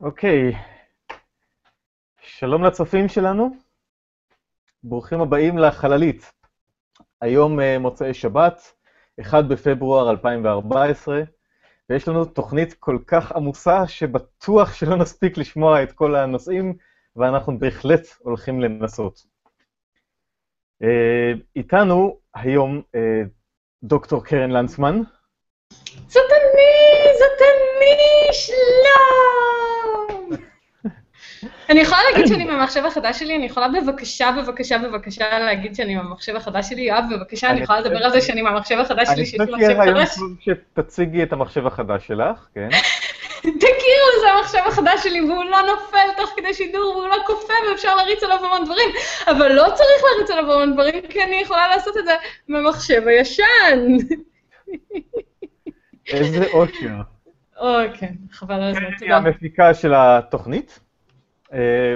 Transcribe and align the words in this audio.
אוקיי, 0.00 0.52
שלום 2.20 2.64
לצופים 2.64 3.08
שלנו, 3.08 3.50
ברוכים 4.82 5.20
הבאים 5.20 5.58
לחללית. 5.58 6.32
היום 7.20 7.60
אה, 7.60 7.78
מוצאי 7.78 8.14
שבת, 8.14 8.72
1 9.20 9.44
בפברואר 9.44 10.10
2014, 10.10 11.22
ויש 11.90 12.08
לנו 12.08 12.24
תוכנית 12.24 12.74
כל 12.74 12.98
כך 13.06 13.32
עמוסה 13.32 13.86
שבטוח 13.86 14.74
שלא 14.74 14.96
נספיק 14.96 15.38
לשמוע 15.38 15.82
את 15.82 15.92
כל 15.92 16.14
הנושאים, 16.14 16.76
ואנחנו 17.16 17.58
בהחלט 17.58 18.06
הולכים 18.18 18.60
לנסות. 18.60 19.20
אה, 20.82 21.32
איתנו 21.56 22.18
היום 22.34 22.82
אה, 22.94 23.22
דוקטור 23.82 24.24
קרן 24.24 24.50
לנצמן. 24.50 25.02
זאת 26.06 26.30
אני, 26.32 27.18
זאת 27.18 27.40
אני, 27.40 28.32
שלום! 28.32 29.57
אני 31.68 31.80
יכולה 31.80 32.00
להגיד 32.10 32.26
שאני 32.26 32.44
מהמחשב 32.44 32.84
החדש 32.86 33.18
שלי? 33.18 33.36
אני 33.36 33.46
יכולה 33.46 33.68
בבקשה, 33.68 34.30
בבקשה, 34.32 34.78
בבקשה 34.78 35.38
להגיד 35.38 35.74
שאני 35.74 35.94
מהמחשב 35.94 36.36
החדש 36.36 36.68
שלי? 36.68 36.82
יואב, 36.82 37.04
בבקשה, 37.10 37.50
אני 37.50 37.60
יכולה 37.60 37.80
לדבר 37.80 38.04
על 38.04 38.10
זה 38.10 38.20
שאני 38.20 38.42
מהמחשב 38.42 38.78
החדש 38.78 39.08
שלי, 39.08 39.26
שיש 39.26 39.40
לי 39.40 39.46
מחשב 39.52 39.56
חדש? 39.56 39.88
אני 39.88 40.06
חושב 40.06 40.18
שיהיה 40.40 40.56
רעיון 40.56 40.64
שתציגי 40.74 41.22
את 41.22 41.32
המחשב 41.32 41.66
החדש 41.66 42.06
שלך, 42.06 42.46
כן. 42.54 42.68
תכירו, 43.40 44.20
זה 44.20 44.32
המחשב 44.36 44.58
החדש 44.66 45.02
שלי, 45.02 45.20
והוא 45.20 45.44
לא 45.44 45.58
נופל 45.62 46.08
תוך 46.16 46.32
כדי 46.36 46.54
שידור, 46.54 46.96
והוא 46.96 47.08
לא 47.08 47.16
כופה, 47.26 47.52
ואפשר 47.70 47.96
להריץ 47.96 48.22
עליו 48.22 48.44
המון 48.44 48.64
דברים, 48.64 48.88
אבל 49.26 49.52
לא 49.52 49.64
צריך 49.74 50.02
להריץ 50.12 50.30
עליו 50.30 50.52
המון 50.52 50.72
דברים, 50.72 51.02
כי 51.08 51.22
אני 51.22 51.36
יכולה 51.36 51.68
לעשות 51.68 51.96
את 51.96 52.04
זה 52.04 52.14
במחשב 52.48 53.02
הישן. 53.06 53.96
איזה 56.12 56.46
אושר. 56.52 57.00
כן, 57.94 58.12
חבל 58.32 58.54
על 58.54 58.62
הזמן, 58.62 58.90
תודה. 58.98 59.06
היא 59.06 59.14
המפיקה 59.14 59.74
של 59.74 59.92
התוכנית, 59.96 60.80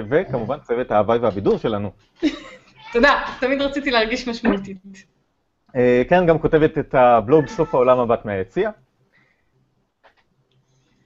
וכמובן 0.09 0.59
צוות 0.59 0.91
ההוואי 0.91 1.17
והבידור 1.17 1.57
שלנו. 1.57 1.91
תודה, 2.93 3.21
תמיד 3.39 3.61
רציתי 3.61 3.91
להרגיש 3.91 4.27
משמעותית. 4.27 4.77
כן, 6.09 6.25
גם 6.27 6.39
כותבת 6.39 6.77
את 6.77 6.95
הבלוג 6.95 7.47
סוף 7.47 7.75
העולם 7.75 7.99
הבת 7.99 8.25
מהיציע. 8.25 8.69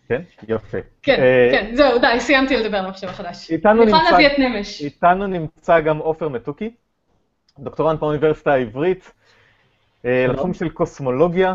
כן? 0.07 0.21
יפה. 0.47 0.77
כן, 1.01 1.17
כן, 1.51 1.75
זהו, 1.75 1.99
די, 1.99 2.19
סיימתי 2.19 2.55
לדבר 2.55 2.77
על 2.77 2.85
המחשב 2.85 3.07
החדש. 3.07 3.51
אני 3.51 3.83
יכולה 3.83 4.11
להביא 4.11 4.27
את 4.27 4.39
נמש. 4.39 4.81
איתנו 4.81 5.27
נמצא 5.27 5.79
גם 5.79 5.97
עופר 5.97 6.27
מתוקי, 6.29 6.75
דוקטורנט 7.59 7.99
באוניברסיטה 7.99 8.53
העברית, 8.53 9.11
לתחום 10.03 10.53
של 10.53 10.69
קוסמולוגיה. 10.69 11.53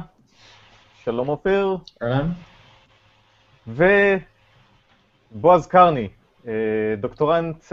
שלום 1.05 1.27
עופר. 1.27 1.77
אהלן. 2.03 2.31
ובועז 5.33 5.67
קרני, 5.67 6.09
דוקטורנט 7.01 7.65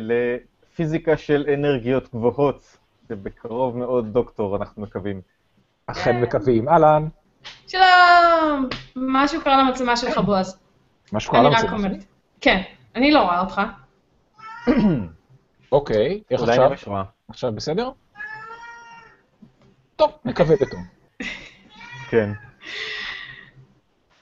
לפיזיקה 0.00 1.16
של 1.16 1.46
אנרגיות 1.54 2.08
גבוהות, 2.14 2.76
שבקרוב 3.08 3.76
מאוד 3.76 4.12
דוקטור, 4.12 4.56
אנחנו 4.56 4.82
מקווים. 4.82 5.20
אכן 5.86 6.20
מקווים. 6.20 6.68
אהלן. 6.68 7.08
שלום! 7.68 8.68
משהו 8.96 9.40
קרה 9.40 9.62
למצלמה 9.62 9.96
שלך, 9.96 10.18
בועז. 10.18 10.58
משהו 11.12 11.32
קרה 11.32 11.42
למצלמה 11.42 11.78
שלי? 11.78 11.98
כן, 12.40 12.62
אני 12.96 13.10
לא 13.10 13.22
רואה 13.22 13.40
אותך. 13.40 13.60
אוקיי, 15.72 16.22
איך 16.30 16.42
עכשיו? 16.42 16.70
עכשיו 17.28 17.52
בסדר? 17.52 17.90
טוב, 19.96 20.12
נקווה 20.24 20.56
בטוב. 20.56 20.80
כן. 22.10 22.30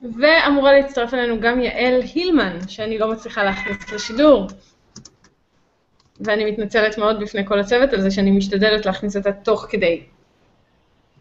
ואמורה 0.03 0.73
להצטרף 0.73 1.15
אלינו 1.15 1.41
גם 1.41 1.61
יעל 1.61 2.01
הילמן, 2.15 2.59
שאני 2.69 2.99
לא 2.99 3.13
מצליחה 3.13 3.45
להכניס 3.45 3.93
לשידור. 3.93 4.47
ואני 6.21 6.51
מתנצלת 6.51 6.99
מאוד 6.99 7.21
בפני 7.21 7.47
כל 7.47 7.61
הצוות 7.61 7.93
על 7.93 8.01
זה 8.01 8.11
שאני 8.11 8.31
משתדלת 8.31 8.87
להכניס 8.87 9.17
אותה 9.17 9.33
תוך 9.33 9.67
כדי. 9.71 10.03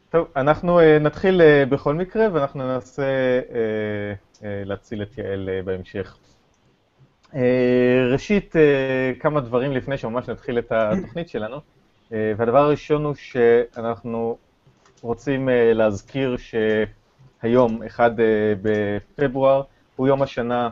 טוב, 0.10 0.28
אנחנו 0.36 0.80
uh, 0.80 0.84
נתחיל 1.00 1.42
uh, 1.42 1.70
בכל 1.70 1.94
מקרה, 1.94 2.28
ואנחנו 2.34 2.68
ננסה 2.74 3.04
uh, 3.50 4.44
להציל 4.44 5.02
את 5.02 5.18
יעל 5.18 5.50
בהמשך. 5.66 6.18
ראשית, 8.12 8.56
כמה 9.20 9.40
דברים 9.40 9.72
לפני 9.72 9.98
שממש 9.98 10.30
נתחיל 10.30 10.60
את 10.60 10.72
התוכנית 10.72 11.30
שלנו. 11.30 11.58
והדבר 12.12 12.58
הראשון 12.58 13.06
הוא 13.06 13.16
שאנחנו 13.16 14.38
רוצים 15.02 15.50
להזכיר 15.52 16.38
שהיום, 17.42 17.84
1 17.84 18.12
uh, 18.12 18.14
בפברואר, 18.62 19.62
הוא 19.96 20.08
יום 20.08 20.22
השנה 20.22 20.70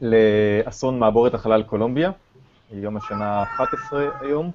לאסון 0.00 0.98
מעבורת 0.98 1.34
החלל 1.34 1.62
קולומביה, 1.62 2.10
יום 2.72 2.96
השנה 2.96 3.26
ה-11 3.26 3.96
היום, 4.20 4.50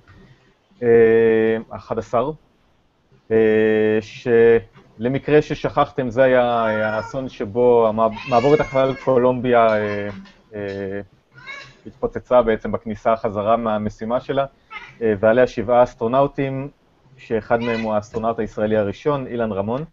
uh, 0.80 0.84
11, 1.70 2.22
uh, 3.28 3.34
שלמקרה 4.02 5.42
ששכחתם, 5.42 6.10
זה 6.10 6.24
היה 6.24 6.44
האסון 6.96 7.30
שבו 7.30 7.94
מעבורת 8.30 8.60
החלל 8.60 8.94
קולומביה 9.04 9.68
התפוצצה 11.86 12.42
בעצם 12.42 12.72
בכניסה 12.72 13.16
חזרה 13.16 13.58
מהמשימה 13.58 14.20
שלה, 14.20 14.46
ועליה 15.00 15.48
שבעה 15.48 15.84
אסטרונאוטים, 15.84 16.70
שאחד 17.18 17.60
מהם 17.60 17.82
הוא 17.82 17.94
האסטרונאוט 17.94 18.40
הישראלי 18.40 18.78
הראשון, 18.78 19.28
אילן 19.28 19.52
רמון. 19.52 19.86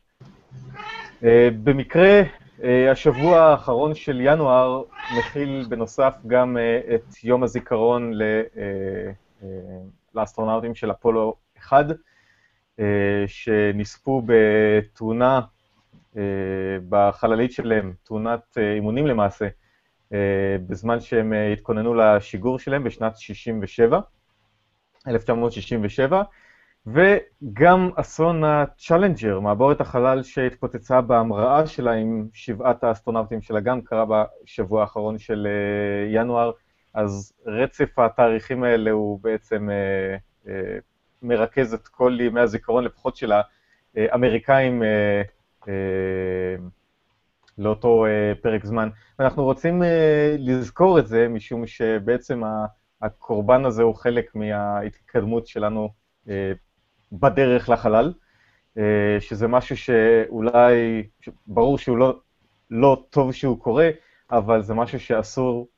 Uh, 1.22 1.26
במקרה, 1.64 2.22
uh, 2.22 2.64
השבוע 2.92 3.40
האחרון 3.40 3.94
של 3.94 4.20
ינואר 4.20 4.82
מכיל 5.18 5.66
בנוסף 5.68 6.14
גם 6.26 6.56
uh, 6.56 6.94
את 6.94 7.24
יום 7.24 7.42
הזיכרון 7.42 8.14
ל, 8.14 8.22
לאסטרונאוטים 10.14 10.74
של 10.74 10.90
אפולו 10.90 11.34
1, 11.58 11.86
אה, 11.90 12.82
שנספו 13.26 14.22
בתאונה 14.26 15.40
בחללית 16.88 17.52
שלהם, 17.52 17.92
תאונת 18.02 18.58
אימונים 18.58 19.06
למעשה, 19.06 19.48
בזמן 20.66 21.00
שהם 21.00 21.32
התכוננו 21.52 21.94
לשיגור 21.94 22.58
שלהם 22.58 22.84
בשנת 22.84 23.16
67, 23.16 24.00
1967, 25.08 26.22
וגם 26.86 27.90
אסון 27.96 28.44
הצ'אלנג'ר, 28.44 29.40
מעבורת 29.40 29.80
החלל 29.80 30.22
שהתפוצצה 30.22 31.00
בהמראה 31.00 31.66
שלה 31.66 31.92
עם 31.92 32.28
שבעת 32.32 32.84
האסטרונאוטים 32.84 33.42
שלה, 33.42 33.60
גם 33.60 33.80
קרה 33.80 34.04
בשבוע 34.44 34.80
האחרון 34.80 35.18
של 35.18 35.46
ינואר, 36.10 36.50
אז 36.94 37.32
רצף 37.46 37.98
התאריכים 37.98 38.64
האלה 38.64 38.90
הוא 38.90 39.20
בעצם 39.22 39.70
אה, 39.70 40.16
אה, 40.48 40.78
מרכז 41.22 41.74
את 41.74 41.88
כל 41.88 42.18
ימי 42.20 42.40
הזיכרון, 42.40 42.84
לפחות 42.84 43.16
של 43.16 43.32
האמריקאים, 43.96 44.82
אה, 44.82 45.22
אה, 45.68 46.56
לאותו 47.58 48.06
אה, 48.06 48.32
פרק 48.42 48.64
זמן. 48.64 48.88
ואנחנו 49.18 49.44
רוצים 49.44 49.82
אה, 49.82 50.36
לזכור 50.38 50.98
את 50.98 51.06
זה, 51.06 51.28
משום 51.28 51.66
שבעצם 51.66 52.42
הקורבן 53.02 53.64
הזה 53.64 53.82
הוא 53.82 53.94
חלק 53.94 54.34
מההתקדמות 54.34 55.46
שלנו 55.46 55.88
אה, 56.28 56.52
בדרך 57.12 57.68
לחלל, 57.68 58.12
שזה 59.20 59.48
משהו 59.48 59.76
שאולי, 59.76 61.02
ברור 61.46 61.78
שהוא 61.78 61.98
לא, 61.98 62.18
לא 62.70 63.04
טוב 63.10 63.32
שהוא 63.32 63.60
קורה, 63.60 63.90
אבל 64.30 64.62
זה 64.62 64.74
משהו 64.74 65.00
שאסור 65.00 65.68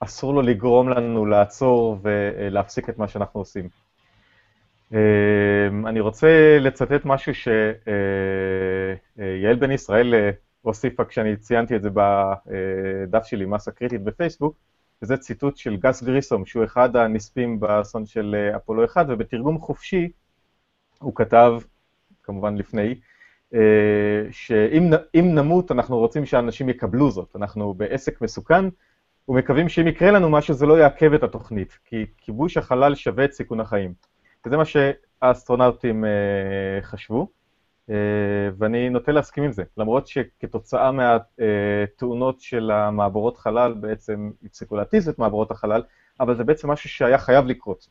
אסור 0.00 0.34
לו 0.34 0.42
לגרום 0.42 0.88
לנו 0.88 1.26
לעצור 1.26 1.98
ולהפסיק 2.02 2.88
את 2.88 2.98
מה 2.98 3.08
שאנחנו 3.08 3.40
עושים. 3.40 3.68
אני 5.86 6.00
רוצה 6.00 6.58
לצטט 6.60 7.04
משהו 7.04 7.32
שיעל 7.34 7.56
בן 9.58 9.70
ישראל 9.70 10.14
הוסיפה 10.62 11.04
כשאני 11.04 11.36
ציינתי 11.36 11.76
את 11.76 11.82
זה 11.82 11.90
בדף 11.94 13.24
שלי, 13.24 13.46
מסה 13.46 13.70
קריטית 13.70 14.02
בפייסבוק, 14.02 14.56
וזה 15.02 15.16
ציטוט 15.16 15.56
של 15.56 15.76
גס 15.76 16.02
גריסום, 16.02 16.46
שהוא 16.46 16.64
אחד 16.64 16.96
הנספים 16.96 17.60
באסון 17.60 18.06
של 18.06 18.50
אפולו 18.56 18.84
1, 18.84 19.06
ובתרגום 19.08 19.58
חופשי 19.58 20.08
הוא 20.98 21.14
כתב, 21.14 21.52
כמובן 22.22 22.56
לפני, 22.56 22.94
שאם 24.30 25.34
נמות 25.34 25.72
אנחנו 25.72 25.98
רוצים 25.98 26.26
שאנשים 26.26 26.68
יקבלו 26.68 27.10
זאת, 27.10 27.36
אנחנו 27.36 27.74
בעסק 27.74 28.20
מסוכן, 28.20 28.64
ומקווים 29.28 29.68
שאם 29.68 29.86
יקרה 29.86 30.10
לנו 30.10 30.30
משהו 30.30 30.54
זה 30.54 30.66
לא 30.66 30.78
יעכב 30.78 31.12
את 31.12 31.22
התוכנית, 31.22 31.78
כי 31.84 32.06
כיבוש 32.18 32.56
החלל 32.56 32.94
שווה 32.94 33.24
את 33.24 33.32
סיכון 33.32 33.60
החיים. 33.60 33.94
וזה 34.46 34.56
מה 34.56 34.64
שהאסטרונאוטים 34.64 36.04
חשבו, 36.82 37.28
ואני 38.58 38.90
נוטה 38.90 39.12
להסכים 39.12 39.44
עם 39.44 39.52
זה, 39.52 39.62
למרות 39.76 40.06
שכתוצאה 40.06 40.92
מהתאונות 40.92 42.40
של 42.40 42.70
המעבורות 42.70 43.36
חלל 43.36 43.74
בעצם 43.74 44.30
הפסיקו 44.44 44.76
להטיס 44.76 45.08
את 45.08 45.18
מעבורות 45.18 45.50
החלל, 45.50 45.82
אבל 46.20 46.36
זה 46.36 46.44
בעצם 46.44 46.70
משהו 46.70 46.90
שהיה 46.90 47.18
חייב 47.18 47.46
לקרות. 47.46 47.88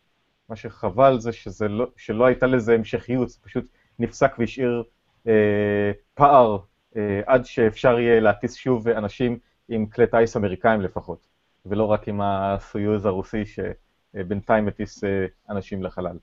מה 0.49 0.55
שחבל 0.55 1.19
זה 1.19 1.31
שזה 1.31 1.67
לא, 1.67 1.87
שלא 1.97 2.25
הייתה 2.25 2.47
לזה 2.47 2.73
המשכיות, 2.73 3.29
זה 3.29 3.37
פשוט 3.41 3.65
נפסק 3.99 4.35
והשאיר 4.39 4.83
אה, 5.27 5.91
פער 6.13 6.57
אה, 6.95 7.21
עד 7.25 7.45
שאפשר 7.45 7.99
יהיה 7.99 8.19
להטיס 8.19 8.55
שוב 8.55 8.87
אנשים 8.87 9.37
עם 9.69 9.85
כלי 9.85 10.07
טיס 10.07 10.37
אמריקאים 10.37 10.81
לפחות. 10.81 11.27
ולא 11.65 11.83
רק 11.83 12.07
עם 12.07 12.21
הסויוז 12.21 13.05
הרוסי 13.05 13.43
שבינתיים 13.45 14.65
מטיס 14.65 15.03
אנשים 15.49 15.83
לחלל. 15.83 16.17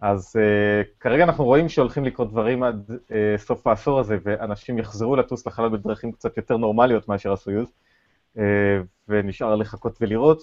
אז 0.00 0.36
uh, 0.36 1.00
כרגע 1.00 1.24
אנחנו 1.24 1.44
רואים 1.44 1.68
שהולכים 1.68 2.04
לקרות 2.04 2.30
דברים 2.30 2.62
עד 2.62 2.90
uh, 2.90 3.12
סוף 3.36 3.66
העשור 3.66 4.00
הזה, 4.00 4.18
ואנשים 4.22 4.78
יחזרו 4.78 5.16
לטוס 5.16 5.46
לחלל 5.46 5.68
בדרכים 5.68 6.12
קצת 6.12 6.36
יותר 6.36 6.56
נורמליות 6.56 7.08
מאשר 7.08 7.32
הסויוז, 7.32 7.72
uh, 8.36 8.40
ונשאר 9.08 9.54
לחכות 9.56 9.98
ולראות, 10.00 10.42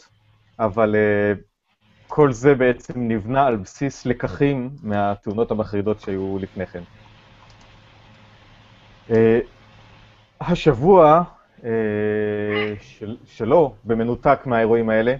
אבל 0.59 0.95
uh, 0.95 1.39
כל 2.07 2.31
זה 2.31 2.55
בעצם 2.55 2.93
נבנה 3.07 3.45
על 3.45 3.55
בסיס 3.55 4.05
לקחים 4.05 4.69
מהתאונות 4.83 5.51
המחרידות 5.51 5.99
שהיו 5.99 6.37
לפני 6.39 6.65
כן. 6.65 6.83
Uh, 9.09 9.13
השבוע 10.41 11.23
uh, 11.59 11.63
של, 12.81 13.17
שלו, 13.25 13.73
במנותק 13.83 14.39
מהאירועים 14.45 14.89
האלה, 14.89 15.15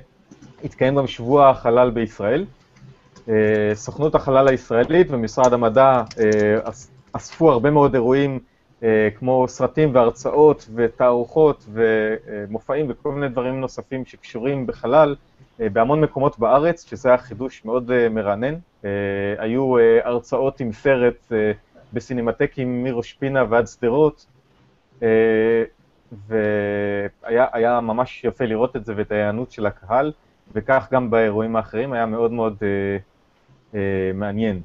התקיים 0.64 0.96
גם 0.96 1.08
שבוע 1.08 1.50
החלל 1.50 1.90
בישראל. 1.90 2.46
אה, 3.30 3.76
סוכנות 3.76 4.16
החלל 4.16 4.48
הישראלית 4.48 5.08
ומשרד 5.10 5.54
המדע 5.54 6.02
אה, 6.20 6.72
אספו 7.12 7.52
הרבה 7.52 7.72
מאוד 7.72 7.94
אירועים 7.94 8.40
כמו 9.18 9.48
סרטים 9.48 9.96
והרצאות 9.96 10.70
ותערוכות 10.76 11.66
ומופעים 11.74 12.86
וכל 12.90 13.12
מיני 13.12 13.30
דברים 13.30 13.62
נוספים 13.62 14.06
שקשורים 14.06 14.68
בחלל 14.68 15.16
בהמון 15.60 16.02
מקומות 16.02 16.40
בארץ, 16.40 16.90
שזה 16.90 17.10
היה 17.10 17.18
חידוש 17.18 17.66
מאוד 17.66 18.10
מרענן. 18.10 18.56
היו 19.38 19.76
הרצאות 20.04 20.60
עם 20.60 20.72
סרט 20.72 21.32
בסינמטקים 21.94 22.84
מראש 22.84 23.14
פינה 23.14 23.44
ועד 23.50 23.68
שדרות, 23.68 24.26
והיה 26.28 27.80
ממש 27.82 28.24
יפה 28.24 28.46
לראות 28.46 28.76
את 28.76 28.86
זה 28.86 28.94
ואת 28.96 29.12
ההיענות 29.12 29.52
של 29.52 29.66
הקהל, 29.66 30.12
וכך 30.54 30.88
גם 30.92 31.10
באירועים 31.10 31.56
האחרים, 31.56 31.94
היה 31.94 32.06
מאוד 32.06 32.32
מאוד 32.32 32.58
אה, 33.74 33.80
מעניין. 34.14 34.62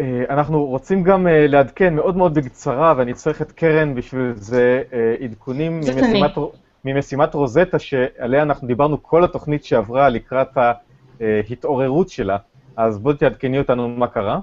אה, 0.00 0.04
אה, 0.04 0.34
אנחנו 0.34 0.64
רוצים 0.64 1.02
גם 1.02 1.26
לעדכן 1.30 1.94
מאוד 1.94 2.16
מאוד 2.16 2.34
בקצרה, 2.34 2.94
ואני 2.96 3.14
צריך 3.14 3.42
את 3.42 3.52
קרן 3.52 3.94
בשביל 3.94 4.32
זה, 4.34 4.82
עדכונים 5.24 5.80
ממשימת, 5.80 6.30
ממשימת 6.84 7.34
רוזטה, 7.34 7.78
שעליה 7.78 8.42
אנחנו 8.42 8.68
דיברנו 8.68 9.02
כל 9.02 9.24
התוכנית 9.24 9.64
שעברה 9.64 10.08
לקראת 10.08 10.48
ההתעוררות 11.20 12.08
שלה. 12.08 12.36
אז 12.76 12.98
בואי 12.98 13.16
תעדכני 13.16 13.58
אותנו 13.58 13.88
מה 13.88 14.06
קרה. 14.06 14.40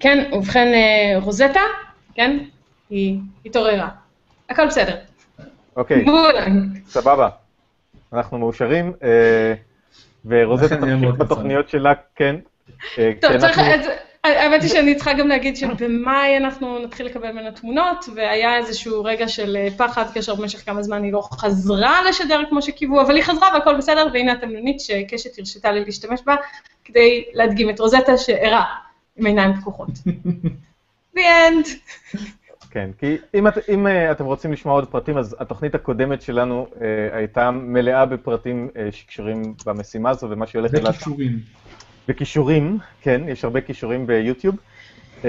כן, 0.00 0.30
ובכן, 0.32 0.72
רוזטה, 1.22 1.60
כן, 2.14 2.38
היא 2.90 3.20
התעוררה. 3.46 3.88
הכל 4.50 4.66
בסדר. 4.66 4.96
אוקיי, 5.76 6.04
סבבה. 6.86 7.28
אנחנו 8.12 8.38
מאושרים. 8.38 8.92
ורוזטה 10.24 10.76
תמשיך 10.76 11.14
בתוכניות 11.18 11.68
שלה, 11.68 11.92
כן. 12.16 12.36
אה, 12.98 13.12
טוב, 13.20 13.36
צריך... 13.38 13.60
האמת 14.36 14.62
היא 14.62 14.70
שאני 14.70 14.94
צריכה 14.94 15.12
גם 15.12 15.28
להגיד 15.28 15.56
שבמאי 15.56 16.36
אנחנו 16.36 16.78
נתחיל 16.78 17.06
לקבל 17.06 17.32
ממנה 17.32 17.52
תמונות, 17.52 18.04
והיה 18.14 18.56
איזשהו 18.56 19.04
רגע 19.04 19.28
של 19.28 19.56
אה, 19.56 19.68
פחד, 19.76 20.04
כאשר 20.14 20.34
במשך 20.34 20.64
כמה 20.64 20.82
זמן 20.82 21.02
היא 21.02 21.12
לא 21.12 21.28
חזרה 21.32 22.08
לשדר 22.08 22.40
כמו 22.48 22.62
שקיוו, 22.62 23.00
אבל 23.00 23.16
היא 23.16 23.24
חזרה 23.24 23.48
והכל 23.54 23.76
בסדר, 23.76 24.06
והנה 24.12 24.32
התמנונית 24.32 24.80
שקשת 24.80 25.38
הרשתה 25.38 25.72
לי 25.72 25.84
להשתמש 25.84 26.20
בה, 26.26 26.36
כדי 26.84 27.24
להדגים 27.32 27.70
את 27.70 27.80
רוזטה 27.80 28.18
שערה 28.18 28.64
עם 29.16 29.26
עיניים 29.26 29.54
פקוחות. 29.60 29.88
The 31.16 31.20
end. 31.20 31.68
כן, 32.70 32.90
כי 32.98 33.16
אם, 33.34 33.48
את, 33.48 33.58
אם 33.68 33.86
uh, 33.86 33.90
אתם 34.10 34.24
רוצים 34.24 34.52
לשמוע 34.52 34.74
עוד 34.74 34.88
פרטים, 34.88 35.18
אז 35.18 35.36
התוכנית 35.38 35.74
הקודמת 35.74 36.22
שלנו 36.22 36.66
uh, 36.72 36.78
הייתה 37.12 37.50
מלאה 37.50 38.06
בפרטים 38.06 38.68
uh, 38.74 38.78
שקשורים 38.92 39.54
במשימה 39.66 40.10
הזו 40.10 40.26
ומה 40.30 40.44
הולכת 40.54 40.82
לעשות. 40.82 40.94
וכישורים. 40.94 41.38
וכישורים, 42.08 42.78
כן, 43.00 43.20
יש 43.28 43.44
הרבה 43.44 43.60
כישורים 43.60 44.06
ביוטיוב. 44.06 44.56
Uh, 45.22 45.26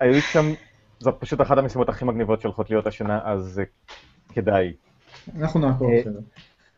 היו 0.00 0.22
שם, 0.22 0.52
זו 1.00 1.12
פשוט 1.18 1.40
אחת 1.40 1.58
המשימות 1.58 1.88
הכי 1.88 2.04
מגניבות 2.04 2.40
שהולכות 2.40 2.70
להיות 2.70 2.86
השנה, 2.86 3.20
אז 3.24 3.60
uh, 3.64 3.94
כדאי. 4.34 4.72
אנחנו 5.38 5.60
נעקוב 5.60 5.88
אחרי 6.00 6.12
זה. 6.12 6.20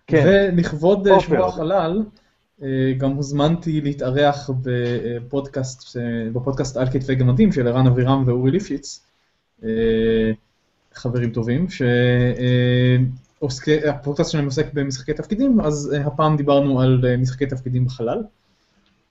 כן. 0.07 0.25
ולכבוד 0.27 1.09
שבוע 1.21 1.47
החלל, 1.47 2.03
גם 2.99 3.11
הוזמנתי 3.11 3.81
להתארח 3.81 4.51
בפודקאסט, 4.63 5.99
בפודקאסט 6.33 6.77
על 6.77 6.91
כתפי 6.91 7.15
גמדים 7.15 7.53
של 7.53 7.69
ערן 7.69 7.87
אבירם 7.87 8.25
ואורי 8.27 8.51
ליפשיץ. 8.51 9.09
אה, 9.65 10.33
חברים 10.95 11.31
טובים, 11.31 11.67
שהפודקאסט 13.49 14.31
שלהם 14.31 14.45
עוסק 14.45 14.73
במשחקי 14.73 15.15
תפקידים, 15.15 15.61
אז 15.61 15.95
אה, 15.95 16.07
הפעם 16.07 16.37
דיברנו 16.37 16.81
על 16.81 17.05
אה, 17.07 17.17
משחקי 17.17 17.47
תפקידים 17.47 17.85
בחלל, 17.85 18.23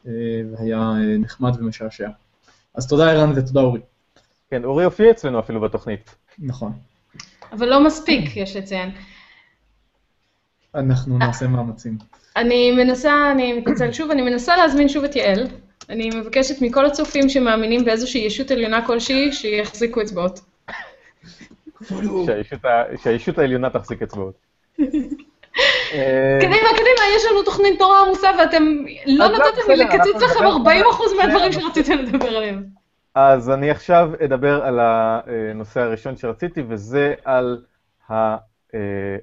והיה 0.06 0.94
נחמד 1.20 1.52
ומשעשע. 1.60 2.10
אז 2.76 2.88
תודה 2.88 3.12
ערן 3.12 3.32
ותודה 3.36 3.62
אורי. 3.62 3.80
כן, 4.50 4.64
אורי 4.64 4.84
הופיע 4.84 5.12
אצלנו 5.12 5.40
אפילו 5.40 5.62
בתוכנית. 5.62 6.16
נכון. 6.40 6.72
אבל 7.52 7.70
לא 7.70 7.86
מספיק, 7.86 8.38
יש 8.38 8.56
לציין. 8.56 8.92
אנחנו 10.76 11.18
נעשה 11.18 11.48
מאמצים. 11.48 11.98
אני 12.36 12.72
מנסה, 12.72 13.32
אני 13.32 13.54
מתנצל 13.54 13.92
שוב, 13.92 14.12
אני 14.12 14.22
מנסה 14.22 14.58
להזמין 14.58 14.90
שוב 14.90 15.04
את 15.04 15.16
יעל. 15.16 15.48
אני 15.90 16.10
מבקשת 16.10 16.62
מכל 16.62 16.86
הצופים 16.86 17.30
שמאמינים 17.30 17.86
באיזושהי 17.86 18.22
ישות 18.22 18.52
עליונה 18.52 18.86
כלשהי, 18.86 19.34
שיחזיקו 19.34 20.02
אצבעות. 20.02 20.40
שהישות 23.04 23.38
העליונה 23.38 23.70
תחזיק 23.70 24.02
אצבעות. 24.02 24.34
קדימה, 26.40 26.70
קדימה, 26.74 27.02
יש 27.16 27.26
לנו 27.32 27.44
תוכנית 27.44 27.80
תורה 27.80 28.02
עמוסה 28.06 28.30
ואתם 28.40 28.64
לא 29.06 29.28
נתתם 29.28 29.62
לי 29.68 29.76
לקצץ 29.76 30.22
לכם 30.22 30.46
40% 30.46 30.46
מהדברים 31.18 31.52
שרציתם 31.52 31.98
לדבר 31.98 32.28
עליהם. 32.28 32.64
אז 33.16 33.50
אני 33.50 33.72
עכשיו 33.72 34.10
אדבר 34.26 34.64
על 34.64 34.80
הנושא 34.80 35.82
הראשון 35.82 36.18
שרציתי, 36.18 36.64
וזה 36.68 37.14
על 37.26 37.62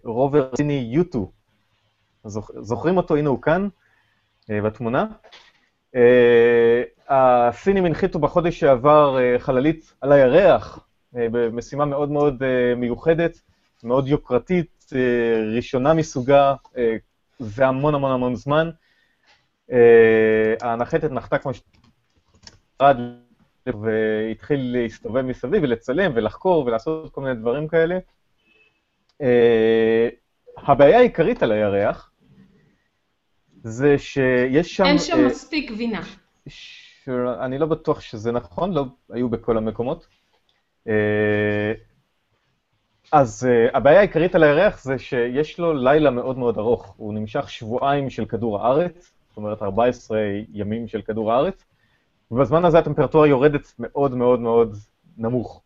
הרובר 0.05 0.49
סיני 0.57 0.89
יוטו. 0.93 1.31
זוכרים 2.61 2.97
אותו? 2.97 3.17
הנה 3.17 3.29
הוא 3.29 3.43
כאן, 3.43 3.69
אה, 4.51 4.61
בתמונה. 4.61 5.07
אה, 5.97 6.83
הסינים 7.09 7.85
הנחיתו 7.85 8.19
בחודש 8.19 8.61
שעבר 8.61 9.19
אה, 9.19 9.39
חללית 9.39 9.95
על 10.01 10.13
הירח, 10.13 10.79
אה, 11.17 11.27
במשימה 11.31 11.85
מאוד 11.85 12.11
מאוד 12.11 12.43
מיוחדת, 12.77 13.41
מאוד 13.85 14.09
יוקרתית, 14.09 14.74
ראשונה 15.57 15.95
מסוגה, 15.95 16.55
זה 17.39 17.67
המון 17.67 17.95
המון 17.95 18.13
המון 18.13 18.35
זמן. 18.35 18.71
הנחתת 20.61 21.11
נחתה 21.11 21.39
כמו 21.39 21.53
שרד 21.55 22.97
והתחיל 23.67 24.77
להסתובב 24.77 25.23
מסביב 25.23 25.63
ולצלם 25.63 26.13
ולחקור 26.15 26.67
ולעשות 26.67 27.13
כל 27.13 27.21
מיני 27.21 27.35
דברים 27.35 27.69
כאלה. 27.69 27.99
הבעיה 30.57 30.99
העיקרית 30.99 31.43
על 31.43 31.53
הירח 31.53 32.11
זה 33.63 33.99
שיש 33.99 34.77
שם... 34.77 34.85
אין 34.85 34.99
שם 34.99 35.27
מספיק 35.27 35.71
גבינה. 35.71 36.01
ש... 36.49 37.09
אני 37.41 37.59
לא 37.59 37.67
בטוח 37.67 38.01
שזה 38.01 38.33
נכון, 38.33 38.73
לא 38.73 38.85
היו 39.11 39.29
בכל 39.29 39.57
המקומות. 39.57 40.07
Uh, 43.15 43.17
אז 43.17 43.49
uh, 43.49 43.77
הבעיה 43.77 43.99
העיקרית 43.99 44.35
על 44.35 44.43
הירח 44.43 44.83
זה 44.83 44.99
שיש 44.99 45.59
לו 45.59 45.75
לילה 45.75 46.11
מאוד 46.11 46.39
מאוד 46.39 46.59
ארוך. 46.59 46.95
הוא 46.97 47.15
נמשך 47.15 47.51
שבועיים 47.51 48.11
של 48.11 48.25
כדור 48.25 48.61
הארץ, 48.61 49.13
זאת 49.29 49.37
אומרת 49.37 49.63
14 49.63 50.19
ימים 50.53 50.89
של 50.89 51.03
כדור 51.03 51.33
הארץ, 51.33 51.65
ובזמן 52.31 52.65
הזה 52.65 52.79
הטמפרטורה 52.79 53.27
יורדת 53.27 53.73
מאוד 53.79 54.15
מאוד 54.15 54.41
מאוד 54.41 54.77
נמוך. 55.19 55.63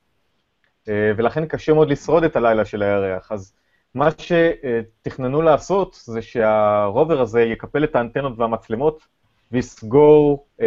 Uh, 0.84 0.88
ולכן 1.16 1.46
קשה 1.46 1.74
מאוד 1.74 1.88
לשרוד 1.90 2.24
את 2.24 2.36
הלילה 2.36 2.64
של 2.64 2.82
הירח. 2.82 3.32
אז 3.32 3.54
מה 3.94 4.08
שתכננו 4.18 5.42
לעשות 5.42 6.00
זה 6.04 6.22
שהרובר 6.22 7.20
הזה 7.20 7.42
יקפל 7.42 7.84
את 7.84 7.96
האנטנות 7.96 8.38
והמצלמות 8.38 9.06
ויסגור 9.52 10.46
אה, 10.60 10.66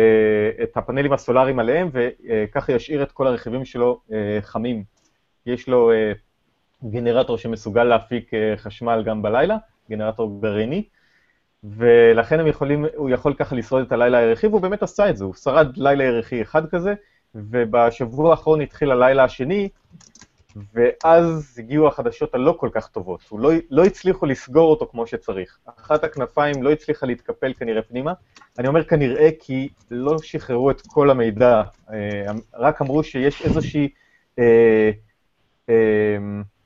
את 0.63 0.77
הפאנלים 0.77 1.13
הסולאריים 1.13 1.59
עליהם, 1.59 1.89
וככה 1.93 2.73
ישאיר 2.73 3.03
את 3.03 3.11
כל 3.11 3.27
הרכיבים 3.27 3.65
שלו 3.65 4.01
אה, 4.11 4.39
חמים. 4.41 4.83
יש 5.45 5.69
לו 5.69 5.91
אה, 5.91 6.11
גנרטור 6.83 7.37
שמסוגל 7.37 7.83
להפיק 7.83 8.33
אה, 8.33 8.53
חשמל 8.57 9.03
גם 9.05 9.21
בלילה, 9.21 9.57
גנרטור 9.89 10.41
גרעיני, 10.41 10.83
ולכן 11.63 12.39
הם 12.39 12.47
יכולים, 12.47 12.85
הוא 12.95 13.09
יכול 13.09 13.33
ככה 13.33 13.55
לשרוד 13.55 13.85
את 13.85 13.91
הלילה 13.91 14.17
הירחי, 14.17 14.47
והוא 14.47 14.61
באמת 14.61 14.83
עשה 14.83 15.09
את 15.09 15.17
זה, 15.17 15.23
הוא 15.23 15.33
שרד 15.33 15.77
לילה 15.77 16.03
ירחי 16.03 16.41
אחד 16.41 16.69
כזה, 16.69 16.93
ובשבוע 17.35 18.31
האחרון 18.31 18.61
התחיל 18.61 18.91
הלילה 18.91 19.23
השני, 19.23 19.69
ואז 20.73 21.55
הגיעו 21.57 21.87
החדשות 21.87 22.35
הלא 22.35 22.55
כל 22.59 22.69
כך 22.71 22.87
טובות. 22.87 23.21
הוא 23.29 23.39
לא, 23.39 23.51
לא 23.69 23.85
הצליחו 23.85 24.25
לסגור 24.25 24.69
אותו 24.69 24.87
כמו 24.91 25.07
שצריך. 25.07 25.57
אחת 25.79 26.03
הכנפיים 26.03 26.63
לא 26.63 26.71
הצליחה 26.71 27.05
להתקפל 27.05 27.53
כנראה 27.53 27.81
פנימה. 27.81 28.13
אני 28.59 28.67
אומר 28.67 28.83
כנראה 28.83 29.29
כי 29.39 29.69
לא 29.91 30.17
שחררו 30.23 30.71
את 30.71 30.81
כל 30.81 31.09
המידע, 31.09 31.61
אה, 31.93 32.31
רק 32.53 32.81
אמרו 32.81 33.03
שיש 33.03 33.41
איזושהי, 33.41 33.89
אה, 34.39 34.91
אה, 35.69 36.17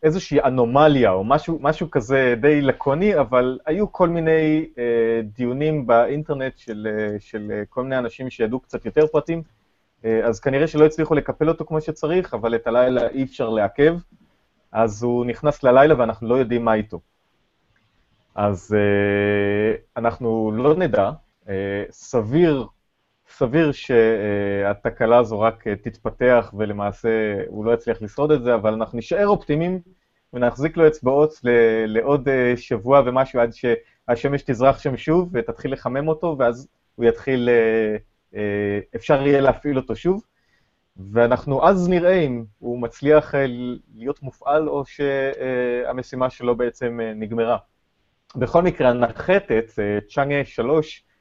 איזושהי 0.05 0.41
אנומליה 0.41 1.11
או 1.11 1.23
משהו, 1.23 1.59
משהו 1.61 1.91
כזה 1.91 2.35
די 2.41 2.61
לקוני, 2.61 3.19
אבל 3.19 3.59
היו 3.65 3.91
כל 3.91 4.09
מיני 4.09 4.65
אה, 4.77 5.21
דיונים 5.23 5.87
באינטרנט 5.87 6.57
של, 6.57 6.87
אה, 6.91 7.19
של 7.19 7.51
אה, 7.51 7.63
כל 7.69 7.83
מיני 7.83 7.97
אנשים 7.97 8.29
שידעו 8.29 8.59
קצת 8.59 8.85
יותר 8.85 9.07
פרטים, 9.07 9.43
אה, 10.05 10.25
אז 10.25 10.39
כנראה 10.39 10.67
שלא 10.67 10.85
הצליחו 10.85 11.15
לקפל 11.15 11.49
אותו 11.49 11.65
כמו 11.65 11.81
שצריך, 11.81 12.33
אבל 12.33 12.55
את 12.55 12.67
הלילה 12.67 13.07
אי 13.07 13.23
אפשר 13.23 13.49
לעכב, 13.49 13.97
אז 14.71 15.03
הוא 15.03 15.25
נכנס 15.25 15.63
ללילה 15.63 15.99
ואנחנו 15.99 16.27
לא 16.27 16.35
יודעים 16.35 16.65
מה 16.65 16.73
איתו. 16.73 16.99
אז 18.35 18.75
אה, 18.77 19.75
אנחנו 19.97 20.51
לא 20.55 20.75
נדע, 20.75 21.11
אה, 21.49 21.83
סביר 21.91 22.67
סביר 23.37 23.71
שהתקלה 23.71 25.17
הזו 25.17 25.39
רק 25.39 25.67
תתפתח 25.67 26.53
ולמעשה 26.57 27.09
הוא 27.47 27.65
לא 27.65 27.73
יצליח 27.73 28.01
לשרוד 28.01 28.31
את 28.31 28.43
זה, 28.43 28.55
אבל 28.55 28.73
אנחנו 28.73 28.97
נשאר 28.97 29.27
אופטימיים 29.27 29.79
ונחזיק 30.33 30.77
לו 30.77 30.87
אצבעות 30.87 31.33
לעוד 31.87 32.29
אה, 32.29 32.53
שבוע 32.57 33.01
ומשהו 33.05 33.39
עד 33.39 33.49
שהשמש 33.53 34.41
תזרח 34.41 34.79
שם 34.79 34.97
שוב 34.97 35.29
ותתחיל 35.33 35.73
לחמם 35.73 36.07
אותו, 36.07 36.35
ואז 36.39 36.67
הוא 36.95 37.05
יתחיל, 37.05 37.49
אה, 37.49 37.95
אה, 38.35 38.79
אפשר 38.95 39.27
יהיה 39.27 39.41
להפעיל 39.41 39.77
אותו 39.77 39.95
שוב. 39.95 40.23
ואנחנו 41.11 41.67
אז 41.67 41.89
נראה 41.89 42.19
אם 42.19 42.43
הוא 42.59 42.79
מצליח 42.79 43.33
להיות 43.95 44.23
מופעל 44.23 44.69
או 44.69 44.83
שהמשימה 44.85 46.29
שלו 46.29 46.55
בעצם 46.55 46.99
נגמרה. 47.15 47.57
בכל 48.35 48.61
מקרה, 48.61 48.89
הנחתת, 48.89 49.69
צ'אנגה 50.09 50.45
3, 50.45 51.03
אה, 51.03 51.14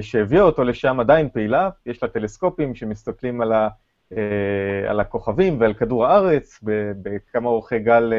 שהביאה 0.00 0.42
אותו 0.42 0.64
לשם 0.64 1.00
עדיין 1.00 1.28
פעילה, 1.28 1.70
יש 1.86 2.02
לה 2.02 2.08
טלסקופים 2.08 2.74
שמסתכלים 2.74 3.40
על, 3.40 3.52
ה, 3.52 3.68
אה, 4.12 4.90
על 4.90 5.00
הכוכבים 5.00 5.60
ועל 5.60 5.74
כדור 5.74 6.06
הארץ 6.06 6.60
בכמה 7.02 7.48
אורכי 7.48 7.78
גל 7.78 8.12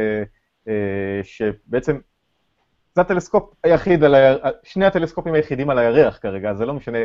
אה, 0.67 0.73
שבעצם 1.23 1.97
זה 2.95 3.01
הטלסקופ 3.01 3.53
היחיד, 3.63 4.03
על 4.03 4.15
ה... 4.15 4.35
שני 4.63 4.85
הטלסקופים 4.85 5.33
היחידים 5.33 5.69
על 5.69 5.79
הירח 5.79 6.19
כרגע, 6.21 6.53
זה 6.53 6.65
לא 6.65 6.73
משנה 6.73 6.97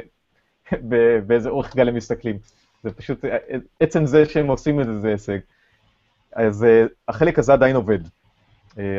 באיזה 1.27 1.49
אורך 1.49 1.77
גל 1.77 1.89
הם 1.89 1.95
מסתכלים, 1.95 2.39
זה 2.83 2.93
פשוט, 2.93 3.25
עצם 3.81 4.07
זה 4.07 4.25
שהם 4.25 4.47
עושים 4.47 4.81
את 4.81 4.87
זה 4.87 5.01
זה 5.01 5.09
הישג. 5.09 5.39
אז 6.33 6.67
החלק 7.09 7.39
הזה 7.39 7.53
עדיין 7.53 7.77
עובד. 7.77 7.99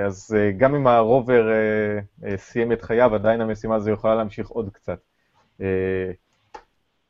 אז 0.05 0.37
גם 0.57 0.75
אם 0.75 0.87
הרובר 0.87 1.47
סיים 2.35 2.71
את 2.71 2.81
חייו, 2.81 3.15
עדיין 3.15 3.41
המשימה 3.41 3.75
הזו 3.75 3.91
יכולה 3.91 4.15
להמשיך 4.15 4.47
עוד 4.47 4.69
קצת. 4.73 4.99
אה, 5.61 6.11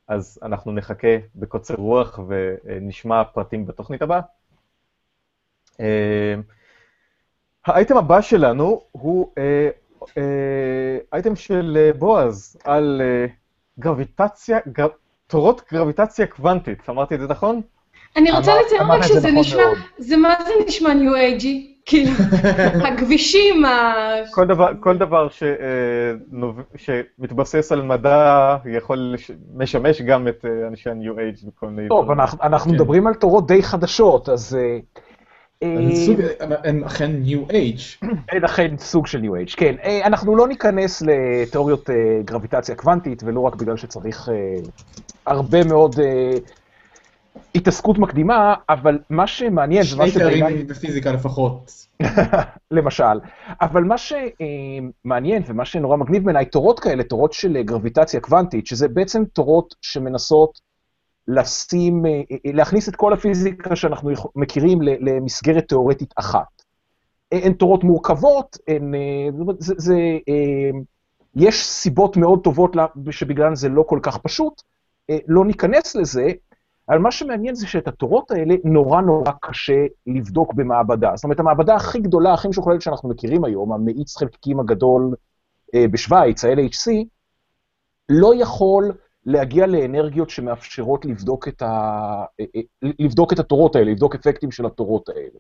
אז 0.07 0.39
אנחנו 0.43 0.71
נחכה 0.71 1.17
בקוצר 1.35 1.75
רוח 1.75 2.19
ונשמע 2.27 3.23
פרטים 3.23 3.65
בתוכנית 3.65 4.01
הבאה. 4.01 4.21
אה, 5.79 6.35
האייטם 7.65 7.97
הבא 7.97 8.21
שלנו 8.21 8.81
הוא 8.91 9.31
אה, 9.37 9.69
אייטם 11.13 11.35
של 11.35 11.91
בועז 11.99 12.57
על 12.63 13.01
גרביטציה, 13.79 14.59
תורות 15.27 15.61
גרביטציה 15.71 16.27
קוונטית, 16.27 16.89
אמרתי 16.89 17.15
את 17.15 17.19
זה 17.19 17.27
נכון? 17.27 17.61
אני 18.15 18.31
רוצה 18.31 18.51
לציין 18.61 18.81
רק 18.81 19.01
שזה 19.01 19.27
נכון 19.27 19.39
נשמע, 19.39 19.63
זה 19.97 20.17
מה 20.17 20.35
זה 20.45 20.51
נשמע 20.67 20.93
ניו 20.93 21.15
אייג'י? 21.15 21.75
כאילו, 21.86 22.12
הכבישים, 22.88 23.65
ה... 23.65 23.94
כל 24.32 24.48
דבר, 24.48 24.72
כל 24.80 24.98
דבר 24.98 25.30
ש, 25.30 25.44
אה, 25.44 26.48
שמתבסס 26.75 27.72
על 27.72 27.82
מדע 27.82 28.56
יכול 28.65 29.15
משמש 29.56 30.01
גם 30.01 30.27
את 30.27 30.46
אה, 30.46 30.68
אנשי 30.68 30.89
ה-New 30.89 31.15
Age 31.15 31.48
וכל 31.48 31.68
מיני... 31.68 31.88
טוב, 31.88 32.12
אנחנו, 32.12 32.44
אנחנו 32.44 32.72
כן. 32.72 32.75
מדברים 32.75 33.08
על 33.08 33.13
תורות 33.13 33.48
די 33.48 33.63
חדשות, 33.63 34.30
אז... 34.30 34.58
הן 36.63 36.84
אכן 36.84 37.12
New 37.25 37.51
Age. 37.51 38.08
הן 38.32 38.44
אכן 38.44 38.77
סוג 38.77 39.08
של 39.08 39.22
New 39.22 39.50
Age, 39.50 39.56
כן. 39.58 39.75
אנחנו 40.04 40.36
לא 40.36 40.48
ניכנס 40.48 41.01
לתיאוריות 41.01 41.89
גרביטציה 42.25 42.75
קוונטית, 42.75 43.24
ולא 43.24 43.39
רק 43.39 43.56
בגלל 43.56 43.77
שצריך 43.77 44.30
הרבה 45.25 45.63
מאוד 45.63 45.96
התעסקות 47.56 47.98
מקדימה, 47.98 48.56
אבל 48.70 49.00
מה 49.10 49.27
שמעניין... 49.27 49.84
שני 49.84 50.12
תארים 50.12 50.68
בפיזיקה 50.68 51.12
לפחות. 51.12 51.88
למשל. 52.72 53.20
אבל 53.62 53.84
מה 53.84 53.96
שמעניין 53.98 55.44
ומה 55.48 55.65
שנורא 55.65 55.98
מגניב 55.98 56.25
בעיניי, 56.25 56.46
תורות 56.46 56.80
כאלה, 56.80 57.04
תורות 57.04 57.34
של 57.34 57.62
גרביטציה 57.62 58.20
קוונטית, 58.20 58.68
שזה 58.68 58.88
בעצם 58.88 59.24
תורות 59.25 59.75
שמנסות 59.82 60.60
לשים, 61.27 62.04
להכניס 62.46 62.89
את 62.89 62.96
כל 62.96 63.13
הפיזיקה 63.13 63.75
שאנחנו 63.75 64.12
מכירים 64.36 64.82
למסגרת 64.82 65.68
תיאורטית 65.68 66.13
אחת. 66.15 66.62
הן 67.32 67.54
תורות 67.54 67.84
מורכבות, 67.84 68.58
הן, 68.68 68.94
זה, 69.60 69.74
זה, 69.77 69.96
יש 71.36 71.65
סיבות 71.65 72.18
מאוד 72.18 72.44
טובות 72.44 72.75
שבגללן 73.12 73.56
זה 73.56 73.70
לא 73.70 73.84
כל 73.88 74.00
כך 74.04 74.18
פשוט, 74.18 74.62
לא 75.27 75.46
ניכנס 75.46 75.96
לזה, 75.96 76.32
אבל 76.89 76.98
מה 76.98 77.12
שמעניין 77.12 77.56
זה 77.56 77.68
שאת 77.68 77.88
התורות 77.88 78.32
האלה 78.32 78.56
נורא 78.63 79.01
נורא 79.01 79.32
קשה 79.42 79.86
לבדוק 80.08 80.54
במעבדה. 80.54 81.12
זאת 81.15 81.24
אומרת, 81.24 81.39
המעבדה 81.39 81.75
הכי 81.75 82.00
גדולה, 82.00 82.34
הכי 82.34 82.48
משוכללת 82.48 82.82
שאנחנו 82.82 83.10
מכירים 83.10 83.44
היום, 83.44 83.74
המאיץ 83.74 84.18
חלקיקים 84.18 84.60
הגדול 84.60 85.15
אה, 85.75 85.88
בשוויץ, 85.88 86.46
ה-LHC, 86.46 86.92
לא 88.10 88.34
יכול 88.36 88.92
להגיע 89.25 89.68
לאנרגיות 89.68 90.30
שמאפשרות 90.30 91.06
לבדוק 91.06 91.48
את, 91.48 91.62
ה... 91.62 91.65
אה, 92.39 92.46
אה, 92.56 92.62
לבדוק 93.00 93.34
את 93.34 93.39
התורות 93.39 93.75
האלה, 93.75 93.92
לבדוק 93.92 94.15
אפקטים 94.15 94.51
של 94.51 94.65
התורות 94.65 95.10
האלה. 95.10 95.39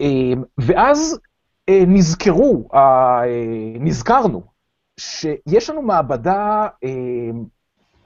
אה, 0.00 0.42
ואז 0.58 1.18
אה, 1.68 1.84
נזכרו, 1.86 2.68
אה, 2.74 3.22
נזכרנו, 3.80 4.42
שיש 5.00 5.70
לנו 5.70 5.82
מעבדה 5.82 6.68
אה, 6.84 7.30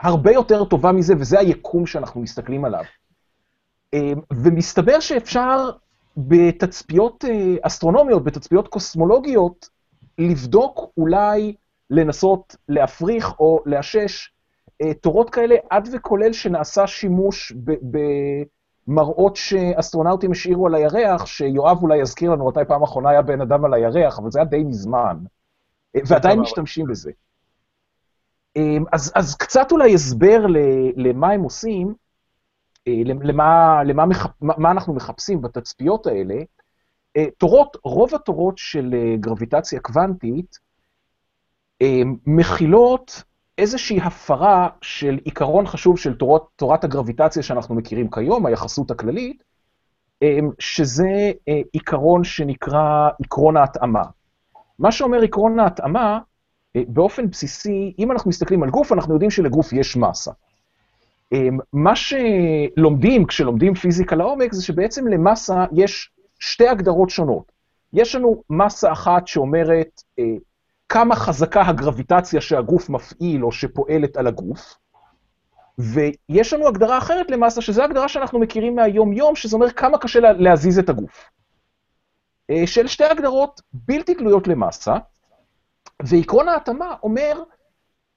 הרבה 0.00 0.32
יותר 0.32 0.64
טובה 0.64 0.92
מזה, 0.92 1.14
וזה 1.18 1.38
היקום 1.38 1.86
שאנחנו 1.86 2.20
מסתכלים 2.20 2.64
עליו. 2.64 2.84
אמ, 3.92 4.20
ומסתבר 4.32 5.00
שאפשר 5.00 5.70
בתצפיות 6.16 7.24
אה, 7.24 7.54
אסטרונומיות, 7.62 8.24
בתצפיות 8.24 8.68
קוסמולוגיות, 8.68 9.68
לבדוק, 10.18 10.90
אולי 10.96 11.54
לנסות 11.90 12.56
להפריך 12.68 13.40
או 13.40 13.62
לאשש 13.66 14.32
אה, 14.82 14.94
תורות 14.94 15.30
כאלה, 15.30 15.56
עד 15.70 15.88
וכולל 15.92 16.32
שנעשה 16.32 16.86
שימוש 16.86 17.52
במראות 18.86 19.36
שאסטרונאוטים 19.36 20.30
השאירו 20.30 20.66
על 20.66 20.74
הירח, 20.74 21.26
שיואב 21.26 21.82
אולי 21.82 21.98
יזכיר 21.98 22.30
לנו 22.30 22.48
מתי 22.48 22.60
פעם 22.68 22.82
אחרונה 22.82 23.10
היה 23.10 23.22
בן 23.22 23.40
אדם 23.40 23.64
על 23.64 23.74
הירח, 23.74 24.18
אבל 24.18 24.30
זה 24.30 24.38
היה 24.38 24.46
די 24.46 24.64
מזמן, 24.64 25.16
אה, 25.96 26.00
ועדיין 26.06 26.40
משתמשים 26.40 26.86
בזה. 26.86 27.10
אמ, 28.56 28.84
אז, 28.92 29.12
אז 29.14 29.36
קצת 29.36 29.72
אולי 29.72 29.94
הסבר 29.94 30.46
למה 30.96 31.30
הם 31.30 31.42
עושים, 31.42 31.94
אה, 32.88 33.02
למה, 33.04 33.80
למה 33.84 34.06
מחפ, 34.06 34.30
מה 34.40 34.70
אנחנו 34.70 34.94
מחפשים 34.94 35.42
בתצפיות 35.42 36.06
האלה. 36.06 36.34
אה, 37.16 37.26
תורות, 37.38 37.76
רוב 37.84 38.14
התורות 38.14 38.58
של 38.58 38.94
אה, 38.94 39.16
גרביטציה 39.16 39.80
קוונטית 39.80 40.70
מכילות 42.26 43.22
איזושהי 43.58 44.00
הפרה 44.00 44.68
של 44.80 45.18
עיקרון 45.24 45.66
חשוב 45.66 45.98
של 45.98 46.14
תורות, 46.14 46.48
תורת 46.56 46.84
הגרביטציה 46.84 47.42
שאנחנו 47.42 47.74
מכירים 47.74 48.10
כיום, 48.10 48.46
היחסות 48.46 48.90
הכללית, 48.90 49.42
שזה 50.58 51.32
עיקרון 51.72 52.24
שנקרא 52.24 53.08
עקרון 53.24 53.56
ההתאמה. 53.56 54.02
מה 54.78 54.92
שאומר 54.92 55.22
עקרון 55.22 55.58
ההתאמה, 55.58 56.18
באופן 56.76 57.30
בסיסי, 57.30 57.94
אם 57.98 58.12
אנחנו 58.12 58.28
מסתכלים 58.28 58.62
על 58.62 58.70
גוף, 58.70 58.92
אנחנו 58.92 59.14
יודעים 59.14 59.30
שלגוף 59.30 59.72
יש 59.72 59.96
מסה. 59.96 60.30
אה, 61.32 61.48
מה 61.72 61.92
שלומדים 61.96 63.26
כשלומדים 63.26 63.74
פיזיקה 63.74 64.16
לעומק, 64.16 64.52
זה 64.52 64.64
שבעצם 64.64 65.06
למסה 65.06 65.64
יש 65.72 66.10
שתי 66.38 66.68
הגדרות 66.68 67.10
שונות. 67.10 67.52
יש 67.92 68.14
לנו 68.14 68.42
מסה 68.50 68.92
אחת 68.92 69.26
שאומרת 69.26 70.02
אה, 70.18 70.24
כמה 70.88 71.16
חזקה 71.16 71.62
הגרביטציה 71.62 72.40
שהגוף 72.40 72.90
מפעיל 72.90 73.44
או 73.44 73.52
שפועלת 73.52 74.16
על 74.16 74.26
הגוף, 74.26 74.74
ויש 75.78 76.52
לנו 76.52 76.68
הגדרה 76.68 76.98
אחרת 76.98 77.30
למסה, 77.30 77.60
שזו 77.60 77.82
הגדרה 77.82 78.08
שאנחנו 78.08 78.38
מכירים 78.38 78.76
מהיום-יום, 78.76 79.36
שזה 79.36 79.56
אומר 79.56 79.70
כמה 79.70 79.98
קשה 79.98 80.20
להזיז 80.20 80.78
את 80.78 80.88
הגוף. 80.88 81.30
של 82.66 82.86
שתי 82.86 83.04
הגדרות 83.04 83.60
בלתי 83.72 84.14
תלויות 84.14 84.48
למסה, 84.48 84.96
ועקרון 86.04 86.48
ההתאמה 86.48 86.94
אומר 87.02 87.42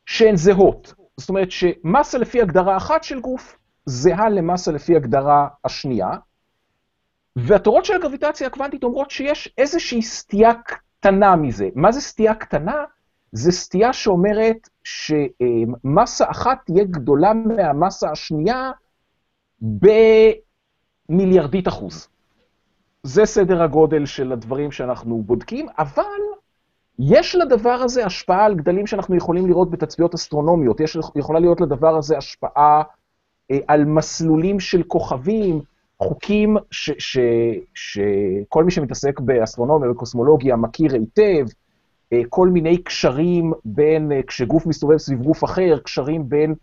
שהן 0.06 0.36
זהות. 0.36 0.94
זאת 1.18 1.30
אומרת 1.30 1.52
שמסה 1.52 2.18
לפי 2.18 2.42
הגדרה 2.42 2.78
אחת 2.78 3.04
של 3.04 3.20
גוף 3.20 3.58
זהה 3.86 4.30
למסה 4.30 4.72
לפי 4.72 4.96
הגדרה 4.96 5.48
השנייה, 5.66 6.10
והתורות 7.36 7.86
של 7.86 7.94
הגרביטציה 7.96 8.48
הקוונטית 8.48 8.84
אומרות 8.84 9.12
שיש 9.12 9.54
איזושהי 9.58 10.02
סטייה 10.02 10.54
קטנה 10.54 11.36
מזה. 11.36 11.70
מה 11.76 11.92
זה 11.92 12.02
סטייה 12.02 12.36
קטנה? 12.36 12.84
זה 13.32 13.52
סטייה 13.52 13.94
שאומרת 13.94 14.70
שמסה 14.84 16.32
אחת 16.32 16.58
תהיה 16.66 16.84
גדולה 16.84 17.34
מהמסה 17.34 18.12
השנייה 18.12 18.72
במיליארדית 21.10 21.68
אחוז. 21.68 22.08
זה 23.04 23.26
סדר 23.26 23.64
הגודל 23.64 24.06
של 24.06 24.32
הדברים 24.32 24.72
שאנחנו 24.72 25.22
בודקים, 25.22 25.68
אבל 25.78 26.04
יש 27.00 27.36
לדבר 27.36 27.74
הזה 27.74 28.06
השפעה 28.06 28.46
על 28.46 28.56
גדלים 28.56 28.88
שאנחנו 28.88 29.16
יכולים 29.16 29.48
לראות 29.48 29.72
בתצפיות 29.72 30.14
אסטרונומיות, 30.14 30.80
יש, 30.80 30.98
יכולה 31.16 31.40
להיות 31.40 31.62
לדבר 31.62 31.96
הזה 31.96 32.18
השפעה 32.18 32.84
אה, 33.52 33.58
על 33.68 33.86
מסלולים 33.86 34.60
של 34.60 34.84
כוכבים, 34.84 35.62
חוקים 36.00 36.58
שכל 37.74 38.64
מי 38.64 38.72
שמתעסק 38.72 39.20
באסטרונומיה 39.20 39.92
וקוסמולוגיה 39.92 40.56
מכיר 40.56 40.94
היטב, 40.94 41.46
אה, 42.14 42.22
כל 42.30 42.48
מיני 42.48 42.78
קשרים 42.78 43.54
בין, 43.66 44.12
אה, 44.12 44.24
כשגוף 44.28 44.66
מסתובב 44.66 44.98
סביב 44.98 45.24
גוף 45.24 45.44
אחר, 45.44 45.80
קשרים 45.84 46.30
בין 46.30 46.56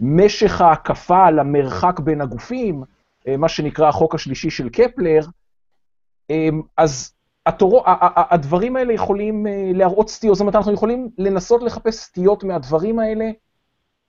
משך 0.00 0.60
ההקפה 0.60 1.30
למרחק 1.30 2.00
בין 2.00 2.20
הגופים, 2.20 2.82
אה, 3.28 3.36
מה 3.36 3.48
שנקרא 3.48 3.88
החוק 3.88 4.14
השלישי 4.14 4.50
של 4.50 4.68
קפלר, 4.68 5.20
אז 6.76 7.12
התורו, 7.46 7.82
הדברים 8.30 8.76
האלה 8.76 8.92
יכולים 8.92 9.46
להראות 9.74 10.08
סטיות, 10.10 10.34
זאת 10.34 10.40
אומרת, 10.40 10.54
אנחנו 10.54 10.72
יכולים 10.72 11.08
לנסות 11.18 11.62
לחפש 11.62 11.94
סטיות 11.94 12.44
מהדברים 12.44 12.98
האלה, 12.98 13.30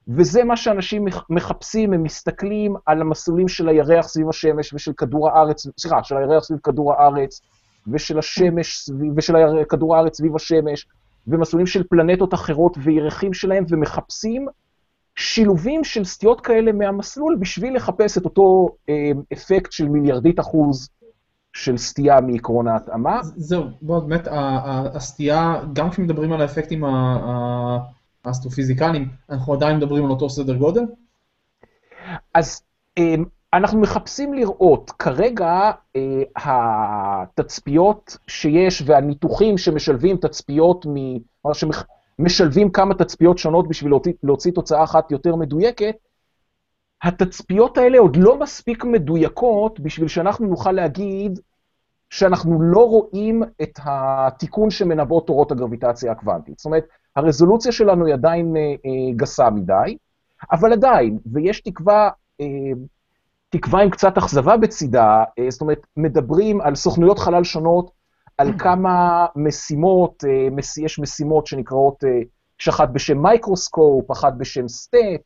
וזה 0.08 0.44
מה 0.44 0.58
שאנשים 0.58 1.06
מחפשים, 1.30 1.94
הם 1.94 2.04
מסתכלים 2.04 2.76
על 2.86 3.02
המסלולים 3.02 3.48
של 3.48 3.70
הירח 3.70 4.08
סביב 4.08 4.30
השמש 4.30 4.74
ושל 4.74 4.94
כדור 4.98 5.30
הארץ, 5.30 5.68
סליחה, 5.80 6.04
של 6.04 6.18
הירח 6.18 6.44
סביב 6.44 6.60
כדור 6.64 6.94
הארץ, 6.94 7.42
ושל 7.88 8.20
השמש 8.20 8.78
סביב, 8.78 9.14
ושל 9.18 9.34
כדור 9.70 9.96
הארץ 9.96 10.18
סביב 10.18 10.36
השמש, 10.36 10.88
ומסלולים 11.28 11.68
של 11.68 11.84
פלנטות 11.84 12.34
אחרות 12.34 12.78
וירחים 12.84 13.34
שלהם, 13.34 13.66
ומחפשים 13.70 14.48
שילובים 15.16 15.84
של 15.84 16.04
סטיות 16.04 16.42
כאלה 16.42 16.72
מהמסלול 16.72 17.38
בשביל 17.40 17.76
לחפש 17.76 18.18
את 18.18 18.26
אותו 18.26 18.68
אה, 18.90 19.12
אפקט 19.34 19.72
של 19.72 19.90
מיליארדית 19.90 20.40
אחוז 20.40 20.90
של 21.54 21.78
סטייה 21.78 22.22
מעקרון 22.22 22.68
ההתאמה. 22.68 23.20
זהו, 23.24 23.64
בוא, 23.82 24.00
באמת, 24.00 24.28
הסטייה, 24.32 25.62
גם 25.74 25.90
כשמדברים 25.90 26.34
על 26.34 26.42
האפקטים 26.42 26.84
האסטרופיזיקליים, 28.26 29.10
אנחנו 29.30 29.54
עדיין 29.54 29.78
מדברים 29.78 30.06
על 30.06 30.12
אותו 30.12 30.30
סדר 30.30 30.56
גודל? 30.56 30.82
אז 32.34 32.62
אה, 32.98 33.16
אנחנו 33.54 33.80
מחפשים 33.80 34.34
לראות, 34.34 34.92
כרגע 34.92 35.72
אה, 35.96 36.24
התצפיות 36.36 38.18
שיש 38.28 38.84
והניתוחים 38.86 39.58
שמשלבים 39.58 40.18
תצפיות, 40.18 40.86
מ... 40.86 41.18
שמשלבים 41.54 42.72
כמה 42.72 42.94
תצפיות 42.94 43.38
שונות 43.38 43.68
בשביל 43.68 43.94
להוציא 44.24 44.52
תוצאה 44.52 44.84
אחת 44.84 45.12
יותר 45.12 45.36
מדויקת, 45.36 45.96
התצפיות 47.04 47.78
האלה 47.78 48.00
עוד 48.00 48.16
לא 48.16 48.40
מספיק 48.40 48.84
מדויקות 48.84 49.80
בשביל 49.80 50.08
שאנחנו 50.08 50.48
נוכל 50.48 50.72
להגיד 50.72 51.40
שאנחנו 52.10 52.62
לא 52.62 52.88
רואים 52.88 53.44
את 53.62 53.80
התיקון 53.84 54.70
שמנבאות 54.70 55.28
תורות 55.28 55.52
הגרביטציה 55.52 56.12
הקוונטית. 56.12 56.60
זאת 56.60 56.66
אומרת, 56.66 56.86
הרזולוציה 57.16 57.72
שלנו 57.72 58.06
היא 58.06 58.14
עדיין 58.14 58.58
אה, 58.58 58.62
אה, 58.62 59.16
גסה 59.16 59.50
מדי, 59.50 59.98
אבל 60.52 60.74
עדיין, 60.74 61.18
ויש 61.26 61.62
תקווה 61.62 62.10
אה, 62.42 62.46
תקווה 63.54 63.82
עם 63.82 63.90
קצת 63.90 64.18
אכזבה 64.18 64.58
בצידה, 64.58 65.24
אה, 65.40 65.50
זאת 65.50 65.62
אומרת, 65.62 65.80
מדברים 65.98 66.62
על 66.62 66.76
סוכנויות 66.76 67.20
חלל 67.20 67.44
שונות, 67.44 67.92
על 68.38 68.52
כמה 68.64 69.26
משימות, 69.36 70.24
אה, 70.28 70.84
יש 70.84 71.00
משימות 71.00 71.48
שנקראות, 71.48 72.04
אה, 72.04 72.10
יש 72.62 72.68
אחת 72.68 72.90
בשם 72.90 73.18
MICROSCOPE, 73.18 74.12
אחת 74.12 74.34
בשם 74.38 74.68
STEP, 74.68 75.22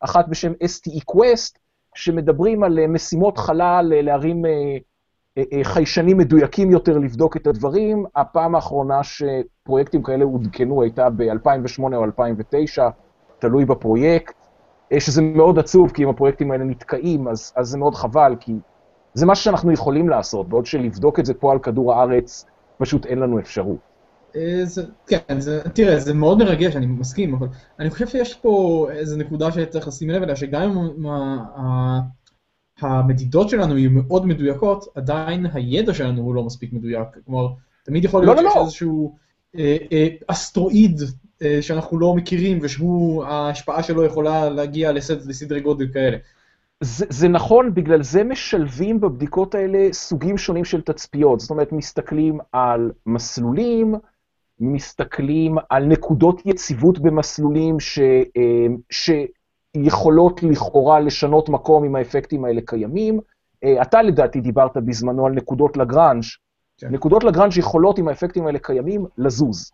אחת 0.00 0.28
בשם 0.28 0.52
STE-QUEST, 0.52 1.58
שמדברים 1.94 2.62
על 2.62 2.86
משימות 2.86 3.38
חלל 3.38 3.92
להרים 3.94 4.44
חיישנים 5.62 6.16
מדויקים 6.16 6.70
יותר 6.70 6.98
לבדוק 6.98 7.36
את 7.36 7.46
הדברים. 7.46 8.04
הפעם 8.16 8.54
האחרונה 8.54 9.00
שפרויקטים 9.02 10.02
כאלה 10.02 10.24
עודכנו 10.24 10.82
הייתה 10.82 11.10
ב-2008 11.10 11.94
או 11.94 12.04
2009, 12.04 12.88
תלוי 13.38 13.64
בפרויקט. 13.64 14.46
אה, 14.92 15.00
שזה 15.00 15.22
מאוד 15.22 15.58
עצוב, 15.58 15.90
כי 15.90 16.04
אם 16.04 16.08
הפרויקטים 16.08 16.50
האלה 16.50 16.64
נתקעים, 16.64 17.28
אז, 17.28 17.52
אז 17.56 17.68
זה 17.68 17.78
מאוד 17.78 17.94
חבל, 17.94 18.36
כי 18.40 18.52
זה 19.14 19.26
משהו 19.26 19.44
שאנחנו 19.44 19.72
יכולים 19.72 20.08
לעשות, 20.08 20.48
בעוד 20.48 20.66
שלבדוק 20.66 21.20
את 21.20 21.26
זה 21.26 21.34
פה 21.34 21.52
על 21.52 21.58
כדור 21.58 21.94
הארץ, 21.94 22.46
פשוט 22.78 23.06
אין 23.06 23.18
לנו 23.18 23.38
אפשרות. 23.38 23.95
זה, 24.64 24.82
כן, 25.06 25.40
זה, 25.40 25.62
תראה, 25.74 26.00
זה 26.00 26.14
מאוד 26.14 26.38
מרגש, 26.38 26.76
אני 26.76 26.86
מסכים, 26.86 27.34
אבל 27.34 27.46
אני 27.78 27.90
חושב 27.90 28.06
שיש 28.06 28.34
פה 28.34 28.86
איזו 28.92 29.16
נקודה 29.16 29.52
שצריך 29.52 29.88
לשים 29.88 30.10
לב 30.10 30.22
אליה, 30.22 30.36
שגם 30.36 30.62
אם 30.62 31.06
המדידות 32.80 33.48
שלנו 33.48 33.78
יהיו 33.78 33.90
מאוד 33.90 34.26
מדויקות, 34.26 34.84
עדיין 34.94 35.46
הידע 35.52 35.94
שלנו 35.94 36.22
הוא 36.22 36.34
לא 36.34 36.42
מספיק 36.42 36.72
מדויק. 36.72 37.08
כלומר, 37.24 37.48
תמיד 37.84 38.04
יכול 38.04 38.24
להיות 38.24 38.36
לא, 38.36 38.42
לא 38.42 38.48
שיש 38.48 38.56
לא. 38.56 38.62
איזשהו 38.62 39.16
אה, 39.58 39.76
אה, 39.92 40.08
אסטרואיד 40.26 41.00
אה, 41.42 41.58
שאנחנו 41.60 41.98
לא 41.98 42.14
מכירים, 42.14 42.58
ושהוא, 42.62 43.24
ההשפעה 43.24 43.82
שלו 43.82 44.04
יכולה 44.04 44.50
להגיע 44.50 44.92
לסד, 44.92 45.26
לסדרי 45.28 45.60
גודל 45.60 45.86
כאלה. 45.92 46.16
זה, 46.80 47.06
זה 47.08 47.28
נכון, 47.28 47.74
בגלל 47.74 48.02
זה 48.02 48.24
משלבים 48.24 49.00
בבדיקות 49.00 49.54
האלה 49.54 49.88
סוגים 49.92 50.38
שונים 50.38 50.64
של 50.64 50.80
תצפיות. 50.80 51.40
זאת 51.40 51.50
אומרת, 51.50 51.72
מסתכלים 51.72 52.38
על 52.52 52.92
מסלולים, 53.06 53.94
מסתכלים 54.60 55.56
על 55.70 55.84
נקודות 55.84 56.42
יציבות 56.46 56.98
במסלולים 56.98 57.80
ש, 57.80 57.98
אה, 58.36 58.66
שיכולות 58.90 60.42
לכאורה 60.42 61.00
לשנות 61.00 61.48
מקום 61.48 61.84
אם 61.84 61.96
האפקטים 61.96 62.44
האלה 62.44 62.60
קיימים. 62.66 63.20
אה, 63.64 63.82
אתה 63.82 64.02
לדעתי 64.02 64.40
דיברת 64.40 64.76
בזמנו 64.76 65.26
על 65.26 65.32
נקודות 65.32 65.76
לגרנג'. 65.76 66.24
כן. 66.78 66.88
נקודות 66.88 67.24
לגרנג' 67.24 67.56
יכולות, 67.56 67.98
אם 67.98 68.08
האפקטים 68.08 68.46
האלה 68.46 68.58
קיימים, 68.58 69.06
לזוז. 69.18 69.72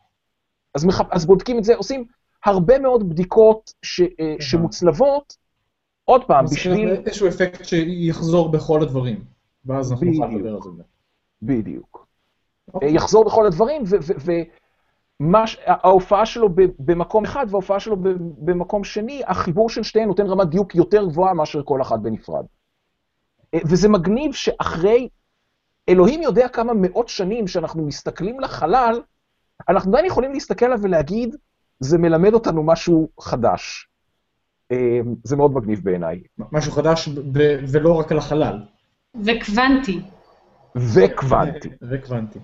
אז, 0.74 0.84
מח... 0.84 1.00
אז 1.10 1.26
בודקים 1.26 1.58
את 1.58 1.64
זה, 1.64 1.74
עושים 1.74 2.04
הרבה 2.44 2.78
מאוד 2.78 3.08
בדיקות 3.08 3.72
ש... 3.82 4.00
אה, 4.00 4.36
שמוצלבות, 4.40 5.36
עוד 6.04 6.24
פעם, 6.24 6.44
בשביל... 6.44 6.88
איזשהו 6.88 7.28
אפקט 7.28 7.64
שיחזור 7.64 8.48
בכל 8.48 8.82
הדברים, 8.82 9.24
ואז 9.64 9.92
אנחנו 9.92 10.06
נוכל 10.06 10.26
לדבר 10.26 10.54
על 10.54 10.76
זה. 10.76 10.82
בדיוק. 11.42 12.06
אוקיי. 12.74 12.94
יחזור 12.94 13.24
בכל 13.24 13.46
הדברים, 13.46 13.82
וההופעה 15.30 16.26
שלו 16.26 16.48
במקום 16.78 17.24
אחד 17.24 17.46
וההופעה 17.50 17.80
שלו 17.80 17.96
במקום 18.38 18.84
שני, 18.84 19.22
החיבור 19.26 19.68
של 19.68 19.82
שתיהן 19.82 20.08
נותן 20.08 20.26
רמת 20.26 20.48
דיוק 20.48 20.74
יותר 20.74 21.04
גבוהה 21.06 21.34
מאשר 21.34 21.62
כל 21.64 21.82
אחת 21.82 22.00
בנפרד. 22.00 22.44
אה, 23.54 23.60
וזה 23.64 23.88
מגניב 23.88 24.32
שאחרי, 24.32 25.08
אלוהים 25.88 26.22
יודע 26.22 26.48
כמה 26.48 26.72
מאות 26.74 27.08
שנים 27.08 27.46
שאנחנו 27.46 27.86
מסתכלים 27.86 28.40
לחלל, 28.40 29.00
אנחנו 29.68 29.90
עדיין 29.90 30.06
יכולים 30.06 30.32
להסתכל 30.32 30.64
עליו 30.64 30.78
ולהגיד, 30.82 31.36
זה 31.80 31.98
מלמד 31.98 32.34
אותנו 32.34 32.62
משהו 32.62 33.08
חדש. 33.20 33.88
אה, 34.72 35.00
זה 35.24 35.36
מאוד 35.36 35.52
מגניב 35.54 35.80
בעיניי. 35.84 36.22
משהו 36.52 36.72
חדש 36.72 37.08
ולא 37.72 37.94
רק 37.94 38.12
על 38.12 38.18
החלל. 38.18 38.62
וקוונטי. 39.24 40.00
וקוונטי. 40.76 41.68
וקוונטי. 41.90 42.38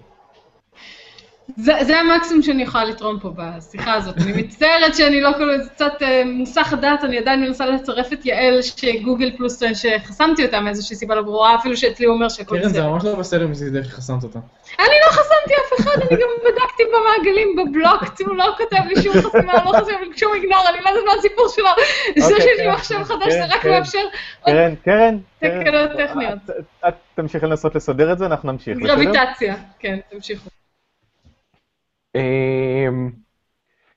זה, 1.56 1.72
זה 1.82 2.00
המקסימום 2.00 2.42
שאני 2.42 2.62
יכולה 2.62 2.84
לתרום 2.84 3.18
פה 3.20 3.32
בשיחה 3.36 3.94
הזאת. 3.94 4.14
אני 4.18 4.42
מצטערת 4.42 4.96
שאני 4.96 5.20
לא 5.20 5.30
כל 5.38 5.58
זה 5.58 5.70
קצת 5.70 5.92
אה, 6.02 6.22
מוסך 6.26 6.72
הדעת, 6.72 7.04
אני 7.04 7.18
עדיין 7.18 7.40
מנסה 7.40 7.66
לצרף 7.66 8.12
את 8.12 8.26
יעל 8.26 8.62
שגוגל 8.62 9.36
פלוס 9.36 9.58
טוען 9.58 9.72
שחסמתי 9.74 10.44
אותה 10.44 10.60
מאיזושהי 10.60 10.96
סיבה 10.96 11.14
לא 11.14 11.22
ברורה, 11.22 11.54
אפילו 11.54 11.76
שאצלי 11.76 12.06
הוא 12.06 12.14
אומר 12.14 12.28
שהכל 12.28 12.58
בסדר. 12.58 12.68
קרן, 12.68 12.72
זה 12.72 12.82
ממש 12.82 13.04
לא 13.04 13.14
בסדר 13.14 13.46
מצידך 13.46 13.84
שחסמת 13.84 14.22
אותה. 14.22 14.38
אני 14.78 14.94
לא 15.06 15.10
חסמתי 15.10 15.54
אף 15.54 15.80
אחד, 15.80 16.00
אני 16.00 16.20
גם 16.20 16.28
בדקתי 16.44 16.82
במעגלים 16.92 17.56
בבלוק, 17.56 18.02
הוא 18.26 18.36
לא 18.36 18.54
כותב 18.56 18.82
לי 18.88 19.02
שום 19.02 19.12
חסימה, 19.12 19.52
לא 19.64 19.72
חסם 19.72 19.92
לי 20.00 20.18
שום 20.18 20.34
איגנור, 20.34 20.68
אני 20.68 20.78
לא 20.84 20.88
יודעת 20.88 21.04
מה 21.06 21.12
הסיפור 21.18 21.48
שלו. 21.48 21.68
זה 22.18 22.34
שיש 22.40 22.60
לי 22.60 22.68
מחשב 22.68 23.04
חדש, 23.04 23.32
זה 23.32 23.44
רק 23.44 23.66
מאפשר... 23.66 24.04
קרן, 24.44 24.74
קרן. 24.84 25.18
תקנות 25.38 25.90
טכניות. 25.96 26.38
את 26.88 26.94
תמשיכי 27.14 27.46
לנסות 27.46 27.74
לסדר 27.74 28.12
את 28.12 28.18
זה, 28.18 28.26
אנחנו 28.26 28.52
נמשיך. 28.52 28.78
גרביטציה, 28.78 29.56
כן, 29.78 29.98
תמשיכו. 30.10 30.50
אמ, 32.18 33.10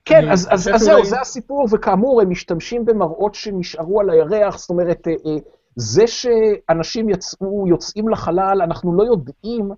כן, 0.04 0.30
אז, 0.30 0.48
אז, 0.50 0.70
אז 0.74 0.80
זהו, 0.80 1.04
זה 1.04 1.20
הסיפור, 1.20 1.66
וכאמור, 1.72 2.22
הם 2.22 2.30
משתמשים 2.30 2.84
במראות 2.84 3.34
שנשארו 3.34 4.00
על 4.00 4.10
הירח, 4.10 4.58
זאת 4.58 4.70
אומרת, 4.70 5.08
אה, 5.08 5.12
אה, 5.12 5.36
זה 5.76 6.06
שאנשים 6.06 7.08
יצאו, 7.08 7.68
יוצאים 7.68 8.08
לחלל, 8.08 8.62
אנחנו 8.62 8.94
לא 8.94 9.02
יודעים 9.02 9.70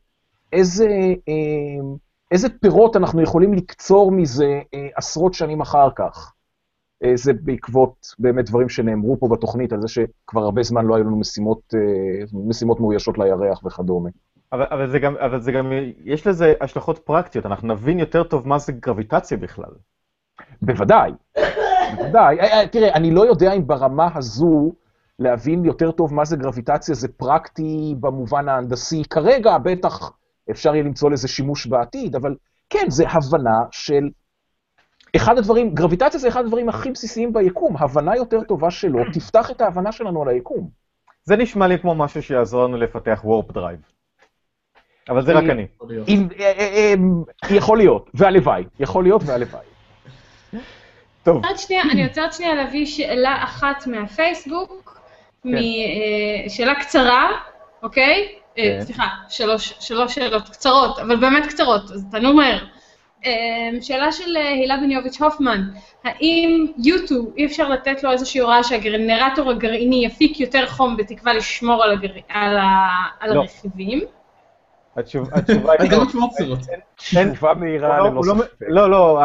איזה, 0.53 0.89
אה, 1.29 1.97
איזה 2.31 2.49
פירות 2.61 2.97
אנחנו 2.97 3.23
יכולים 3.23 3.55
לקצור 3.55 4.13
מזה 4.13 4.61
עשרות 4.97 5.35
שנים 5.35 5.61
אחר 5.61 5.89
כך. 5.97 6.33
זה 7.15 7.33
בעקבות 7.33 8.07
באמת 8.19 8.45
דברים 8.47 8.69
שנאמרו 8.69 9.17
פה 9.21 9.29
בתוכנית, 9.33 9.73
על 9.73 9.81
זה 9.81 9.89
שכבר 9.89 10.43
הרבה 10.43 10.63
זמן 10.63 10.85
לא 10.85 10.95
היו 10.95 11.05
לנו 11.05 11.19
משימות, 11.19 11.75
משימות 12.33 12.81
מאוישות 12.81 13.19
לירח 13.19 13.65
וכדומה. 13.65 14.11
אבל, 14.55 14.65
אבל, 14.71 14.91
זה 14.91 14.99
גם, 14.99 15.17
אבל 15.17 15.41
זה 15.41 15.53
גם, 15.53 15.73
יש 16.05 16.27
לזה 16.27 16.55
השלכות 16.61 16.99
פרקטיות, 16.99 17.47
אנחנו 17.47 17.69
נבין 17.69 17.99
יותר 17.99 18.23
טוב 18.23 18.49
מה 18.49 18.59
זה 18.59 18.73
גרביטציה 18.73 19.39
בכלל. 19.39 19.71
בוודאי, 20.63 21.13
בוודאי. 21.97 22.41
אה, 22.41 22.61
אה, 22.61 22.69
תראה, 22.69 22.95
אני 22.95 23.11
לא 23.11 23.27
יודע 23.27 23.53
אם 23.53 23.67
ברמה 23.67 24.09
הזו 24.15 24.73
להבין 25.19 25.65
יותר 25.65 25.91
טוב 25.91 26.15
מה 26.15 26.25
זה 26.25 26.37
גרביטציה 26.37 26.95
זה 26.95 27.09
פרקטי 27.09 27.95
במובן 28.01 28.49
ההנדסי 28.49 29.03
כרגע, 29.11 29.59
בטח 29.59 30.13
אפשר 30.51 30.75
יהיה 30.75 30.85
למצוא 30.85 31.11
לזה 31.11 31.29
שימוש 31.29 31.67
בעתיד, 31.67 32.17
אבל 32.17 32.35
כן, 32.71 32.87
זה 32.89 33.05
הבנה 33.09 33.59
של... 33.71 34.09
אחד 35.17 35.39
הדברים, 35.39 35.75
גרביטציה 35.75 36.21
זה 36.21 36.29
אחד 36.29 36.45
הדברים 36.45 36.69
הכי 36.69 36.91
בסיסיים 36.91 37.33
ביקום, 37.33 37.77
הבנה 37.77 38.17
יותר 38.17 38.41
טובה 38.43 38.71
שלו 38.71 38.99
תפתח 39.13 39.51
את 39.51 39.61
ההבנה 39.61 39.93
שלנו 39.93 40.23
על 40.23 40.29
היקום. 40.29 40.69
זה 41.25 41.37
נשמע 41.37 41.67
לי 41.67 41.79
כמו 41.79 41.95
משהו 41.95 42.23
שיעזור 42.23 42.65
לנו 42.65 42.77
לפתח 42.77 43.21
warp 43.25 43.53
drive. 43.53 43.94
אבל 45.09 45.23
זה 45.23 45.33
רק 45.33 45.45
אני. 45.45 45.67
אה, 45.83 46.53
אה, 46.59 46.95
אה, 47.45 47.57
יכול 47.57 47.79
להיות, 47.79 48.11
והלוואי. 48.15 48.65
יכול 48.81 49.05
להיות 49.05 49.23
והלוואי. 49.27 49.65
טוב. 51.23 51.43
אני 51.93 52.07
רוצה 52.07 52.23
עוד 52.23 52.33
שנייה 52.33 52.55
להביא 52.55 52.87
שאלה 52.87 53.45
אחת 53.45 53.87
מהפייסבוק, 53.87 55.01
כן. 55.43 55.51
שאלה 56.49 56.75
קצרה, 56.75 57.31
אוקיי? 57.83 58.29
כן. 58.57 58.81
סליחה, 58.81 59.05
שלוש 59.29 60.15
שאלות 60.15 60.49
קצרות, 60.49 60.99
אבל 60.99 61.17
באמת 61.17 61.47
קצרות, 61.47 61.83
אז 61.91 62.07
תענו 62.11 62.35
מהר. 62.35 62.59
שאלה 63.81 64.13
של 64.13 64.37
הילה 64.37 64.77
בניוביץ' 64.77 65.21
הופמן, 65.23 65.63
האם 66.05 66.67
יוטו, 66.85 67.15
אי 67.37 67.47
אפשר 67.47 67.69
לתת 67.69 68.03
לו 68.03 68.13
איזושהי 68.13 68.41
הוראה 68.41 68.65
שהגנרטור 68.65 69.51
הגרעיני 69.51 70.05
יפיק 70.07 70.41
יותר 70.41 70.67
חום 70.67 70.97
בתקווה 70.97 71.35
לשמור 71.35 71.85
על, 71.85 71.93
הגר... 71.93 72.09
על, 72.29 72.57
ה... 72.57 72.89
על 73.21 73.35
לא. 73.35 73.41
הרכיבים? 73.41 74.01
התשובה 74.97 75.73
היא... 75.79 75.91
לא. 76.49 76.57
תשובה 77.33 77.55
מהירה 77.55 77.99
לא- 77.99 78.11
ללא 78.11 78.23
ספק. 78.23 78.47
לא, 78.61 78.91
לא, 78.91 79.21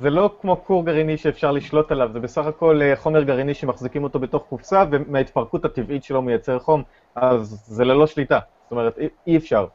זה 0.00 0.10
לא 0.10 0.30
כמו 0.40 0.64
כור 0.64 0.86
גרעיני 0.86 1.16
שאפשר 1.16 1.50
לשלוט 1.50 1.92
עליו, 1.92 2.08
זה 2.12 2.20
בסך 2.20 2.46
הכל 2.46 2.80
אה, 2.82 2.96
חומר 2.96 3.22
גרעיני 3.22 3.54
שמחזיקים 3.54 4.04
אותו 4.04 4.18
בתוך 4.18 4.42
קופסה, 4.48 4.84
ומההתפרקות 4.90 5.64
הטבעית 5.64 6.04
שלו 6.04 6.22
מייצר 6.22 6.58
חום, 6.58 6.82
אז 7.14 7.62
זה 7.66 7.84
ללא 7.84 8.06
שליטה. 8.06 8.38
זאת 8.62 8.70
אומרת, 8.70 8.98
אי 9.26 9.36
אפשר. 9.36 9.66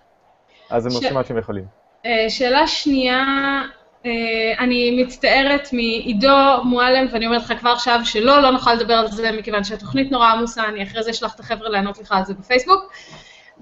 אז 0.69 0.85
הם 0.85 0.91
עושים 0.91 1.13
מה 1.13 1.23
שהם 1.23 1.37
יכולים. 1.37 1.63
אה, 2.05 2.29
שאלה 2.29 2.67
שנייה, 2.67 3.23
אה, 4.05 4.11
אני 4.59 5.03
מצטערת 5.03 5.69
מעידו 5.73 6.63
מועלם, 6.63 7.07
ואני 7.11 7.25
אומרת 7.25 7.41
לך 7.41 7.53
כבר 7.59 7.69
עכשיו 7.69 7.99
שלא, 8.03 8.41
לא 8.41 8.51
נוכל 8.51 8.73
לדבר 8.73 8.93
על 8.93 9.07
זה 9.07 9.31
מכיוון 9.31 9.63
שהתוכנית 9.63 10.11
נורא 10.11 10.31
עמוסה, 10.31 10.63
אני 10.63 10.83
אחרי 10.83 11.03
זה 11.03 11.11
אשלח 11.11 11.35
את 11.35 11.39
החבר'ה 11.39 11.69
לענות 11.69 11.97
לך 11.99 12.11
על 12.11 12.25
זה 12.25 12.33
בפייסבוק. 12.33 12.91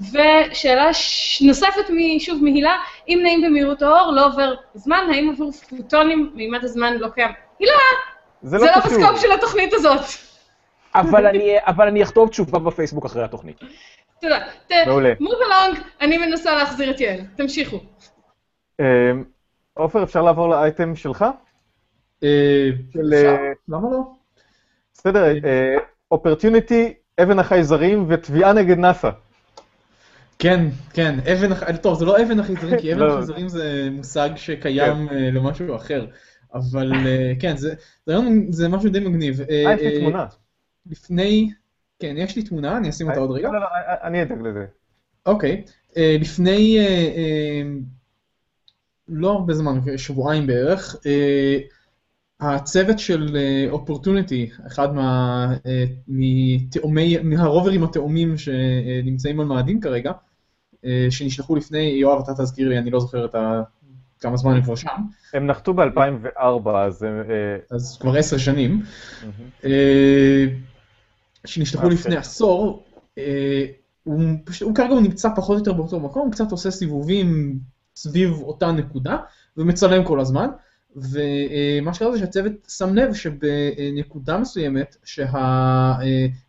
ושאלה 0.01 0.89
נוספת, 1.41 1.85
שוב 2.19 2.43
מהילה, 2.43 2.77
אם 3.07 3.19
נעים 3.23 3.41
במהירות 3.41 3.81
האור, 3.81 4.11
לא 4.11 4.25
עובר 4.25 4.55
זמן, 4.73 5.07
האם 5.13 5.29
עבור 5.29 5.51
פוטונים 5.51 6.31
מימד 6.35 6.63
הזמן 6.63 6.97
לא 6.97 7.07
קיים? 7.07 7.31
הילה! 7.59 7.73
זה 8.41 8.57
לא, 8.57 8.65
לא 8.65 8.79
בסקופ 8.85 9.21
של 9.21 9.31
התוכנית 9.31 9.73
הזאת. 9.73 10.01
אבל 10.95 11.27
אני, 11.27 11.55
אבל 11.59 11.87
אני 11.87 12.03
אכתוב 12.03 12.29
תשובה 12.29 12.59
בפייסבוק 12.59 13.05
אחרי 13.05 13.23
התוכנית. 13.23 13.59
תודה. 14.21 14.39
מעולה. 14.85 15.13
מוב 15.19 15.33
אלונג, 15.33 15.79
אני 16.01 16.17
מנסה 16.17 16.55
להחזיר 16.55 16.91
את 16.91 16.99
יעל. 16.99 17.19
תמשיכו. 17.35 17.79
אמ, 18.79 19.23
עופר, 19.73 20.03
אפשר 20.03 20.21
לעבור 20.21 20.49
לאייטם 20.49 20.95
שלך? 20.95 21.25
אה, 22.23 22.69
אפשר, 22.89 23.37
למה 23.67 23.91
לא? 23.91 23.99
בסדר, 24.93 25.33
אופרטיוניטי, 26.11 26.93
אבן 27.23 27.39
החייזרים 27.39 28.05
ותביעה 28.09 28.53
נגד 28.53 28.77
נאסא. 28.77 29.09
כן, 30.43 30.65
כן, 30.93 31.19
אבן, 31.19 31.51
החייזרים, 31.51 31.77
טוב, 31.77 31.99
זה 31.99 32.05
לא 32.05 32.21
אבן 32.23 32.39
החייזרים, 32.39 32.77
כי 32.81 32.93
אבן 32.93 33.01
לא. 33.01 33.13
החייזרים 33.13 33.47
זה 33.49 33.89
מושג 33.91 34.29
שקיים 34.35 35.07
כן. 35.07 35.15
אה, 35.15 35.31
למשהו 35.31 35.75
אחר, 35.75 36.05
אבל 36.53 36.91
אה, 36.93 37.33
כן, 37.39 37.55
זה 38.49 38.69
משהו 38.69 38.89
די 38.89 38.99
מגניב. 38.99 39.41
אה, 39.41 39.75
יש 39.75 39.81
לי 39.81 39.99
תמונה. 39.99 40.25
לפני, 40.85 41.49
כן, 41.99 42.15
יש 42.17 42.35
לי 42.35 42.43
תמונה, 42.43 42.77
אני 42.77 42.89
אשים 42.89 43.09
אותה 43.09 43.19
עוד 43.19 43.31
רגע. 43.31 43.47
לא, 43.51 43.59
לא, 43.59 43.67
אני 44.03 44.21
אדאג 44.21 44.41
לזה. 44.41 44.65
אוקיי, 45.25 45.63
לפני, 45.95 46.77
לא 49.07 49.31
הרבה 49.31 49.53
זמן, 49.53 49.79
שבועיים 49.97 50.47
בערך, 50.47 50.95
הצוות 52.39 52.99
של 52.99 53.37
אופורטוניטי, 53.69 54.49
אחד 54.67 54.95
מה, 54.95 55.47
מתאומי, 56.07 57.17
מהרוברים 57.23 57.83
התאומים 57.83 58.37
שנמצאים 58.37 59.39
על 59.39 59.45
מאדים 59.45 59.81
כרגע, 59.81 60.11
אה, 60.11 60.32
שנשלחו 61.09 61.55
לפני, 61.55 61.79
יואב, 61.79 62.21
אתה 62.23 62.43
תזכיר 62.43 62.69
לי, 62.69 62.77
אני 62.77 62.91
לא 62.91 62.99
זוכר 62.99 63.25
את 63.25 63.35
ה... 63.35 63.61
כמה 64.23 64.37
זמן 64.37 64.55
הם 64.55 64.61
כבר 64.61 64.75
שם. 64.75 64.87
הם 65.33 65.47
נחתו 65.47 65.73
ב-2004, 65.73 66.69
אז... 66.69 67.03
אה, 67.03 67.57
אז 67.71 67.97
כבר 68.01 68.17
עשר 68.17 68.37
שנים. 68.37 68.83
אה, 69.65 70.45
שנשלחו 71.45 71.89
לפני 71.89 72.15
עשור, 72.15 72.83
הוא 74.03 74.75
כרגע 74.75 74.95
נמצא 74.95 75.29
פחות 75.35 75.55
או 75.55 75.59
יותר 75.59 75.73
באותו 75.73 75.99
מקום, 75.99 76.31
קצת 76.31 76.51
עושה 76.51 76.71
סיבובים 76.71 77.59
סביב 77.95 78.33
אותה 78.41 78.71
נקודה, 78.71 79.17
ומצלם 79.57 80.03
כל 80.03 80.19
הזמן. 80.19 80.47
ומה 80.95 81.93
שקרה 81.93 82.11
זה 82.11 82.19
שהצוות 82.19 82.53
שם 82.67 82.95
לב 82.95 83.13
שבנקודה 83.13 84.37
מסוימת, 84.37 84.95
שה... 85.03 85.93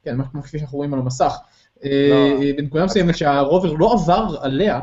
כן, 0.02 0.16
מה 0.16 0.42
כפי 0.42 0.58
שאנחנו 0.58 0.78
רואים 0.78 0.94
על 0.94 1.00
המסך. 1.00 1.32
אה, 1.32 1.48
בנקודה 2.56 2.84
מסוימת 2.84 3.16
שהרובר 3.16 3.72
לא 3.72 3.92
עבר 3.92 4.36
עליה, 4.40 4.80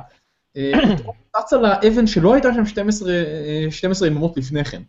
אה, 0.58 0.72
צץ 1.38 1.54
על 1.54 1.66
האבן 1.66 2.08
שלא 2.08 2.34
הייתה 2.34 2.54
שם 2.54 2.66
12, 2.66 3.14
12 3.70 4.08
אה, 4.08 4.14
יממות 4.14 4.38
לפני 4.38 4.66
כן. 4.66 4.82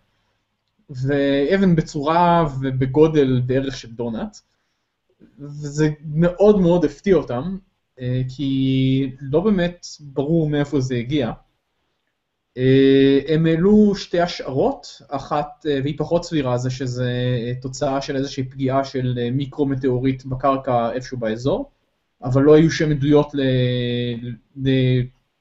ואבן 0.90 1.76
בצורה 1.76 2.44
ובגודל 2.60 3.42
בערך 3.46 3.76
של 3.76 3.92
דונאט, 3.92 4.38
וזה 5.38 5.90
מאוד 6.04 6.60
מאוד 6.60 6.84
הפתיע 6.84 7.16
אותם, 7.16 7.56
כי 8.36 9.12
לא 9.20 9.40
באמת 9.40 9.86
ברור 10.00 10.48
מאיפה 10.48 10.80
זה 10.80 10.94
הגיע. 10.94 11.32
הם 13.28 13.46
העלו 13.46 13.94
שתי 13.94 14.20
השערות, 14.20 15.02
אחת, 15.08 15.66
והיא 15.84 15.98
פחות 15.98 16.24
סבירה, 16.24 16.58
זה 16.58 16.70
שזה 16.70 17.12
תוצאה 17.62 18.02
של 18.02 18.16
איזושהי 18.16 18.44
פגיעה 18.44 18.84
של 18.84 19.18
מיקרו-מטאוריט 19.32 20.24
בקרקע 20.24 20.92
איפשהו 20.92 21.18
באזור. 21.18 21.70
אבל 22.24 22.42
לא 22.42 22.54
היו 22.54 22.70
שם 22.70 22.90
עדויות 22.90 23.32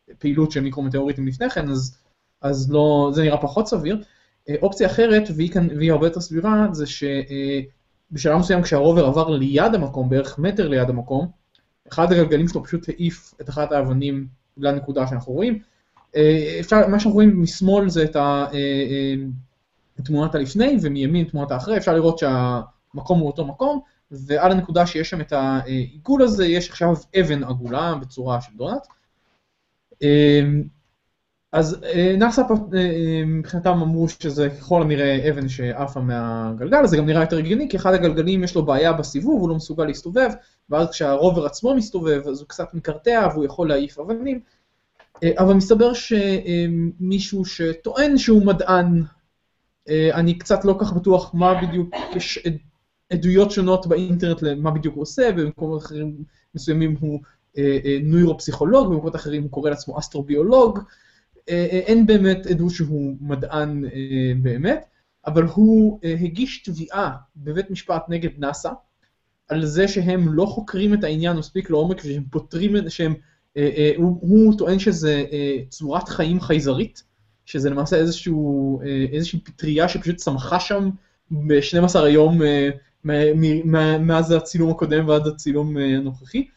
לפעילות 0.09 0.51
של 0.51 0.61
מיקרומטאוריטים 0.61 1.27
לפני 1.27 1.49
כן, 1.49 1.69
אז, 1.69 1.97
אז 2.41 2.71
לא, 2.71 3.11
זה 3.13 3.23
נראה 3.23 3.37
פחות 3.37 3.67
סביר. 3.67 4.03
אה, 4.49 4.55
אופציה 4.61 4.87
אחרת, 4.87 5.23
והיא, 5.35 5.51
כאן, 5.51 5.67
והיא 5.77 5.91
הרבה 5.91 6.07
יותר 6.07 6.21
סבירה, 6.21 6.67
זה 6.71 6.85
שבשלב 6.85 8.37
מסוים 8.37 8.61
כשהרובר 8.61 9.05
עבר 9.05 9.29
ליד 9.29 9.75
המקום, 9.75 10.09
בערך 10.09 10.39
מטר 10.39 10.67
ליד 10.67 10.89
המקום, 10.89 11.27
אחד 11.91 12.11
הגלגלים 12.11 12.47
שלו 12.47 12.63
פשוט 12.63 12.89
העיף 12.89 13.33
את 13.41 13.49
אחת 13.49 13.71
האבנים 13.71 14.27
לנקודה 14.57 15.07
שאנחנו 15.07 15.33
רואים. 15.33 15.59
אה, 16.15 16.57
אפשר, 16.59 16.87
מה 16.87 16.99
שאנחנו 16.99 17.11
רואים 17.11 17.41
משמאל 17.41 17.89
זה 17.89 18.03
את 18.03 18.15
ה... 18.15 18.45
אה, 18.53 19.15
תמונת 20.03 20.35
הלפני, 20.35 20.77
ומימין 20.81 21.25
תמונת 21.25 21.51
האחרי, 21.51 21.77
אפשר 21.77 21.93
לראות 21.93 22.17
שהמקום 22.17 23.19
הוא 23.19 23.27
אותו 23.27 23.45
מקום, 23.45 23.81
ועל 24.11 24.51
הנקודה 24.51 24.85
שיש 24.85 25.09
שם 25.09 25.21
את 25.21 25.33
העיגול 25.33 26.21
הזה, 26.21 26.45
יש 26.45 26.69
עכשיו 26.69 26.93
אבן 27.19 27.43
עגולה 27.43 27.95
בצורה 27.95 28.41
של 28.41 28.51
דונלד. 28.57 28.79
אמ, 30.01 30.63
אז 31.51 31.83
אה, 31.83 32.15
נאס"א 32.17 32.41
אה, 32.41 33.23
מבחינתם 33.25 33.69
אמרו 33.69 34.09
שזה 34.09 34.49
ככל 34.49 34.81
הנראה 34.81 35.29
אבן 35.29 35.49
שעפה 35.49 35.99
מהגלגל, 35.99 36.85
זה 36.85 36.97
גם 36.97 37.05
נראה 37.05 37.21
יותר 37.21 37.37
הגיוני, 37.37 37.69
כי 37.69 37.77
אחד 37.77 37.93
הגלגלים 37.93 38.43
יש 38.43 38.55
לו 38.55 38.65
בעיה 38.65 38.93
בסיבוב, 38.93 39.41
הוא 39.41 39.49
לא 39.49 39.55
מסוגל 39.55 39.85
להסתובב, 39.85 40.29
ואז 40.69 40.89
כשהרובר 40.89 41.45
עצמו 41.45 41.75
מסתובב, 41.75 42.21
אז 42.27 42.39
הוא 42.39 42.47
קצת 42.47 42.73
מקרטע 42.73 43.27
והוא 43.33 43.45
יכול 43.45 43.69
להעיף 43.69 43.99
אבנים. 43.99 44.39
אה, 45.23 45.31
אבל 45.37 45.53
מסתבר 45.53 45.91
שמישהו 45.93 47.45
שטוען 47.45 48.17
שהוא 48.17 48.45
מדען, 48.45 49.03
אני 50.13 50.37
קצת 50.37 50.65
לא 50.65 50.75
כך 50.79 50.93
בטוח 50.93 51.33
מה 51.33 51.61
בדיוק, 51.61 51.95
עדויות 53.11 53.51
שונות 53.51 53.87
באינטרנט 53.87 54.41
למה 54.41 54.71
בדיוק 54.71 54.95
הוא 54.95 55.01
עושה, 55.01 55.31
במקומות 55.31 55.81
אחרים 55.81 56.23
מסוימים 56.55 56.95
הוא 56.99 57.19
אה, 57.57 57.79
אה, 57.85 57.97
נוירופסיכולוג, 58.03 58.87
במקומות 58.87 59.15
אחרים 59.15 59.43
הוא 59.43 59.51
קורא 59.51 59.69
לעצמו 59.69 59.99
אסטרוביולוג, 59.99 60.79
אה, 61.49 61.65
אין 61.65 62.05
באמת 62.05 62.45
עדות 62.45 62.71
שהוא 62.71 63.15
מדען 63.21 63.83
באמת, 64.41 64.85
אבל 65.27 65.43
הוא 65.43 65.99
הגיש 66.21 66.63
תביעה 66.63 67.11
בבית 67.35 67.71
משפט 67.71 68.03
נגד 68.09 68.29
נאס"א, 68.37 68.69
על 69.47 69.65
זה 69.65 69.87
שהם 69.87 70.33
לא 70.33 70.45
חוקרים 70.45 70.93
את 70.93 71.03
העניין 71.03 71.37
מספיק 71.37 71.69
לעומק 71.69 72.01
ושהם 72.05 72.23
פותרים 72.31 72.77
את 72.77 72.83
זה, 72.83 72.89
שהם, 72.89 73.13
הוא, 73.97 74.17
הוא 74.21 74.57
טוען 74.57 74.79
שזה 74.79 75.23
צורת 75.69 76.09
חיים 76.09 76.41
חייזרית, 76.41 77.03
שזה 77.45 77.69
למעשה 77.69 77.95
איזשהו, 77.95 78.81
איזושהי 79.11 79.39
פטריה 79.39 79.89
שפשוט 79.89 80.15
צמחה 80.15 80.59
שם 80.59 80.89
ב-12 81.31 81.99
היום 81.99 82.41
מאז 83.03 84.31
הצילום 84.31 84.71
הקודם 84.71 85.07
ועד 85.07 85.27
הצילום 85.27 85.77
אה, 85.77 85.83
הנוכחי, 85.83 86.47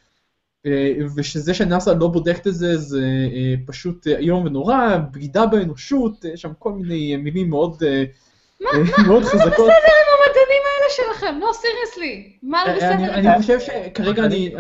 אה, 0.67 0.93
ושזה 1.17 1.55
שנאס"א 1.55 1.91
לא 2.01 2.09
בודקת 2.09 2.47
את 2.47 2.55
זה, 2.55 2.77
זה 2.77 3.07
אה, 3.35 3.55
פשוט 3.67 4.07
איום 4.07 4.45
ונורא, 4.45 4.97
בגידה 5.13 5.47
באנושות, 5.47 6.25
יש 6.25 6.43
שם 6.43 6.53
כל 6.59 6.73
מיני 6.73 7.17
מילים 7.17 7.51
מאוד... 7.51 7.83
מאוד 9.07 9.23
חזקות. 9.25 9.43
מה 9.43 9.53
בסדר 9.53 9.95
עם 10.01 10.11
המדענים 10.15 10.63
האלה 10.67 10.91
שלכם? 10.91 11.39
לא, 11.41 11.51
סיריוסלי. 11.53 12.37
מה 12.43 12.63
לא 12.67 12.77
בסדר? 12.77 13.15
אני 13.15 13.29
חושב 13.41 13.61
שכרגע 13.61 14.25
אני, 14.25 14.55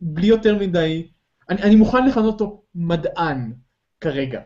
בלי 0.00 0.26
יותר 0.26 0.58
מדי, 0.58 1.06
אני 1.50 1.76
מוכן 1.76 2.06
לכנות 2.06 2.40
אותו 2.40 2.62
מדען 2.74 3.52
כרגע. 4.00 4.40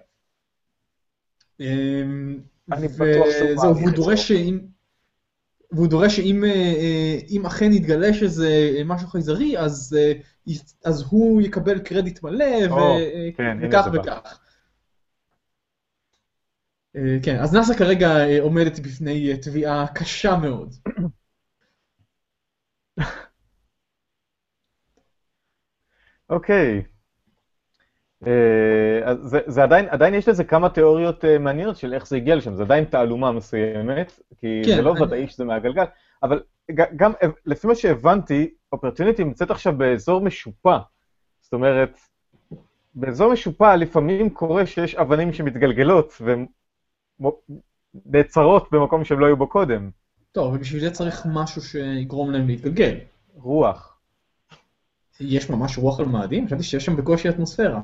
אמ, 1.60 2.38
אני 2.72 2.88
בטוח 2.88 3.26
שהוא 3.38 3.76
והוא 3.76 3.90
דורש 3.90 4.28
שאם... 4.28 4.75
והוא 5.72 5.86
דורש 5.86 6.16
שאם 6.16 6.44
אה, 6.44 7.46
אכן 7.46 7.72
יתגלה 7.72 8.14
שזה 8.14 8.72
משהו 8.84 9.08
חייזרי, 9.08 9.58
אז, 9.58 9.98
אז 10.84 11.04
הוא 11.10 11.42
יקבל 11.42 11.78
קרדיט 11.78 12.22
מלא, 12.22 12.68
כן, 13.36 13.58
וכך 13.62 13.88
וכך. 13.92 14.38
אה, 16.96 17.18
כן, 17.22 17.36
אז 17.40 17.54
נאסא 17.54 17.74
כרגע 17.74 18.08
אה, 18.08 18.40
עומדת 18.40 18.78
בפני 18.80 19.30
אה, 19.32 19.36
תביעה 19.36 19.86
קשה 19.94 20.36
מאוד. 20.36 20.74
אוקיי. 26.30 26.82
אז 29.04 29.18
זה, 29.22 29.40
זה 29.46 29.62
עדיין, 29.62 29.88
עדיין 29.88 30.14
יש 30.14 30.28
לזה 30.28 30.44
כמה 30.44 30.68
תיאוריות 30.68 31.24
מעניינות 31.40 31.76
של 31.76 31.94
איך 31.94 32.06
זה 32.06 32.16
הגיע 32.16 32.36
לשם, 32.36 32.54
זה 32.54 32.62
עדיין 32.62 32.84
תעלומה 32.84 33.32
מסוימת, 33.32 34.20
כי 34.38 34.62
כן, 34.64 34.76
זה 34.76 34.82
לא 34.82 34.92
אני... 34.92 35.02
ודאי 35.02 35.28
שזה 35.28 35.44
מהגלגל, 35.44 35.84
אבל 36.22 36.42
גם 36.96 37.12
לפי 37.46 37.66
מה 37.66 37.74
שהבנתי, 37.74 38.50
אופרטיוניטי 38.72 39.24
נמצאת 39.24 39.50
עכשיו 39.50 39.78
באזור 39.78 40.20
משופע. 40.20 40.78
זאת 41.40 41.52
אומרת, 41.52 41.98
באזור 42.94 43.32
משופע 43.32 43.76
לפעמים 43.76 44.30
קורה 44.30 44.66
שיש 44.66 44.94
אבנים 44.94 45.32
שמתגלגלות, 45.32 46.12
והן 46.20 46.46
נעצרות 48.06 48.68
במקום 48.72 49.04
שהם 49.04 49.20
לא 49.20 49.26
היו 49.26 49.36
בו 49.36 49.46
קודם. 49.46 49.90
טוב, 50.32 50.54
ובשביל 50.54 50.80
זה 50.80 50.90
צריך 50.90 51.26
משהו 51.34 51.62
שיגרום 51.62 52.30
להם 52.30 52.46
להתגלגל. 52.46 52.94
רוח. 53.34 53.98
יש 55.20 55.50
ממש 55.50 55.78
רוח 55.78 56.00
על 56.00 56.06
מאדים? 56.06 56.46
חשבתי 56.46 56.62
שיש 56.62 56.84
שם 56.84 56.96
בקושי 56.96 57.28
אטמוספירה. 57.28 57.80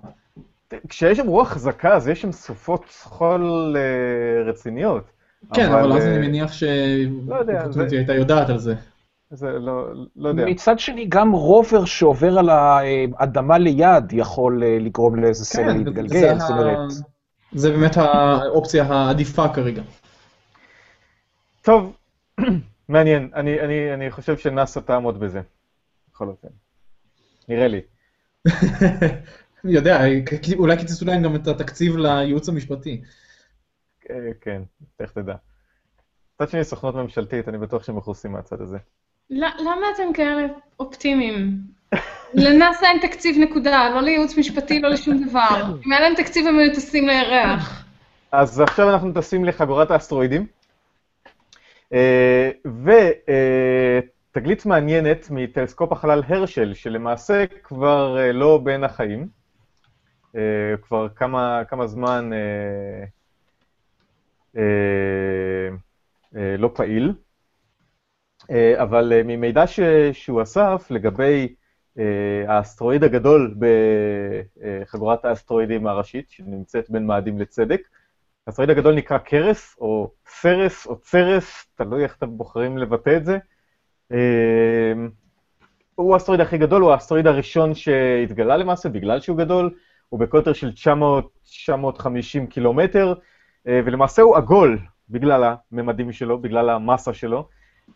כשיש 0.89 1.19
שם 1.19 1.27
רוח 1.27 1.49
חזקה, 1.49 1.95
אז 1.95 2.09
יש 2.09 2.23
שם 2.23 2.33
סופות 2.33 2.85
חול 3.03 3.77
uh, 3.77 4.49
רציניות. 4.49 5.05
כן, 5.55 5.73
אבל, 5.73 5.81
אבל 5.81 5.93
אז 5.93 6.05
uh, 6.05 6.07
אני 6.07 6.19
מניח 6.19 6.53
ש... 6.53 6.63
לא 7.29 7.35
יודע, 7.35 7.71
זה... 7.71 7.87
הייתה 7.91 8.15
יודעת 8.15 8.49
על 8.51 8.59
זה. 8.59 8.75
זה 9.31 9.51
לא, 9.59 9.93
לא 10.17 10.29
יודע. 10.29 10.45
מצד 10.45 10.79
שני, 10.79 11.07
גם 11.09 11.33
רובר 11.33 11.85
שעובר 11.85 12.39
על 12.39 12.49
האדמה 12.51 13.59
ליד 13.59 14.13
יכול 14.13 14.63
אה, 14.63 14.79
לגרום 14.81 15.17
לאיזה 15.17 15.45
סלע 15.45 15.73
כן, 15.73 15.79
להתגלגל, 15.79 16.39
זאת 16.39 16.51
אומרת... 16.51 16.79
זה 17.53 17.71
באמת 17.71 17.97
האופציה 17.97 18.85
העדיפה 18.85 19.49
כרגע. 19.49 19.83
טוב, 21.63 21.97
מעניין. 22.89 23.31
אני, 23.35 23.61
אני, 23.61 23.95
אני 23.95 24.11
חושב 24.11 24.37
שנאסא 24.37 24.81
תעמוד 24.81 25.21
בזה. 25.21 25.41
בכל 26.11 26.29
אופן. 26.29 26.49
נראה 27.49 27.69
לי. 27.69 27.81
אני 29.65 29.73
יודע, 29.73 30.01
אולי 30.59 30.77
קיצצו 30.77 31.05
להם 31.05 31.23
גם 31.23 31.37
את 31.37 31.47
התקציב 31.47 31.97
לייעוץ 31.97 32.49
המשפטי. 32.49 33.03
כן, 34.41 34.63
איך 35.01 35.11
תדע. 35.11 35.35
מצד 36.35 36.51
שני, 36.51 36.65
סוכנות 36.65 36.95
ממשלתית, 36.95 37.49
אני 37.49 37.59
בטוח 37.59 37.85
שהם 37.85 37.97
מכוסים 37.97 38.33
מהצד 38.33 38.61
הזה. 38.61 38.79
למה 39.31 39.87
אתם 39.95 40.13
כאלה 40.15 40.47
אופטימיים? 40.81 41.59
לנאסא 42.35 42.87
אין 42.87 42.99
תקציב 43.03 43.37
נקודה, 43.39 43.91
לא 43.95 44.03
לייעוץ 44.03 44.39
משפטי, 44.39 44.81
לא 44.81 44.89
לשום 44.89 45.29
דבר. 45.29 45.77
אם 45.87 45.93
היה 45.93 46.01
להם 46.01 46.15
תקציב 46.15 46.47
הם 46.47 46.59
היו 46.59 46.75
טסים 46.75 47.09
לירח. 47.09 47.85
אז 48.33 48.61
עכשיו 48.61 48.91
אנחנו 48.91 49.13
טסים 49.13 49.45
לחגורת 49.45 49.91
האסטרואידים. 49.91 50.47
אה, 51.93 52.51
ותגלית 52.65 54.67
מעניינת 54.67 55.27
מטלסקופ 55.31 55.93
החלל 55.93 56.23
הרשל, 56.29 56.75
שלמעשה 56.75 57.45
כבר 57.63 58.19
אה, 58.19 58.33
לא 58.33 58.61
בין 58.65 58.85
החיים, 58.85 59.21
אה, 59.21 59.42
כבר 60.83 61.09
כמה, 61.09 61.63
כמה 61.69 61.87
זמן 61.87 62.31
לא 66.59 66.71
פעיל, 66.75 67.13
אבל 68.77 69.23
ממידע 69.25 69.65
שהוא 70.13 70.43
אסף 70.43 70.87
לגבי 70.91 71.55
אה, 71.99 72.45
האסטרואיד 72.49 73.05
הגדול 73.05 73.55
בחגורת 73.59 75.25
האסטרואידים 75.25 75.87
הראשית, 75.87 76.31
שנמצאת 76.31 76.91
בין 76.91 77.07
מאדים 77.07 77.41
לצדק. 77.41 77.81
האסטרואיד 78.47 78.71
הגדול 78.71 78.95
נקרא 78.95 79.19
קרס, 79.19 79.77
או 79.81 80.11
סרס, 80.27 80.87
או 80.87 80.97
צרס, 80.97 81.67
תלוי 81.75 82.05
איך 82.05 82.17
אתם 82.17 82.37
בוחרים 82.37 82.79
לבטא 82.79 83.17
את 83.17 83.25
זה. 83.25 83.39
אה, 84.13 84.93
הוא 85.95 86.15
האסטרואיד 86.15 86.41
הכי 86.41 86.59
גדול, 86.59 86.83
הוא 86.83 86.93
האסטרואיד 86.93 87.27
הראשון 87.27 87.75
שהתגלה 87.75 88.57
למעשה, 88.57 88.89
בגלל 88.89 89.21
שהוא 89.21 89.39
גדול, 89.39 89.75
הוא 90.13 90.21
בקוטר 90.21 90.53
של 90.53 90.71
900-950 91.47 92.47
קילומטר, 92.51 93.15
אה, 93.69 93.81
ולמעשה 93.85 94.23
הוא 94.23 94.37
עגול, 94.37 94.79
בגלל 95.11 95.55
הממדים 95.73 96.13
שלו, 96.13 96.39
בגלל 96.39 96.71
המסה 96.71 97.15
שלו. 97.15 97.49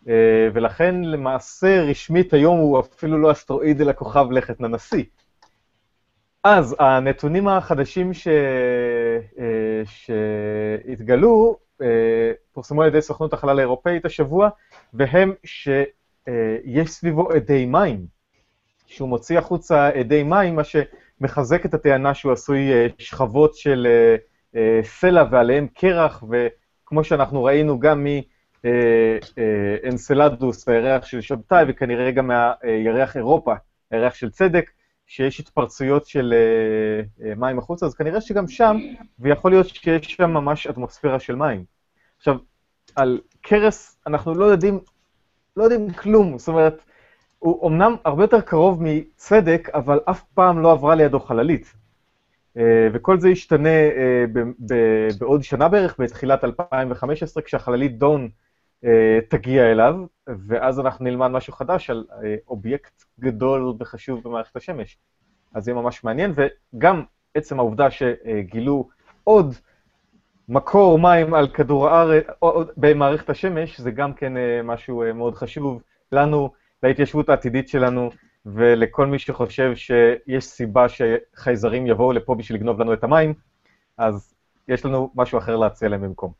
אה, 0.08 0.48
ולכן 0.52 1.04
למעשה 1.04 1.82
רשמית 1.82 2.32
היום 2.32 2.58
הוא 2.58 2.80
אפילו 2.80 3.18
לא 3.18 3.32
אסטרואיד 3.32 3.80
אלא 3.80 3.92
כוכב 3.92 4.30
לכת 4.30 4.60
ננסי. 4.60 5.04
אז 6.44 6.76
הנתונים 6.78 7.48
החדשים 7.48 8.14
ש... 8.14 8.28
אה, 9.38 9.82
שהתגלו 9.84 11.56
פורסמו 12.52 12.82
על 12.82 12.88
ידי 12.88 13.02
סוכנות 13.02 13.32
החלל 13.32 13.58
האירופאית 13.58 14.04
השבוע, 14.04 14.48
והם 14.94 15.34
שיש 15.44 16.90
סביבו 16.90 17.36
אדי 17.36 17.66
מים, 17.66 18.06
שהוא 18.86 19.08
מוציא 19.08 19.38
החוצה 19.38 20.00
אדי 20.00 20.22
מים, 20.22 20.56
מה 20.56 20.64
שמחזק 21.18 21.66
את 21.66 21.74
הטענה 21.74 22.14
שהוא 22.14 22.32
עשוי 22.32 22.70
שכבות 22.98 23.54
של 23.54 23.86
סלע 24.82 25.24
ועליהם 25.30 25.66
קרח, 25.74 26.24
וכמו 26.30 27.04
שאנחנו 27.04 27.44
ראינו 27.44 27.78
גם 27.78 28.04
מ... 28.04 28.08
אנסלדוס, 29.88 30.68
הירח 30.68 31.06
של 31.06 31.20
שבתאי, 31.20 31.64
וכנראה 31.68 32.10
גם 32.10 32.26
מהירח 32.26 33.16
אירופה, 33.16 33.54
הירח 33.90 34.14
של 34.14 34.30
צדק, 34.30 34.70
שיש 35.06 35.40
התפרצויות 35.40 36.06
של 36.06 36.34
אה, 36.34 37.26
אה, 37.28 37.34
מים 37.34 37.58
החוצה, 37.58 37.86
אז 37.86 37.94
כנראה 37.94 38.20
שגם 38.20 38.48
שם, 38.48 38.76
ויכול 39.18 39.50
להיות 39.50 39.68
שיש 39.68 40.14
שם 40.14 40.30
ממש 40.30 40.66
אטמוספירה 40.66 41.20
של 41.20 41.34
מים. 41.34 41.64
עכשיו, 42.16 42.36
על 42.96 43.20
קרס 43.40 43.98
אנחנו 44.06 44.34
לא 44.34 44.44
יודעים, 44.44 44.80
לא 45.56 45.62
יודעים 45.62 45.90
כלום, 45.90 46.38
זאת 46.38 46.48
אומרת, 46.48 46.80
הוא 47.38 47.68
אמנם 47.68 47.94
הרבה 48.04 48.22
יותר 48.22 48.40
קרוב 48.40 48.82
מצדק, 48.82 49.68
אבל 49.74 50.00
אף 50.04 50.22
פעם 50.34 50.62
לא 50.62 50.72
עברה 50.72 50.94
לידו 50.94 51.20
חללית. 51.20 51.72
אה, 52.56 52.88
וכל 52.92 53.20
זה 53.20 53.28
ישתנה 53.28 53.68
בעוד 55.18 55.42
שנה 55.42 55.68
בערך, 55.68 55.96
בתחילת 55.98 56.44
2015, 56.44 57.42
כשהחללית 57.42 57.98
דון 57.98 58.28
אה, 58.84 59.18
תגיע 59.28 59.70
אליו, 59.72 59.96
ואז 60.26 60.80
אנחנו 60.80 61.04
נלמד 61.04 61.28
משהו 61.28 61.52
חדש 61.52 61.90
על 61.90 62.04
אה, 62.24 62.36
אובייקט 62.48 63.04
גדול 63.20 63.74
וחשוב 63.78 64.22
במערכת 64.24 64.56
השמש. 64.56 64.98
אז 65.54 65.64
זה 65.64 65.74
ממש 65.74 66.04
מעניין, 66.04 66.32
וגם 66.34 67.02
עצם 67.34 67.58
העובדה 67.58 67.90
שגילו 67.90 68.88
עוד 69.24 69.54
מקור 70.48 70.98
מים 70.98 71.34
על 71.34 71.48
כדור 71.48 71.88
הארץ, 71.88 72.24
במערכת 72.76 73.30
השמש, 73.30 73.80
זה 73.80 73.90
גם 73.90 74.12
כן 74.12 74.36
אה, 74.36 74.60
משהו 74.64 75.02
מאוד 75.14 75.34
חשוב 75.34 75.82
לנו, 76.12 76.50
להתיישבות 76.82 77.28
העתידית 77.28 77.68
שלנו, 77.68 78.10
ולכל 78.46 79.06
מי 79.06 79.18
שחושב 79.18 79.72
שיש 79.76 80.44
סיבה 80.44 80.86
שחייזרים 80.88 81.86
יבואו 81.86 82.12
לפה 82.12 82.34
בשביל 82.34 82.58
לגנוב 82.58 82.80
לנו 82.80 82.92
את 82.92 83.04
המים, 83.04 83.34
אז 83.98 84.34
יש 84.68 84.84
לנו 84.84 85.12
משהו 85.14 85.38
אחר 85.38 85.56
להציע 85.56 85.88
להם 85.88 86.02
במקום. 86.02 86.32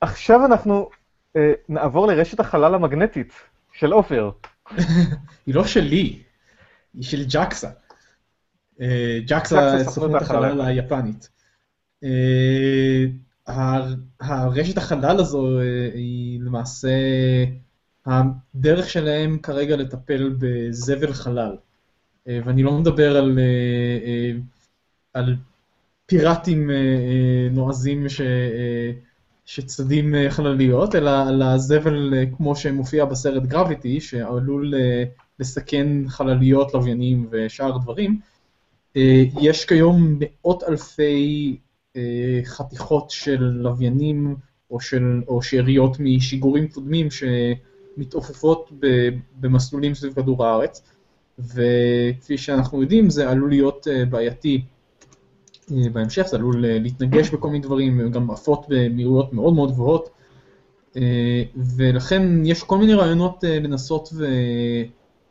עכשיו 0.00 0.46
אנחנו 0.46 0.90
אה, 1.36 1.52
נעבור 1.68 2.06
לרשת 2.06 2.40
החלל 2.40 2.74
המגנטית 2.74 3.32
של 3.72 3.92
עופר. 3.92 4.30
היא 5.46 5.54
לא 5.54 5.64
שלי, 5.64 6.22
היא 6.94 7.02
של 7.02 7.24
ג'קסה. 7.28 7.70
אה, 8.80 9.18
ג'קסה, 9.26 9.84
סוכנות 9.84 10.22
החלל 10.22 10.60
היפנית. 10.60 11.28
הרשת 13.46 14.78
החלל 14.78 15.20
הזו 15.20 15.58
אה, 15.58 15.90
היא 15.94 16.40
למעשה 16.40 16.88
הדרך 18.06 18.88
שלהם 18.88 19.38
כרגע 19.38 19.76
לטפל 19.76 20.34
בזבל 20.38 21.12
חלל. 21.12 21.56
אה, 22.28 22.40
ואני 22.44 22.62
לא 22.62 22.72
מדבר 22.72 23.16
על, 23.16 23.38
אה, 23.38 24.38
על 25.14 25.36
פיראטים 26.06 26.70
נועזים 27.50 28.08
ש... 28.08 28.20
שצדים 29.48 30.14
חלליות, 30.28 30.94
אלא 30.94 31.28
על 31.28 31.42
הזבל 31.42 32.14
כמו 32.36 32.56
שמופיע 32.56 33.04
בסרט 33.04 33.42
גרביטי, 33.42 34.00
שעלול 34.00 34.74
לסכן 35.38 36.08
חלליות, 36.08 36.74
לוויינים 36.74 37.28
ושאר 37.30 37.78
דברים. 37.78 38.20
יש 39.40 39.64
כיום 39.64 40.18
מאות 40.20 40.62
אלפי 40.62 41.56
חתיכות 42.44 43.10
של 43.10 43.42
לוויינים 43.42 44.36
או, 44.70 44.80
של, 44.80 45.22
או 45.28 45.42
שאריות 45.42 45.96
משיגורים 46.00 46.68
קודמים 46.68 47.08
שמתעופפות 47.10 48.70
במסלולים 49.40 49.94
סביב 49.94 50.12
כדור 50.12 50.44
הארץ, 50.44 50.82
וכפי 51.38 52.38
שאנחנו 52.38 52.82
יודעים 52.82 53.10
זה 53.10 53.30
עלול 53.30 53.50
להיות 53.50 53.86
בעייתי 54.10 54.64
בהמשך, 55.70 56.22
זה 56.22 56.36
עלול 56.36 56.54
להתנגש 56.66 57.30
בכל 57.30 57.48
מיני 57.48 57.64
דברים, 57.64 58.10
גם 58.10 58.30
עפות 58.30 58.66
במהירויות 58.68 59.32
מאוד 59.32 59.54
מאוד 59.54 59.70
גבוהות, 59.70 60.10
ולכן 61.56 62.44
יש 62.44 62.62
כל 62.62 62.78
מיני 62.78 62.94
רעיונות 62.94 63.44
לנסות 63.44 64.08
ו... 64.12 64.26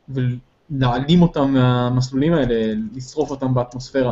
ולהעלים 0.10 1.22
אותם 1.22 1.54
מהמסלולים 1.54 2.34
האלה, 2.34 2.74
לשרוף 2.94 3.32
אותם 3.32 3.54
באטמוספירה. 3.54 4.12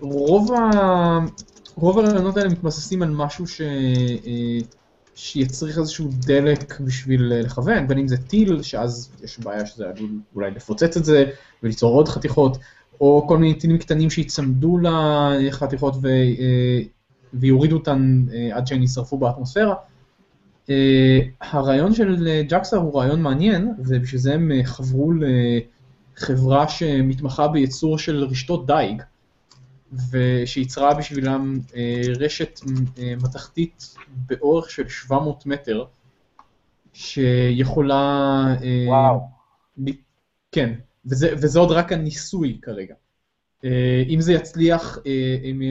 רוב, 0.00 0.52
ה... 0.52 1.18
רוב 1.74 1.98
הרעיונות 1.98 2.36
האלה 2.36 2.48
מתבססים 2.48 3.02
על 3.02 3.10
משהו 3.10 3.46
ש... 3.46 3.60
שיצריך 5.14 5.78
איזשהו 5.78 6.08
דלק 6.26 6.80
בשביל 6.80 7.32
לכוון, 7.34 7.88
בין 7.88 7.98
אם 7.98 8.08
זה 8.08 8.16
טיל, 8.16 8.62
שאז 8.62 9.10
יש 9.24 9.38
בעיה 9.38 9.66
שזה 9.66 9.84
עלול 9.88 10.10
אולי 10.34 10.50
לפוצץ 10.50 10.96
את 10.96 11.04
זה 11.04 11.24
וליצור 11.62 11.94
עוד 11.94 12.08
חתיכות, 12.08 12.58
או 13.00 13.24
כל 13.28 13.38
מיני 13.38 13.54
טילים 13.54 13.78
קטנים 13.78 14.10
שיצמדו 14.10 14.78
לחתיכות 14.78 15.94
ו... 16.02 16.08
ויורידו 17.34 17.76
אותן 17.76 18.24
עד 18.52 18.66
שהן 18.66 18.80
יישרפו 18.80 19.18
באטמוספירה. 19.18 19.74
הרעיון 21.40 21.94
של 21.94 22.42
ג'קסה 22.48 22.76
הוא 22.76 23.00
רעיון 23.00 23.22
מעניין, 23.22 23.72
ובשביל 23.78 24.20
זה 24.20 24.34
הם 24.34 24.50
חברו 24.64 25.12
לחברה 26.16 26.68
שמתמחה 26.68 27.48
בייצור 27.48 27.98
של 27.98 28.24
רשתות 28.24 28.66
דייג. 28.66 29.02
ושייצרה 29.92 30.94
בשבילם 30.94 31.58
אה, 31.76 32.02
רשת 32.18 32.60
אה, 32.98 33.14
מתכתית 33.22 33.96
באורך 34.26 34.70
של 34.70 34.88
700 34.88 35.46
מטר, 35.46 35.84
שיכולה... 36.92 38.44
אה, 38.62 38.84
וואו. 38.86 39.20
ב... 39.84 39.90
כן, 40.52 40.74
וזה, 41.06 41.30
וזה 41.32 41.58
עוד 41.58 41.70
רק 41.70 41.92
הניסוי 41.92 42.58
כרגע. 42.62 42.94
אם 44.08 44.20
זה 44.20 44.32
יצליח, 44.32 44.98
הם 45.44 45.62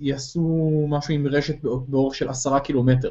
יעשו 0.00 0.86
משהו 0.88 1.14
עם 1.14 1.26
רשת 1.26 1.56
באורך 1.62 2.14
של 2.14 2.28
עשרה 2.28 2.60
קילומטר. 2.60 3.10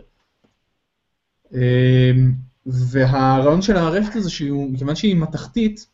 והרעיון 2.65 3.61
של 3.61 3.77
הרשת 3.77 4.15
הזה, 4.15 4.29
מכיוון 4.69 4.95
שהיא 4.95 5.15
מתכתית, 5.15 5.87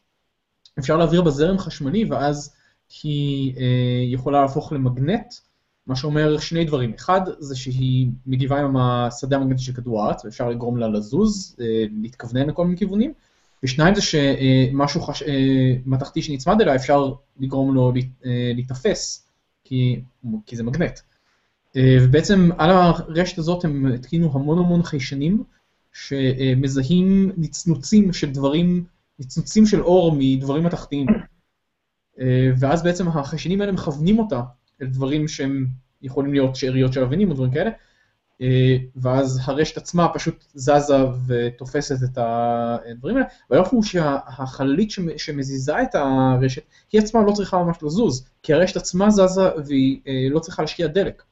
אפשר 0.80 0.98
להעביר 0.98 1.22
בזרם 1.22 1.58
חשמלי, 1.58 2.06
ואז 2.06 2.56
היא 3.04 3.54
אה, 3.58 4.04
יכולה 4.06 4.42
להפוך 4.42 4.72
למגנט, 4.72 5.34
מה 5.88 5.96
שאומר 5.96 6.38
שני 6.38 6.66
דברים. 6.66 6.94
אחד, 6.94 7.22
זה 7.40 7.56
שהיא 7.56 8.08
מגיבה 8.26 8.60
עם 8.60 8.78
השדה 8.78 9.36
המגנטי 9.36 9.64
של 9.64 9.74
כדור 9.74 10.04
הארץ, 10.04 10.26
ואפשר 10.26 10.50
לגרום 10.50 10.78
לה 10.78 10.88
לזוז, 10.88 11.56
אה, 11.62 11.86
להתכוונן 12.02 12.48
לכל 12.50 12.66
מיני 12.66 12.78
כיוונים. 12.78 13.14
ושניים 13.64 13.96
זה 13.96 14.02
שמשהו 14.02 15.02
חש... 15.02 15.24
אה, 15.24 15.76
מתכתי 15.86 16.22
שנצמד 16.22 16.62
אליה, 16.62 16.76
אפשר 16.76 17.12
לגרום 17.40 17.76
לו 17.76 17.94
להיתפס, 18.56 19.28
כי, 19.64 20.02
כי 20.46 20.56
זה 20.56 20.64
מגנט. 20.64 21.00
ובעצם 21.76 22.50
על 22.58 22.70
הרשת 22.70 23.38
הזאת 23.38 23.66
הם 23.66 23.86
התקינו 23.94 24.32
המון 24.34 24.58
המון 24.58 24.84
חיישנים, 24.84 25.44
שמזהים 25.94 27.32
נצנוצים 27.38 28.14
של 28.14 28.32
דברים, 28.32 28.84
נצנוצים 29.20 29.66
של 29.66 29.82
אור 29.82 30.16
מדברים 30.18 30.64
מתכתיים. 30.64 31.08
אה, 32.20 32.52
ואז 32.60 32.84
בעצם 32.84 33.08
החיישנים 33.08 33.62
האלה 33.62 33.72
מכוונים 33.72 34.20
אותה 34.20 34.42
אל 34.82 34.88
דברים 34.88 35.28
שהם 35.28 35.68
יכולים 36.02 36.34
להיות 36.34 36.56
שאריות 36.56 36.94
של 36.94 37.04
אבנים 37.04 37.30
או 37.30 37.34
דברים 37.34 37.52
כאלה, 37.52 37.70
אה, 38.42 38.78
ואז 38.96 39.40
הרשת 39.44 39.78
עצמה 39.78 40.08
פשוט 40.14 40.46
זזה 40.54 40.98
ותופסת 41.28 42.04
את 42.04 42.18
הדברים 42.18 43.16
האלה, 43.16 43.28
והיופי 43.50 43.76
הוא 43.76 43.84
שהחללית 43.84 44.92
שמזיזה 45.18 45.82
את 45.82 45.96
הרשת, 45.96 46.62
היא 46.92 47.02
עצמה 47.02 47.22
לא 47.22 47.32
צריכה 47.32 47.58
ממש 47.58 47.78
לזוז, 47.84 48.28
כי 48.44 48.54
הרשת 48.54 48.78
עצמה 48.78 49.10
זזה 49.10 49.50
והיא 49.66 50.00
אה, 50.08 50.28
לא 50.30 50.40
צריכה 50.40 50.62
להשקיע 50.62 50.88
דלק. 50.88 51.24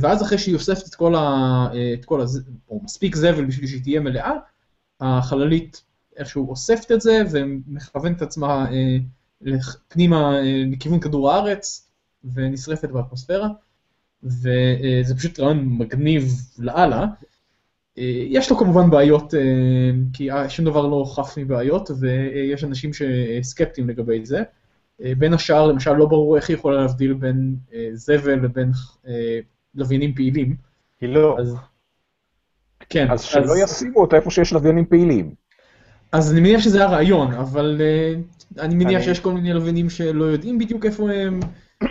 ואז 0.00 0.22
אחרי 0.22 0.38
שהיא 0.38 0.54
אוספת 0.54 0.88
את 0.88 0.94
כל 0.94 1.14
ה... 1.14 1.68
את 1.94 2.04
כל 2.04 2.20
הז... 2.20 2.50
או 2.70 2.80
מספיק 2.84 3.16
זבל 3.16 3.44
בשביל 3.44 3.66
שהיא 3.66 3.82
תהיה 3.82 4.00
מלאה, 4.00 4.32
החללית 5.00 5.82
איכשהו 6.16 6.50
אוספת 6.50 6.92
את 6.92 7.00
זה 7.00 7.22
ומכוונת 7.30 8.16
את 8.16 8.22
עצמה 8.22 8.66
פנימה 9.88 10.32
לכיוון 10.72 11.00
כדור 11.00 11.30
הארץ 11.30 11.90
ונשרפת 12.34 12.88
באטמוספירה, 12.88 13.48
וזה 14.22 15.16
פשוט 15.16 15.40
רעיון 15.40 15.78
מגניב 15.78 16.32
לאללה. 16.58 17.06
יש 18.30 18.50
לו 18.50 18.56
כמובן 18.56 18.90
בעיות, 18.90 19.34
כי 20.12 20.28
שום 20.48 20.64
דבר 20.64 20.86
לא 20.86 21.12
חף 21.16 21.38
מבעיות, 21.38 21.90
ויש 22.00 22.64
אנשים 22.64 22.90
שסקפטיים 22.92 23.88
לגבי 23.88 24.26
זה. 24.26 24.42
בין 25.00 25.34
השאר, 25.34 25.66
למשל, 25.66 25.92
לא 25.92 26.06
ברור 26.06 26.36
איך 26.36 26.48
היא 26.48 26.56
יכולה 26.56 26.80
להבדיל 26.80 27.12
בין 27.12 27.56
זבל 27.92 28.34
לבין 28.34 28.70
לוויינים 29.74 30.14
פעילים. 30.14 30.56
היא 31.00 31.08
לא. 31.08 31.36
אז, 31.38 31.54
כן. 32.88 33.10
אז 33.10 33.22
שלא 33.22 33.52
אז... 33.52 33.58
ישימו 33.58 34.00
אותה 34.00 34.16
איפה 34.16 34.30
שיש 34.30 34.52
לוויינים 34.52 34.86
פעילים. 34.86 35.34
אז 36.12 36.32
אני 36.32 36.40
מניח 36.40 36.60
שזה 36.60 36.84
הרעיון, 36.84 37.32
אבל 37.34 37.80
uh, 37.80 38.37
אני 38.58 38.74
מניח 38.74 38.96
אני... 38.96 39.04
שיש 39.04 39.20
כל 39.20 39.32
מיני 39.32 39.52
לוויינים 39.52 39.90
שלא 39.90 40.24
יודעים 40.24 40.58
בדיוק 40.58 40.86
איפה 40.86 41.12
הם, 41.12 41.40
uh, 41.84 41.86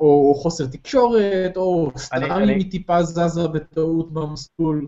או, 0.00 0.28
או 0.28 0.34
חוסר 0.34 0.66
תקשורת, 0.66 1.56
או 1.56 1.90
סטרלים 1.96 2.32
אני... 2.32 2.54
היא 2.54 2.70
טיפה 2.70 3.02
זזה 3.02 3.48
בטעות 3.48 4.12
במסלול. 4.12 4.86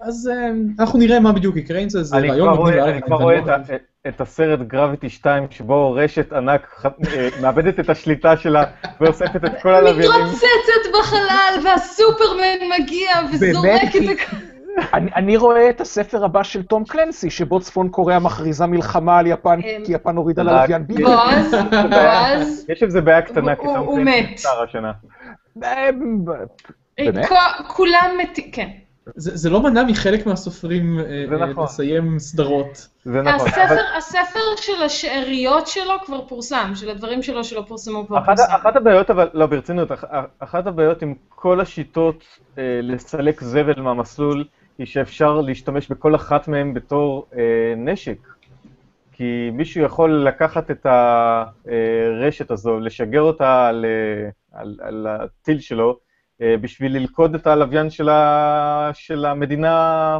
אז 0.00 0.30
uh, 0.32 0.80
אנחנו 0.80 0.98
נראה 0.98 1.20
מה 1.20 1.32
בדיוק 1.32 1.56
יקרה 1.56 1.80
עם 1.80 1.88
זה, 1.88 2.02
זה 2.02 2.16
רעיון 2.16 2.58
מגניב. 2.60 2.78
אני 2.78 3.02
כבר 3.02 3.16
רואה 3.16 3.38
את, 3.38 3.70
את 4.08 4.20
הסרט 4.20 4.60
גרביטי 4.60 5.08
2, 5.08 5.46
שבו 5.50 5.92
רשת 5.92 6.32
ענק 6.32 6.84
מאבדת 7.42 7.80
את 7.80 7.90
השליטה 7.90 8.36
שלה 8.36 8.64
ואוספת 9.00 9.44
את 9.44 9.52
כל 9.62 9.74
הלוויינים. 9.74 10.10
מתרוצצת 10.10 10.98
בחלל, 11.00 11.64
והסופרמן 11.64 12.58
מגיע 12.80 13.10
וזורק 13.32 13.96
את 13.96 14.02
זה. 14.02 14.47
אני, 14.94 15.10
אני 15.14 15.36
רואה 15.36 15.70
את 15.70 15.80
הספר 15.80 16.24
הבא 16.24 16.42
של 16.42 16.62
תום 16.62 16.84
קלנסי, 16.84 17.30
שבו 17.30 17.60
צפון 17.60 17.88
קוריאה 17.88 18.18
מכריזה 18.18 18.66
מלחמה 18.66 19.18
על 19.18 19.26
יפן, 19.26 19.60
אמ, 19.60 19.84
כי 19.84 19.92
יפן 19.92 20.16
הורידה 20.16 20.42
ללוויין 20.42 20.86
ביבי. 20.86 21.04
בועז, 21.04 21.54
בועז. 21.90 22.66
יש 22.68 22.82
איזה 22.82 23.00
בעיה 23.00 23.22
קטנה, 23.22 23.56
כי 23.56 23.62
תום 23.62 24.04
קלנסי 24.04 24.32
נפטר 24.32 24.62
השנה. 24.62 24.92
אמ, 25.56 26.24
באמת? 26.98 27.28
כולם 27.66 28.10
מתים, 28.18 28.50
כן. 28.52 28.68
זה, 29.16 29.36
זה 29.36 29.50
לא 29.50 29.62
מנע 29.62 29.82
מחלק 29.82 30.26
מהסופרים 30.26 30.98
אה, 31.00 31.46
נכון. 31.48 31.64
לסיים 31.64 32.18
סדרות. 32.18 32.88
זה 33.04 33.22
נכון. 33.22 33.48
הספר, 33.48 33.64
אבל... 33.64 33.78
הספר 33.98 34.40
של 34.56 34.82
השאריות 34.82 35.66
שלו 35.66 35.94
כבר 36.04 36.26
פורסם, 36.26 36.72
של 36.74 36.90
הדברים 36.90 37.22
שלו 37.22 37.44
שלא 37.44 37.64
פורסמו 37.68 38.06
כבר 38.06 38.18
אחת, 38.18 38.26
פורסם. 38.26 38.52
אחת 38.52 38.76
הבעיות, 38.76 39.10
אבל, 39.10 39.28
לא 39.34 39.46
ברצינות, 39.46 39.88
אחת 40.38 40.66
הבעיות 40.66 41.02
עם 41.02 41.14
כל 41.28 41.60
השיטות 41.60 42.24
אה, 42.58 42.80
לסלק 42.82 43.40
זבל 43.40 43.80
מהמסלול, 43.80 44.44
היא 44.78 44.86
שאפשר 44.86 45.40
להשתמש 45.40 45.88
בכל 45.88 46.14
אחת 46.14 46.48
מהן 46.48 46.74
בתור 46.74 47.26
אה, 47.36 47.74
נשק. 47.76 48.18
כי 49.12 49.50
מישהו 49.52 49.84
יכול 49.84 50.24
לקחת 50.24 50.70
את 50.70 50.86
הרשת 50.86 52.50
הזו, 52.50 52.80
לשגר 52.80 53.20
אותה 53.20 53.68
על, 53.68 53.84
על, 54.52 54.78
על 54.82 55.06
הטיל 55.06 55.60
שלו, 55.60 55.98
אה, 56.42 56.54
בשביל 56.60 56.96
ללכוד 56.96 57.34
את 57.34 57.46
הלוויין 57.46 57.90
של, 57.90 58.08
ה, 58.08 58.90
של 58.94 59.24
המדינה 59.24 60.18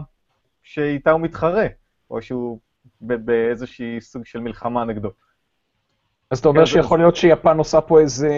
שאיתה 0.63 1.11
הוא 1.11 1.21
מתחרה, 1.21 1.67
או 2.11 2.23
שהוא 2.23 2.59
באיזושהי 3.01 4.01
סוג 4.01 4.27
של 4.27 4.41
מלחמה 4.41 4.85
נגדו. 4.85 5.11
אז 6.31 6.39
אתה 6.39 6.49
אומר 6.49 6.61
כן, 6.61 6.67
שיכול 6.67 6.99
להיות 6.99 7.17
שיפן 7.17 7.59
עושה 7.59 7.81
פה 7.81 8.01
איזה, 8.01 8.31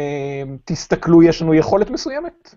תסתכלו, 0.65 1.23
יש 1.23 1.43
לנו 1.43 1.55
יכולת 1.55 1.91
מסוימת? 1.91 2.55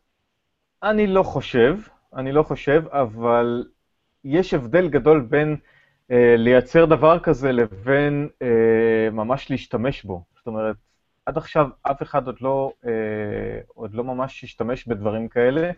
אני 0.84 1.08
לא 1.08 1.24
חושב. 1.24 1.78
אני 2.16 2.32
לא 2.32 2.44
חושב, 2.44 2.84
אבל 2.92 3.66
יש 4.24 4.54
הבדל 4.54 4.90
גדול 4.90 5.22
בין 5.22 5.56
אה, 6.12 6.36
לייצר 6.38 6.86
דבר 6.86 7.20
כזה 7.20 7.52
לבין 7.52 8.30
אה, 8.42 9.10
ממש 9.12 9.52
להשתמש 9.52 10.04
בו. 10.04 10.24
זאת 10.38 10.48
אומרת, 10.48 10.76
עד 11.26 11.38
עכשיו 11.38 11.68
אף 11.82 12.02
אחד 12.02 12.28
עוד 12.28 12.42
לא, 12.42 12.72
אה, 12.86 12.92
עוד 13.68 13.94
לא 13.94 14.04
ממש 14.04 14.44
השתמש 14.44 14.88
בדברים 14.88 15.28
כאלה, 15.28 15.72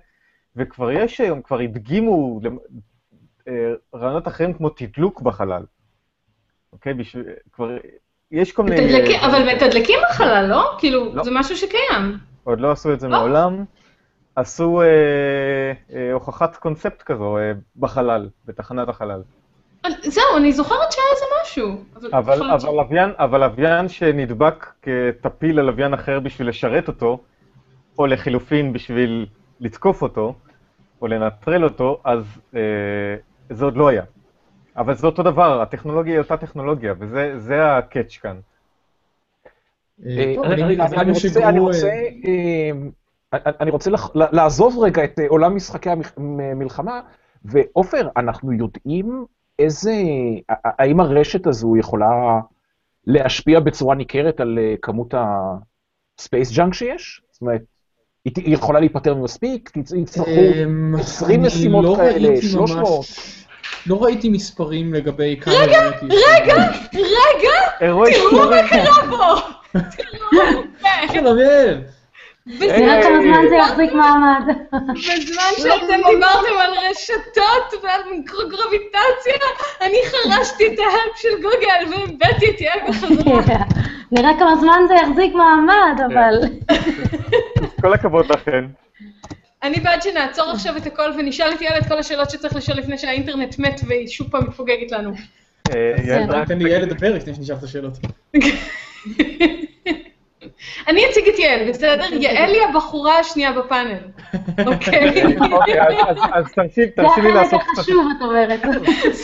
וכבר 0.55 0.91
יש 0.91 1.21
היום, 1.21 1.41
כבר 1.41 1.59
הדגימו 1.59 2.39
אה, 3.47 3.73
רעיונות 3.95 4.27
אחרים 4.27 4.53
כמו 4.53 4.69
תדלוק 4.69 5.21
בחלל. 5.21 5.63
אוקיי? 6.73 6.93
בשביל, 6.93 7.23
כבר 7.51 7.77
יש 8.31 8.51
כל 8.51 8.63
מיני... 8.63 8.85
מתדלקים, 8.85 9.19
אבל 9.19 9.55
מתדלקים 9.55 9.99
בחלל, 10.09 10.45
לא? 10.49 10.75
כאילו, 10.79 11.15
לא. 11.15 11.23
זה 11.23 11.31
משהו 11.33 11.55
שקיים. 11.57 12.17
עוד 12.43 12.59
לא 12.59 12.71
עשו 12.71 12.93
את 12.93 12.99
זה 12.99 13.07
לא? 13.07 13.17
מעולם. 13.17 13.65
עשו 14.35 14.81
אה, 14.81 14.87
אה, 14.87 15.94
הוכחת 16.25 16.55
קונספט 16.55 17.01
כזו 17.01 17.37
אה, 17.37 17.51
בחלל, 17.75 18.29
בתחנת 18.45 18.89
החלל. 18.89 19.21
זהו, 20.03 20.23
אני 20.37 20.53
זוכרת 20.53 20.91
שהיה 20.91 21.07
איזה 21.13 21.25
משהו. 21.43 21.83
אבל, 22.13 22.33
אבל, 22.33 22.51
אבל, 22.51 22.69
לוויין, 22.69 23.09
אבל 23.17 23.39
לוויין 23.39 23.89
שנדבק 23.89 24.73
כטפיל 24.81 25.59
ללוויין 25.59 25.93
אחר 25.93 26.19
בשביל 26.19 26.49
לשרת 26.49 26.87
אותו, 26.87 27.19
או 27.99 28.07
לחילופין 28.07 28.73
בשביל 28.73 29.25
לתקוף 29.59 30.01
אותו, 30.01 30.35
או 31.01 31.07
לנטרל 31.07 31.63
אותו, 31.63 32.01
אז 32.03 32.41
אה, 32.55 32.61
זה 33.49 33.65
עוד 33.65 33.77
לא 33.77 33.87
היה. 33.87 34.03
אבל 34.77 34.95
זה 34.95 35.07
אותו 35.07 35.23
דבר, 35.23 35.61
הטכנולוגיה 35.61 36.13
היא 36.13 36.19
אותה 36.19 36.37
טכנולוגיה, 36.37 36.93
וזה 36.99 37.77
הקאץ' 37.77 38.17
כאן. 38.17 38.37
אני 40.05 41.59
רוצה 41.59 41.91
לעזוב 44.15 44.79
רגע 44.79 45.03
את 45.03 45.19
עולם 45.27 45.55
משחקי 45.55 45.89
המלחמה, 46.17 47.01
ועופר, 47.45 48.07
אנחנו 48.17 48.53
יודעים 48.53 49.25
איזה, 49.59 49.93
האם 50.49 50.99
הרשת 50.99 51.47
הזו 51.47 51.77
יכולה 51.77 52.39
להשפיע 53.07 53.59
בצורה 53.59 53.95
ניכרת 53.95 54.39
על 54.39 54.59
אה, 54.61 54.75
כמות 54.81 55.13
ה 56.17 56.23
space 56.23 56.51
junk 56.51 56.73
שיש? 56.73 57.21
זאת 57.31 57.41
אומרת, 57.41 57.61
היא 58.25 58.53
יכולה 58.53 58.79
להיפטר 58.79 59.13
ממספיק? 59.13 59.71
יצטרכו 59.95 60.31
20 60.99 61.39
אמ, 61.39 61.45
משימות 61.45 61.83
לא 61.83 61.95
כאלה, 61.97 62.41
300? 62.41 63.05
לא 63.87 64.03
ראיתי 64.03 64.29
מספרים 64.29 64.93
לגבי 64.93 65.37
כמה... 65.41 65.53
רגע, 65.53 65.89
רגע, 66.03 66.55
רגע, 66.93 67.51
תראו 67.79 68.49
מה 68.49 68.67
קרה 68.69 68.95
פה! 69.09 69.79
תראו, 71.07 71.35
נראה 72.47 73.03
כמה 73.03 73.21
זמן 73.21 73.45
זה 73.49 73.55
יחזיק 73.55 73.93
מעמד. 73.93 74.55
בזמן 74.93 75.51
שאתם 75.57 76.01
דיברתם 76.09 76.57
על 76.59 76.71
רשתות 76.89 77.83
ועל 77.83 78.01
מיקרוגרביטציה, 78.11 79.33
אני 79.81 79.97
חרשתי 80.05 80.67
את 80.67 80.79
ההלפ 80.79 81.17
של 81.17 81.41
גוגל 81.41 81.91
והבאתי 81.91 82.49
את 82.49 82.61
יעל 82.61 82.79
בחזרה. 82.87 83.63
נראה 84.11 84.31
כמה 84.39 84.55
זמן 84.55 84.79
זה 84.87 84.93
יחזיק 84.93 85.33
מעמד, 85.33 86.01
אבל... 86.05 86.39
כל 87.81 87.93
הכבוד 87.93 88.25
לכן. 88.25 88.65
אני 89.63 89.79
בעד 89.79 90.01
שנעצור 90.01 90.51
עכשיו 90.51 90.77
את 90.77 90.85
הכל 90.85 91.11
ונשאל 91.17 91.53
את 91.53 91.61
יעל 91.61 91.77
את 91.77 91.87
כל 91.87 91.97
השאלות 91.97 92.29
שצריך 92.29 92.55
לשאול 92.55 92.77
לפני 92.77 92.97
שהאינטרנט 92.97 93.59
מת 93.59 93.81
והיא 93.87 94.07
שוב 94.07 94.27
פעם 94.31 94.43
מתפוגגת 94.43 94.91
לנו. 94.91 95.13
אה, 95.75 96.45
תן 96.47 96.59
לי 96.59 96.71
יעל 96.71 96.81
לדבר 96.81 97.13
לפני 97.13 97.35
שנשאל 97.35 97.55
את 97.55 97.63
השאלות. 97.63 97.97
אני 100.87 101.09
אציג 101.09 101.27
את 101.27 101.39
יעל, 101.39 101.69
בסדר? 101.69 102.03
יעל 102.23 102.53
היא 102.53 102.61
הבחורה 102.69 103.19
השנייה 103.19 103.51
בפאנל, 103.51 103.97
אוקיי? 104.67 105.23
אוקיי 105.51 105.79
אז 106.33 106.53
תרשי 106.95 107.21
לי 107.21 107.33
לעשות 107.33 107.61
קצת... 107.61 107.75
זה 107.75 107.81
חשוב, 107.81 108.07
את 108.17 108.21
אומרת. 108.21 108.65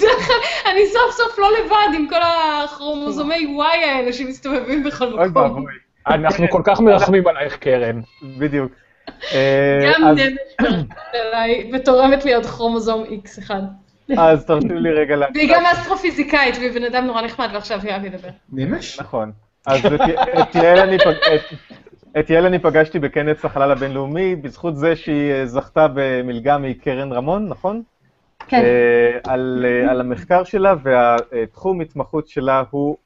אני 0.72 0.88
סוף 0.88 1.12
סוף 1.12 1.40
לא 1.40 1.48
לבד 1.60 1.96
עם 1.96 2.08
כל 2.08 2.22
הכרומוזומי 2.64 3.58
Y 3.60 3.86
האלה 3.86 4.14
שמסתובבים 4.14 4.84
בכל 4.84 5.10
מקום. 5.28 5.66
אנחנו 6.08 6.50
כל 6.50 6.62
כך 6.66 6.80
מרחמים 6.80 7.28
עלייך, 7.28 7.58
קרן. 7.58 8.02
בדיוק. 8.38 8.72
גם 9.82 10.04
אה, 10.04 10.14
נמת 10.14 10.94
אליי, 11.16 11.72
ותורמת 11.74 12.26
לי 12.26 12.34
עוד 12.34 12.46
כרומוזום 12.46 13.04
X1. 13.04 13.52
אז 14.18 14.46
תרשי 14.46 14.68
לי 14.68 14.92
רגע 14.92 15.16
להגיד. 15.16 15.38
והיא 15.38 15.56
גם 15.56 15.66
אסטרופיזיקאית, 15.66 16.56
והיא 16.58 16.72
בן 16.72 16.84
אדם 16.84 17.06
נורא 17.06 17.22
נחמד, 17.22 17.50
ועכשיו 17.54 17.80
יואב 17.84 18.06
ידבר. 18.06 18.30
נמש? 18.52 19.00
נכון. 19.00 19.32
אז 19.66 19.80
את 22.20 22.30
יעל 22.30 22.46
אני 22.46 22.60
פגשתי 22.60 23.00
בכנס 23.00 23.46
החלל 23.46 23.72
הבינלאומי, 23.72 24.36
בזכות 24.36 24.78
זה 24.78 24.96
שהיא 24.96 25.32
אה, 25.32 25.46
זכתה 25.46 25.88
במלגה 25.94 26.58
מקרן 26.58 27.14
רמון, 27.14 27.50
נכון? 27.50 27.84
כן. 28.48 28.62
אה, 28.62 29.32
על, 29.34 29.66
על 29.90 30.02
המחקר 30.02 30.44
שלה, 30.44 30.76
והתחום 30.84 31.82
התמחות 31.82 32.28
שלה 32.28 32.64
הוא, 32.70 32.98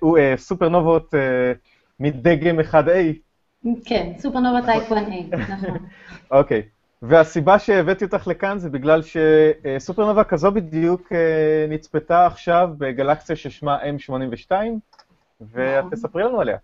הוא 0.00 0.18
סופרנובות 0.36 1.14
מדגם 2.00 2.60
1A. 2.60 3.18
כן, 3.84 4.12
סופרנובה 4.18 4.62
טייפ 4.66 4.92
1A, 4.92 5.36
נכון. 5.36 5.76
אוקיי, 6.30 6.62
והסיבה 7.02 7.58
שהבאתי 7.58 8.04
אותך 8.04 8.26
לכאן 8.26 8.58
זה 8.58 8.70
בגלל 8.70 9.02
שסופרנובה 9.02 10.24
כזו 10.24 10.52
בדיוק 10.52 11.12
אה, 11.12 11.66
נצפתה 11.68 12.26
עכשיו 12.26 12.70
בגלקסיה 12.78 13.36
ששמה 13.36 13.78
M82, 13.82 14.52
ואת. 15.40 15.84
תספרי 15.90 16.22
לנו 16.22 16.40
עליה. 16.40 16.56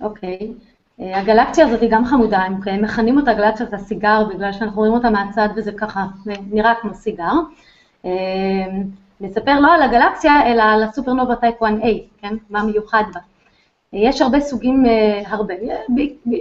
אוקיי. 0.00 0.52
אה, 1.00 1.18
הגלקסיה 1.20 1.66
הזאת 1.66 1.80
היא 1.80 1.90
גם 1.90 2.04
חמודה, 2.04 2.38
הם 2.38 2.82
מכנים 2.82 3.18
אותה 3.18 3.34
גלקסיית 3.34 3.74
הסיגר 3.74 4.24
בגלל 4.34 4.52
שאנחנו 4.52 4.76
רואים 4.76 4.92
אותה 4.92 5.10
מהצד 5.10 5.48
וזה 5.56 5.72
ככה 5.72 6.06
נראה 6.50 6.74
כמו 6.80 6.94
סיגר. 6.94 7.32
אה, 8.04 8.10
נספר 9.20 9.60
לא 9.60 9.74
על 9.74 9.82
הגלקסיה, 9.82 10.46
אלא 10.46 10.62
על 10.62 10.82
הסופרנובה 10.82 11.36
type 11.36 11.62
1A, 11.62 11.86
כן? 12.22 12.34
מה 12.50 12.62
מיוחד 12.62 13.02
בה. 13.14 13.20
יש 13.92 14.22
הרבה 14.22 14.40
סוגים, 14.40 14.86
אה, 14.86 15.22
הרבה, 15.26 15.54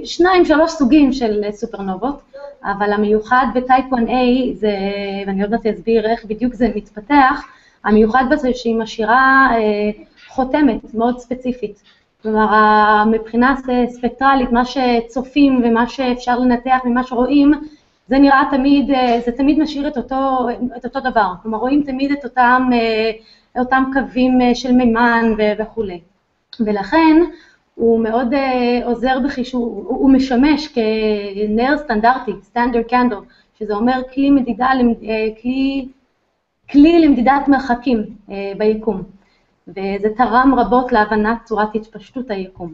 שניים, 0.04 0.46
שלוש 0.46 0.72
סוגים 0.72 1.14
של 1.14 1.44
סופרנובות, 1.52 2.22
אבל 2.64 2.94
המיוחד 2.94 3.46
ב 3.56 3.62
type 3.62 3.86
1A 3.94 4.54
זה, 4.54 4.72
ואני 5.28 5.42
עוד 5.42 5.52
מעט 5.52 5.66
אסביר 5.66 6.06
איך 6.06 6.26
בדיוק 6.26 6.54
זה 6.54 6.68
מתפתח, 6.76 7.46
המיוחד 7.84 8.24
בזה 8.32 8.54
שהיא 8.54 8.76
משאירה 8.76 9.50
אה, 9.52 10.04
חותמת 10.36 10.94
מאוד 10.94 11.20
ספציפית. 11.20 11.84
כלומר, 12.22 13.04
מבחינה 13.12 13.56
ספקטרלית, 13.88 14.52
מה 14.52 14.64
שצופים 14.66 15.62
ומה 15.64 15.88
שאפשר 15.88 16.40
לנתח 16.40 16.78
ממה 16.86 17.04
שרואים, 17.04 17.52
זה 18.08 18.20
נראה 18.20 18.44
תמיד, 18.52 18.92
אה, 18.92 19.20
זה 19.26 19.32
תמיד 19.32 19.60
משאיר 19.60 19.88
את 19.88 19.98
אותו, 19.98 20.48
את 20.78 20.86
אותו 20.86 21.00
דבר. 21.00 21.34
כלומר, 21.42 21.58
רואים 21.58 21.84
תמיד 21.84 22.12
את 22.12 22.24
אותם, 22.24 22.70
אותם 23.58 23.84
קווים 23.94 24.40
של 24.54 24.72
מימן 24.72 25.34
וכולי. 25.60 26.00
ולכן 26.60 27.16
הוא 27.76 28.00
מאוד 28.00 28.34
עוזר 28.84 29.20
בחישוב, 29.20 29.86
הוא, 29.88 30.12
משמש 30.12 30.68
כנר 30.68 31.78
סטנדרטי, 31.78 32.32
סטנדרט 32.44 32.88
קנדל, 32.88 33.18
שזה 33.60 33.74
אומר 33.74 34.02
כלי 34.14 34.30
מדידה, 34.30 34.66
אה, 34.66 35.28
כלי, 35.42 35.88
כלי 36.72 37.00
למדידת 37.00 37.48
מרחקים 37.48 38.04
ביקום, 38.58 39.04
וזה 39.68 40.08
תרם 40.18 40.56
רבות 40.58 40.92
להבנת 40.92 41.38
צורת 41.44 41.76
התפשטות 41.76 42.32
היקום. 42.32 42.74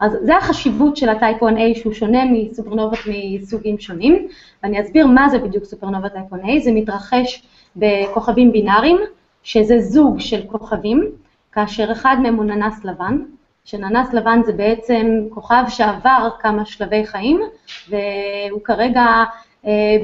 אז 0.00 0.16
זה 0.22 0.36
החשיבות 0.36 0.96
של 0.96 1.08
ה 1.08 1.15
type 1.15 1.42
1A 1.42 1.78
שהוא 1.80 1.92
שונה 1.92 2.24
מסופרנובות 2.24 2.98
מסוגים 3.06 3.78
שונים, 3.78 4.28
ואני 4.62 4.80
אסביר 4.80 5.06
מה 5.06 5.28
זה 5.28 5.38
בדיוק 5.38 5.64
סופרנובה 5.64 6.08
type 6.08 6.32
1A, 6.32 6.64
זה 6.64 6.72
מתרחש 6.72 7.42
בכוכבים 7.76 8.52
בינאריים, 8.52 8.98
שזה 9.42 9.78
זוג 9.78 10.20
של 10.20 10.42
כוכבים, 10.46 11.10
כאשר 11.52 11.92
אחד 11.92 12.16
מהם 12.22 12.34
הוא 12.34 12.44
ננס 12.44 12.84
לבן, 12.84 13.18
שננס 13.64 14.14
לבן 14.14 14.40
זה 14.46 14.52
בעצם 14.52 15.06
כוכב 15.30 15.64
שעבר 15.68 16.28
כמה 16.38 16.64
שלבי 16.64 17.06
חיים, 17.06 17.40
והוא 17.88 18.60
כרגע 18.64 19.04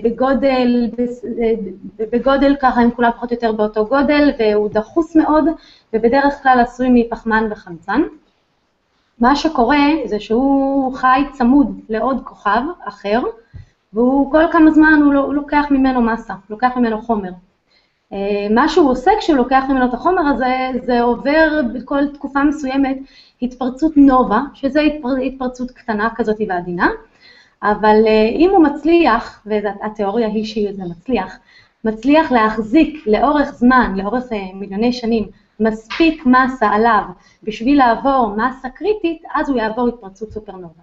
בגודל, 0.04 0.90
אה, 1.42 1.52
בגודל 2.12 2.56
ככה 2.60 2.80
הם 2.80 2.90
כולם 2.90 3.10
פחות 3.16 3.30
או 3.30 3.34
יותר 3.34 3.52
באותו 3.52 3.86
גודל, 3.86 4.30
והוא 4.38 4.68
דחוס 4.72 5.16
מאוד, 5.16 5.44
ובדרך 5.92 6.42
כלל 6.42 6.60
עשוי 6.60 6.88
מפחמן 6.90 7.48
וחמצן. 7.50 8.02
מה 9.20 9.36
שקורה 9.36 9.86
זה 10.04 10.20
שהוא 10.20 10.94
חי 10.94 11.22
צמוד 11.32 11.80
לעוד 11.88 12.20
כוכב 12.24 12.60
אחר, 12.84 13.20
והוא 13.92 14.32
כל 14.32 14.44
כמה 14.52 14.70
זמן 14.70 15.00
הוא, 15.04 15.12
לא, 15.12 15.34
לוקח 15.34 15.64
ממנו 15.70 16.02
מסה, 16.02 16.34
לוקח 16.50 16.70
ממנו 16.76 17.02
חומר. 17.02 17.30
אה, 18.12 18.46
מה 18.50 18.68
שהוא 18.68 18.90
עושה 18.90 19.10
כשהוא 19.18 19.36
לוקח 19.36 19.64
ממנו 19.68 19.84
את 19.84 19.94
החומר 19.94 20.22
הזה, 20.26 20.70
זה 20.84 21.02
עובר 21.02 21.60
בכל 21.74 22.08
תקופה 22.14 22.44
מסוימת 22.44 22.98
התפרצות 23.42 23.96
נובה, 23.96 24.40
שזה 24.54 24.80
התפר, 24.80 25.16
התפרצות 25.26 25.70
קטנה 25.70 26.08
כזאת 26.14 26.36
ועדינה, 26.48 26.88
אבל 27.62 27.96
אה, 28.06 28.28
אם 28.28 28.50
הוא 28.50 28.64
מצליח, 28.64 29.46
והתיאוריה 29.46 30.28
היא 30.28 30.44
שזה 30.44 30.84
מצליח, 30.84 31.38
מצליח 31.84 32.32
להחזיק 32.32 33.06
לאורך 33.06 33.50
זמן, 33.50 33.94
לאורך 33.96 34.32
אה, 34.32 34.38
מיליוני 34.54 34.92
שנים, 34.92 35.28
מספיק 35.60 36.26
מסה 36.26 36.66
עליו 36.66 37.02
בשביל 37.42 37.78
לעבור 37.78 38.36
מסה 38.36 38.68
קריטית, 38.68 39.22
אז 39.34 39.48
הוא 39.48 39.58
יעבור 39.58 39.88
התפרצות 39.88 40.30
סופרנובה. 40.30 40.82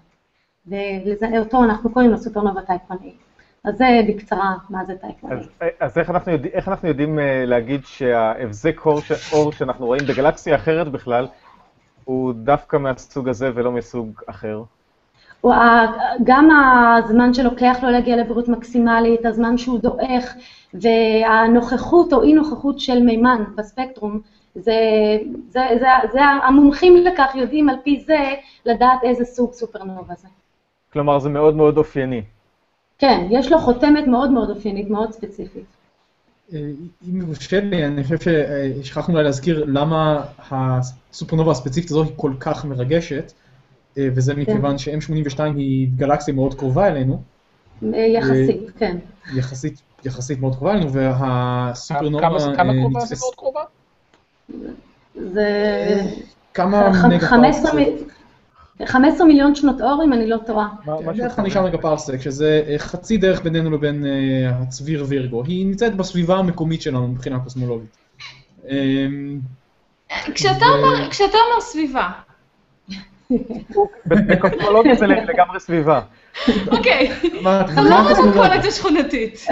ואותו 0.67 1.63
אנחנו 1.63 1.93
קוראים 1.93 2.11
לו 2.11 2.17
סופרנובה 2.17 2.61
type 2.61 2.81
1A. 2.91 3.05
אז 3.63 3.77
זה 3.77 3.85
בקצרה 4.07 4.55
מה 4.69 4.85
זה 4.85 4.95
type 4.95 5.23
1A. 5.23 5.33
אז, 5.33 5.49
אז 5.79 5.97
איך, 5.97 6.09
אנחנו 6.09 6.31
יודע, 6.31 6.49
איך 6.49 6.67
אנחנו 6.67 6.87
יודעים 6.87 7.19
להגיד 7.45 7.85
שההבזק 7.85 8.85
אור, 8.85 8.99
אור 9.33 9.51
שאנחנו 9.51 9.85
רואים 9.85 10.01
בגלקסיה 10.07 10.55
אחרת 10.55 10.87
בכלל, 10.87 11.27
הוא 12.05 12.33
דווקא 12.33 12.77
מהסוג 12.77 13.29
הזה 13.29 13.51
ולא 13.55 13.71
מסוג 13.71 14.21
אחר? 14.25 14.63
גם 16.23 16.49
הזמן 16.51 17.33
שלוקח 17.33 17.77
לו 17.83 17.89
להגיע 17.89 18.15
לבריאות 18.15 18.47
מקסימלית, 18.47 19.25
הזמן 19.25 19.57
שהוא 19.57 19.79
דועך, 19.79 20.35
והנוכחות 20.73 22.13
או 22.13 22.23
אי 22.23 22.33
נוכחות 22.33 22.79
של 22.79 23.03
מימן 23.03 23.43
בספקטרום, 23.55 24.19
זה, 24.55 24.73
זה, 25.49 25.61
זה, 25.79 25.87
זה 26.13 26.21
המומחים 26.23 26.95
לכך 26.97 27.35
יודעים 27.35 27.69
על 27.69 27.75
פי 27.83 28.03
זה 28.07 28.33
לדעת 28.65 28.99
איזה 29.03 29.25
סוג 29.25 29.53
סופרנובה 29.53 30.13
זה. 30.17 30.27
כלומר, 30.93 31.19
זה 31.19 31.29
מאוד 31.29 31.55
מאוד 31.55 31.77
אופייני. 31.77 32.21
כן, 32.97 33.27
יש 33.29 33.51
לו 33.51 33.59
חותמת 33.59 34.07
מאוד 34.07 34.31
מאוד 34.31 34.49
אופיינית, 34.49 34.89
מאוד 34.89 35.11
ספציפית. 35.11 35.65
אה, 36.53 36.59
אם 37.09 37.21
יורשה 37.21 37.59
לי, 37.59 37.85
אני 37.85 38.03
חושב 38.03 38.17
ששכחנו 38.19 39.13
אולי 39.13 39.23
להזכיר 39.23 39.65
למה 39.67 40.23
הסופרנובה 40.51 41.51
הספציפית 41.51 41.91
הזו 41.91 42.03
היא 42.03 42.11
כל 42.15 42.33
כך 42.39 42.65
מרגשת. 42.65 43.31
וזה 43.97 44.33
כן. 44.33 44.39
מכיוון 44.39 44.77
ש-M82 44.77 45.39
היא 45.55 45.87
גלקסיה 45.95 46.33
מאוד 46.33 46.53
קרובה 46.53 46.87
אלינו. 46.87 47.21
יחסית, 47.91 48.71
כן. 48.77 48.97
יחסית, 49.35 49.81
יחסית 50.05 50.39
מאוד 50.39 50.55
קרובה 50.55 50.73
אלינו, 50.73 50.93
והסופרנובה 50.93 52.29
נתפס... 52.29 52.45
כמה 52.57 52.73
קרובה 52.73 52.99
זה 52.99 53.15
מאוד 53.19 53.35
קרובה? 53.35 53.61
זה... 55.15 56.01
כמה 56.53 57.07
מגה 57.09 57.29
פרסק? 57.29 57.69
15 58.85 59.27
מיליון 59.27 59.55
שנות 59.55 59.81
אור, 59.81 60.01
אם 60.05 60.13
אני 60.13 60.27
לא 60.27 60.37
טועה. 60.45 60.67
בערך 60.85 61.33
חמישה 61.33 61.61
מגה 61.61 61.77
פרסק, 61.77 62.21
שזה 62.21 62.75
חצי 62.77 63.17
דרך 63.17 63.43
בינינו 63.43 63.71
לבין 63.71 64.05
הצביר 64.49 65.05
וירגו. 65.07 65.43
היא 65.43 65.65
נמצאת 65.65 65.95
בסביבה 65.95 66.37
המקומית 66.37 66.81
שלנו 66.81 67.07
מבחינה 67.07 67.39
קוסמולוגית. 67.39 67.97
כשאתה 70.33 70.65
אומר 70.65 71.61
סביבה. 71.61 72.09
בקוסמולוגיה 74.05 74.95
זה 74.95 75.07
לגמרי 75.07 75.59
סביבה. 75.59 76.01
אוקיי, 76.67 77.11
לא 77.75 77.95
במכולת 78.23 78.65
השכונתית. 78.65 79.45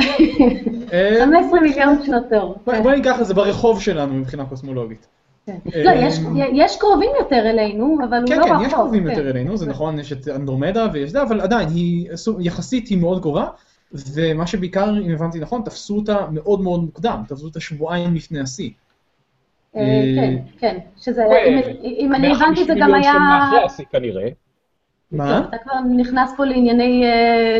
15 1.20 1.60
מיליון 1.62 2.06
שנות 2.06 2.34
אור. 2.34 2.56
בואי 2.66 2.96
ניקח 2.96 3.22
את 3.22 3.26
זה 3.26 3.34
ברחוב 3.34 3.82
שלנו 3.82 4.14
מבחינה 4.14 4.46
קוסמולוגית. 4.46 5.08
לא, 5.48 5.92
יש 6.54 6.78
קרובים 6.78 7.10
יותר 7.20 7.50
אלינו, 7.50 7.98
אבל 8.10 8.18
הוא 8.18 8.36
לא 8.36 8.36
רחוק. 8.36 8.50
כן, 8.50 8.60
כן, 8.60 8.66
יש 8.66 8.74
קרובים 8.74 9.08
יותר 9.08 9.30
אלינו, 9.30 9.58
זה 9.58 9.66
נכון, 9.66 10.00
יש 10.00 10.12
את 10.12 10.28
אנדרומדה 10.28 10.88
ויש 10.94 11.12
זה, 11.12 11.22
אבל 11.22 11.42
עדיין, 11.42 11.70
יחסית 12.40 12.88
היא 12.88 12.98
מאוד 12.98 13.22
קרובה, 13.22 13.48
ומה 14.14 14.48
שבעיקר, 14.48 14.90
אם 15.06 15.12
הבנתי 15.12 15.40
נכון, 15.40 15.62
תפסו 15.66 15.96
אותה 15.96 16.18
מאוד 16.32 16.62
מאוד 16.62 16.80
מוקדם, 16.84 17.22
תפסו 17.28 17.46
אותה 17.46 17.60
שבועיים 17.60 18.16
לפני 18.16 18.40
השיא. 18.40 18.70
כן, 19.74 20.36
כן, 20.60 20.78
שזה, 20.98 21.26
אם 21.84 22.16
אני 22.16 22.32
הבנתי, 22.32 22.66
זה 22.66 22.74
גם 22.80 22.94
היה... 22.94 23.14
150 23.14 23.14
מיליון 23.14 23.14
שנה 23.14 23.48
אחרי 23.48 23.66
השיא 23.66 23.86
כנראה. 23.92 24.28
מה? 25.12 25.42
אתה 25.50 25.58
כבר 25.58 25.74
נכנס 25.98 26.34
פה 26.38 26.46
לענייני 26.46 27.06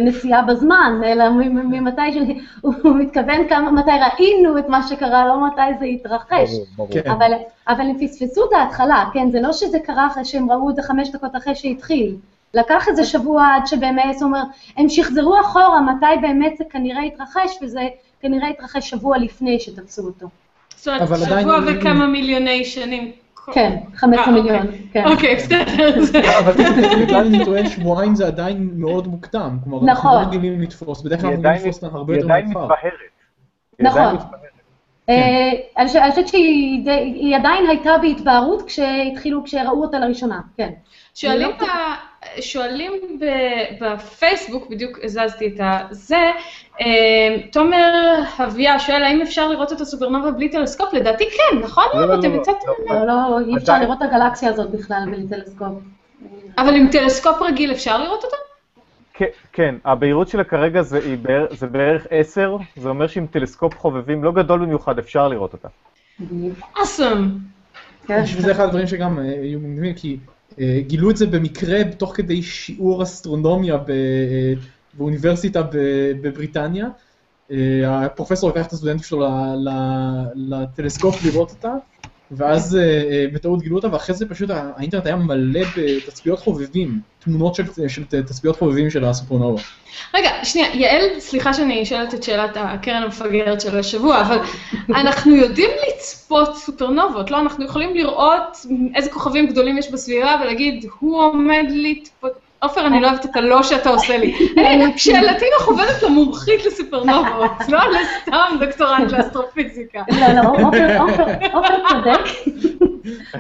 נסיעה 0.02 0.42
בזמן, 0.42 1.02
אלא 1.06 1.30
ממתי, 1.54 2.02
הוא 2.62 2.74
מתכוון 2.84 3.42
מתי 3.74 3.92
ראינו 3.92 4.58
את 4.58 4.70
מה 4.70 4.84
שקרה, 4.84 5.28
לא 5.28 5.48
מתי 5.48 5.62
זה 5.80 5.86
התרחש. 5.86 6.50
אבל 7.68 7.90
הם 7.90 7.98
פספסו 8.08 8.46
את 8.46 8.54
ההתחלה, 8.54 9.06
כן? 9.14 9.32
זה 9.32 9.42
לא 9.42 9.54
שזה 9.54 9.80
קרה 9.80 10.08
אחרי 10.08 10.26
שהם 10.26 10.52
ראו 10.52 10.70
את 10.70 10.76
זה 10.76 10.82
חמש 10.82 11.12
דקות 11.12 11.36
אחרי 11.36 11.56
שהתחיל. 11.56 12.16
לקח 12.54 12.88
איזה 12.88 13.06
שבוע 13.06 13.48
עד 13.56 13.68
שבאמת, 13.68 14.14
זאת 14.14 14.22
אומרת, 14.22 14.48
הם 14.78 14.90
שחזרו 14.90 15.40
אחורה 15.42 15.82
מתי 15.82 16.22
באמת 16.22 16.58
זה 16.58 16.64
כנראה 16.70 17.02
התרחש, 17.02 17.58
וזה 17.62 17.82
כנראה 18.22 18.48
התרחש 18.48 18.90
שבוע 18.90 19.18
לפני 19.18 19.60
שתפסו 19.60 20.06
אותו. 20.06 20.28
זאת 20.84 21.02
אומרת, 21.02 21.42
שבוע 21.42 21.60
וכמה 21.68 22.08
מיליוני 22.08 22.66
שנים. 22.66 23.12
כן, 23.54 23.78
15 23.96 24.34
מיליון, 24.34 24.68
כן. 24.94 25.06
אוקיי, 25.06 25.36
בסדר. 25.36 25.66
אבל 26.40 26.54
בגלל 27.06 27.26
אני 27.26 27.46
טוען 27.46 27.70
שבועיים 27.70 28.16
זה 28.16 28.28
עדיין 28.28 28.70
מאוד 28.76 29.08
מוקדם. 29.08 29.58
כלומר, 29.64 29.88
אנחנו 29.88 30.10
לא 30.10 30.16
רגילים 30.18 30.62
לתפוס, 30.62 31.02
בדרך 31.02 31.22
כלל 31.22 31.30
אנחנו 31.30 31.50
לתפוס 31.50 31.84
אותם 31.84 31.96
הרבה 31.96 32.16
יותר 32.16 32.28
מאוחר. 32.28 32.40
היא 32.40 32.48
עדיין 32.50 32.66
מתבהרת. 33.80 34.20
נכון. 34.20 34.53
אני 35.10 35.88
חושבת 36.10 36.28
שהיא 36.28 37.36
עדיין 37.36 37.68
הייתה 37.70 37.98
בהתבהרות 38.02 38.62
כשהתחילו, 38.62 39.44
כשראו 39.44 39.82
אותה 39.82 40.00
לראשונה, 40.00 40.40
כן. 40.58 40.70
שואלים 42.42 42.92
בפייסבוק, 43.82 44.70
בדיוק 44.70 45.00
הזזתי 45.04 45.48
את 45.48 45.60
הזה, 45.62 46.32
תומר 47.52 48.20
אביה 48.40 48.80
שואל, 48.80 49.04
האם 49.04 49.22
אפשר 49.22 49.48
לראות 49.48 49.74
את 49.74 49.82
הסופרנובה 49.82 50.32
בלי 50.32 50.50
טלסקופ? 50.50 50.94
לדעתי 50.94 51.26
כן, 51.30 51.58
נכון? 51.60 51.86
אתם 52.20 52.36
יצאתם... 52.36 52.68
לא, 52.90 53.08
לא, 53.08 53.40
אי 53.48 53.58
אפשר 53.58 53.80
לראות 53.80 53.98
את 53.98 54.08
הגלקסיה 54.12 54.50
הזאת 54.50 54.70
בכלל 54.70 55.04
בלי 55.06 55.28
טלסקופ. 55.28 55.72
אבל 56.58 56.76
עם 56.76 56.88
טלסקופ 56.92 57.42
רגיל 57.42 57.72
אפשר 57.72 58.04
לראות 58.04 58.24
אותה? 58.24 58.36
כן, 59.54 59.76
הבהירות 59.86 60.28
שלה 60.28 60.44
כרגע 60.44 60.82
זה 61.52 61.68
בערך 61.72 62.08
10, 62.10 62.58
זה 62.76 62.90
אומר 62.90 63.08
שעם 63.08 63.28
טלסקופ 63.28 63.78
חובבים 63.78 64.24
לא 64.24 64.32
גדול 64.32 64.66
במיוחד 64.66 65.00
אפשר 65.00 65.28
לראות 65.28 65.54
אותה. 65.54 65.68
awesome. 66.84 67.40
וזה 68.10 68.52
אחד 68.52 68.64
הדברים 68.64 68.88
שגם 68.88 69.20
היו 69.20 69.60
מגניבים, 69.60 69.94
כי 69.94 70.18
גילו 70.80 71.10
את 71.10 71.18
זה 71.18 71.28
במקרה 71.28 71.84
תוך 71.98 72.16
כדי 72.16 72.42
שיעור 72.42 73.04
אסטרונומיה 73.04 73.78
באוניברסיטה 74.94 75.62
בבריטניה. 76.22 76.88
הפרופסור 77.88 78.50
לקח 78.50 78.68
את 78.68 78.72
הסטודנטים 78.72 79.04
שלו 79.04 79.28
לטלסקופ 80.36 81.26
לראות 81.26 81.52
אותה, 81.52 81.74
ואז 82.38 82.78
בטעות 83.34 83.62
גילו 83.62 83.76
אותה, 83.76 83.94
ואחרי 83.94 84.16
זה 84.16 84.30
פשוט 84.30 84.50
האינטרנט 84.50 85.06
היה 85.06 85.16
מלא 85.16 85.62
בתצפיות 85.78 86.40
חובבים, 86.40 87.00
תמונות 87.20 87.56
של 87.88 88.06
תצפיות 88.06 88.58
חובבים 88.58 88.90
של 88.90 89.06
הסופרנובה. 89.06 89.62
רגע, 90.14 90.30
שנייה, 90.44 90.68
יעל, 90.76 91.20
סליחה 91.20 91.54
שאני 91.54 91.86
שואלת 91.86 92.14
את 92.14 92.24
שאלת 92.24 92.52
הקרן 92.56 93.04
המפגרת 93.04 93.62
של 93.62 93.80
השבוע, 93.80 94.22
אבל 94.22 94.38
אנחנו 94.90 95.36
יודעים 95.36 95.70
לצפות 95.88 96.56
סופרנובות, 96.56 97.32
לא? 97.32 97.40
אנחנו 97.40 97.66
יכולים 97.66 97.96
לראות 97.96 98.58
איזה 98.96 99.10
כוכבים 99.10 99.48
גדולים 99.48 99.78
יש 99.78 99.92
בסביבה 99.92 100.36
ולהגיד, 100.42 100.86
הוא 101.00 101.24
עומד 101.24 101.66
לצפות... 101.70 102.43
עופר, 102.64 102.88
אני 102.88 103.02
לא 103.02 103.08
אוהבת 103.08 103.26
את 103.26 103.36
הלא 103.36 103.64
שאתה 103.64 103.90
עושה 103.90 104.18
לי. 104.18 104.36
שאלתי 104.98 105.46
מכוונת 105.60 106.04
למומחית 106.04 106.66
לסופרנובות, 106.66 107.52
לא 107.70 107.80
לסתם 107.92 108.56
דוקטורנט 108.60 109.12
לאסטרופיזיקה. 109.12 110.02
לא, 110.20 110.28
לא, 110.28 110.50
עופר 111.54 111.88
צודק. 111.88 112.20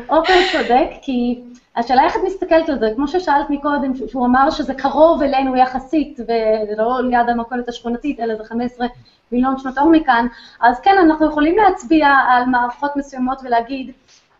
עופר 0.08 0.34
צודק, 0.52 0.88
כי 1.02 1.42
השאלה 1.76 2.04
איך 2.04 2.16
את 2.16 2.22
מסתכלת 2.26 2.70
על 2.70 2.80
זה, 2.80 2.90
כמו 2.96 3.08
ששאלת 3.08 3.50
מקודם, 3.50 3.92
שהוא 4.08 4.26
אמר 4.26 4.50
שזה 4.50 4.74
קרוב 4.74 5.22
אלינו 5.22 5.56
יחסית, 5.56 6.20
ולא 6.28 7.00
ליד 7.04 7.30
המכולת 7.30 7.70
השכונתית, 7.70 8.20
אלא 8.20 8.36
זה 8.36 8.44
15 8.44 8.88
מיליון 9.32 9.58
שנות 9.58 9.78
אור 9.78 9.90
מכאן, 9.90 10.28
אז 10.62 10.80
כן, 10.80 10.98
אנחנו 10.98 11.28
יכולים 11.28 11.58
להצביע 11.58 12.08
על 12.08 12.46
מערכות 12.46 12.92
מסוימות 12.96 13.40
ולהגיד, 13.44 13.92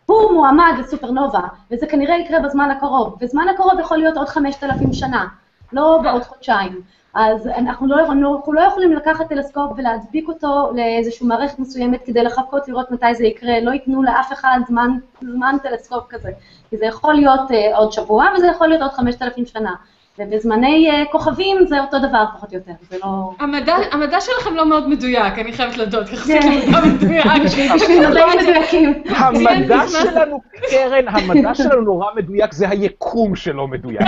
הוא 0.06 0.32
מועמד 0.32 0.72
לסופרנובה, 0.78 1.40
וזה 1.70 1.86
כנראה 1.86 2.16
יקרה 2.16 2.40
בזמן 2.40 2.70
הקרוב, 2.70 3.16
וזמן 3.20 3.46
הקרוב 3.54 3.80
יכול 3.80 3.98
להיות 3.98 4.16
עוד 4.16 4.28
5,000 4.28 4.92
שנה, 4.92 5.26
לא 5.72 5.98
בעוד 6.02 6.22
חודשיים. 6.22 6.80
אז 7.14 7.46
אנחנו 7.46 7.86
לא, 7.86 8.00
אנחנו 8.00 8.52
לא 8.52 8.60
יכולים 8.60 8.92
לקחת 8.92 9.28
טלסקופ 9.28 9.72
ולהדביק 9.76 10.28
אותו 10.28 10.70
לאיזושהי 10.74 11.26
מערכת 11.26 11.58
מסוימת 11.58 12.00
כדי 12.04 12.22
לחכות 12.22 12.68
לראות 12.68 12.90
מתי 12.90 13.14
זה 13.14 13.24
יקרה, 13.24 13.60
לא 13.60 13.70
ייתנו 13.70 14.02
לאף 14.02 14.32
אחד 14.32 14.58
זמן, 14.68 14.90
זמן 15.20 15.56
טלסקופ 15.62 16.04
כזה. 16.08 16.30
כי 16.70 16.76
זה 16.76 16.86
יכול 16.86 17.14
להיות 17.14 17.50
uh, 17.50 17.76
עוד 17.76 17.92
שבוע 17.92 18.26
וזה 18.36 18.46
יכול 18.46 18.68
להיות 18.68 18.82
עוד 18.82 18.90
5,000 18.90 19.46
שנה. 19.46 19.74
ובזמני 20.18 20.90
uh, 20.90 21.12
כוכבים 21.12 21.66
זה 21.66 21.80
אותו 21.80 21.98
דבר 21.98 22.24
פחות 22.34 22.52
או 22.52 22.56
יותר, 22.56 22.72
זה 22.90 22.96
לא... 23.02 23.30
המדע, 23.38 23.76
המדע 23.92 24.20
שלכם 24.20 24.54
לא 24.54 24.66
מאוד 24.66 24.88
מדויק, 24.88 25.38
אני 25.38 25.52
חייבת 25.52 25.76
להודות, 25.76 26.12
יחסית 26.12 26.44
למדע 26.44 26.80
מדויק. 26.80 27.26
בשביל 27.44 28.08
מדעים 28.08 28.28
מדויקים. 28.42 29.02
המדע 29.16 29.80
שלנו, 29.88 30.40
קרן, 30.70 31.08
המדע 31.08 31.54
שלנו 31.62 31.80
נורא 31.80 32.14
מדויק, 32.16 32.52
זה 32.52 32.68
היקום 32.68 33.36
שלא 33.36 33.68
מדויק. 33.68 34.00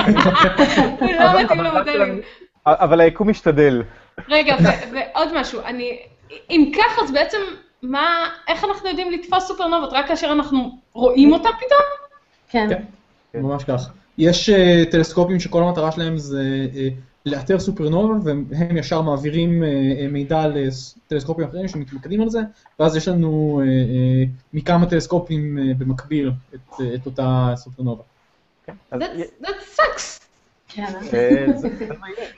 לא 1.00 1.42
מתאים 1.42 1.60
למדעים. 1.60 2.20
אבל 2.66 3.00
היקום 3.00 3.30
משתדל. 3.30 3.82
רגע, 4.28 4.56
ועוד 4.92 5.28
משהו, 5.34 5.60
אני... 5.64 5.98
אם 6.50 6.72
כך, 6.76 7.02
אז 7.02 7.12
בעצם, 7.12 7.38
מה, 7.82 8.28
איך 8.48 8.64
אנחנו 8.64 8.88
יודעים 8.88 9.10
לתפוס 9.10 9.46
סופרנובות? 9.46 9.92
רק 9.92 10.08
כאשר 10.08 10.32
אנחנו 10.32 10.78
רואים 10.92 11.32
אותה 11.32 11.48
פתאום? 11.56 11.80
כן. 12.48 12.68
כן, 13.32 13.40
ממש 13.42 13.64
כך. 13.64 13.90
יש 14.18 14.50
טלסקופים 14.90 15.40
שכל 15.40 15.62
המטרה 15.62 15.92
שלהם 15.92 16.18
זה 16.18 16.66
לאתר 17.26 17.58
סופרנובה, 17.58 18.14
והם 18.50 18.76
ישר 18.76 19.02
מעבירים 19.02 19.62
מידע 20.10 20.46
לטלסקופים 20.48 21.44
אחרים 21.44 21.68
שמתמקדים 21.68 22.20
על 22.20 22.28
זה, 22.28 22.40
ואז 22.80 22.96
יש 22.96 23.08
לנו 23.08 23.62
מכמה 24.52 24.86
טלסקופים 24.86 25.58
במקביל 25.78 26.30
את 26.94 27.06
אותה 27.06 27.52
סופרנובה. 27.56 28.02
That 28.92 29.76
sucks. 29.76 30.25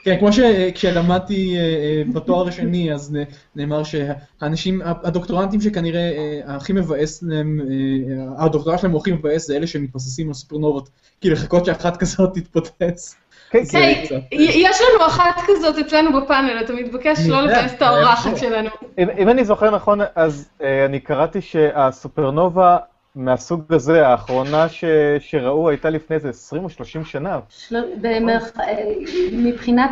כן, 0.03 0.19
כמו 0.19 0.33
שכשלמדתי 0.33 1.57
בתואר 2.13 2.47
השני, 2.47 2.93
אז 2.93 3.17
נאמר 3.55 3.83
שהאנשים, 3.83 4.81
הדוקטורנטים 4.85 5.61
שכנראה 5.61 6.11
הכי 6.45 6.73
מבאס 6.73 7.23
להם, 7.23 7.59
הדוקטורט 8.37 8.79
שלהם 8.79 8.91
הוא 8.91 9.01
הכי 9.01 9.11
מבאס, 9.11 9.47
זה 9.47 9.55
אלה 9.55 9.67
שמתבססים 9.67 10.27
על 10.27 10.33
סופרנובות, 10.33 10.89
כי 11.21 11.29
לחכות 11.29 11.65
שאחת 11.65 11.97
כזאת 11.97 12.33
תתפוצץ. 12.33 13.15
יש 14.31 14.81
לנו 14.81 15.07
אחת 15.07 15.41
כזאת 15.47 15.77
אצלנו 15.77 16.21
בפאנל, 16.21 16.61
אתה 16.65 16.73
מתבקש 16.73 17.19
לא 17.27 17.41
לבאס 17.41 17.73
את 17.73 17.81
האורחת 17.81 18.37
שלנו. 18.37 18.69
אם 18.97 19.29
אני 19.29 19.45
זוכר 19.45 19.75
נכון, 19.75 19.99
אז 20.15 20.49
אני 20.85 20.99
קראתי 20.99 21.41
שהסופרנובה 21.41 22.77
מהסוג 23.15 23.73
הזה, 23.73 24.07
האחרונה 24.07 24.69
ש... 24.69 24.83
שראו 25.19 25.69
הייתה 25.69 25.89
לפני 25.89 26.15
איזה 26.15 26.29
20 26.29 26.63
או 26.63 26.69
30 26.69 27.05
שנה. 27.05 27.39
של... 27.49 27.83
במרח... 28.01 28.51
מבחינת 29.31 29.91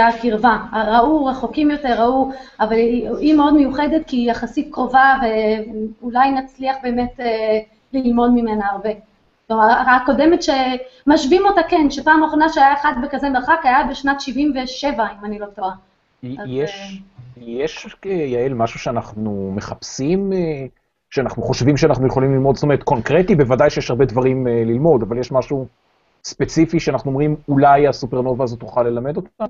הקרבה, 0.00 0.58
ראו 0.86 1.24
רחוקים 1.24 1.70
יותר, 1.70 2.02
ראו, 2.02 2.30
אבל 2.60 2.76
היא 3.18 3.34
מאוד 3.34 3.54
מיוחדת 3.54 4.06
כי 4.06 4.16
היא 4.16 4.30
יחסית 4.30 4.68
קרובה 4.72 5.14
ואולי 6.00 6.30
נצליח 6.30 6.76
באמת 6.82 7.20
ללמוד 7.92 8.30
ממנה 8.30 8.66
הרבה. 8.70 8.90
כלומר, 9.48 9.68
הקודמת 9.96 10.40
שמשווים 10.42 11.46
אותה, 11.46 11.60
כן, 11.68 11.90
שפעם 11.90 12.22
האחרונה 12.22 12.48
שהיה 12.48 12.74
אחד 12.74 12.92
בכזה 13.02 13.30
מרחק 13.30 13.60
היה 13.62 13.84
בשנת 13.90 14.20
77, 14.20 15.06
אם 15.20 15.24
אני 15.24 15.38
לא 15.38 15.46
טועה. 15.46 15.72
יש, 16.22 17.02
יש, 17.36 17.86
יעל, 18.04 18.54
משהו 18.54 18.80
שאנחנו 18.80 19.52
מחפשים, 19.56 20.32
שאנחנו 21.10 21.42
חושבים 21.42 21.76
שאנחנו 21.76 22.06
יכולים 22.06 22.32
ללמוד, 22.32 22.54
זאת 22.54 22.62
אומרת, 22.62 22.82
קונקרטי, 22.82 23.34
בוודאי 23.34 23.70
שיש 23.70 23.90
הרבה 23.90 24.04
דברים 24.04 24.46
ללמוד, 24.46 25.02
אבל 25.02 25.18
יש 25.18 25.32
משהו 25.32 25.66
ספציפי 26.24 26.80
שאנחנו 26.80 27.10
אומרים, 27.10 27.36
אולי 27.48 27.88
הסופרנובה 27.88 28.44
הזאת 28.44 28.60
תוכל 28.60 28.82
ללמד 28.82 29.16
אותנו? 29.16 29.46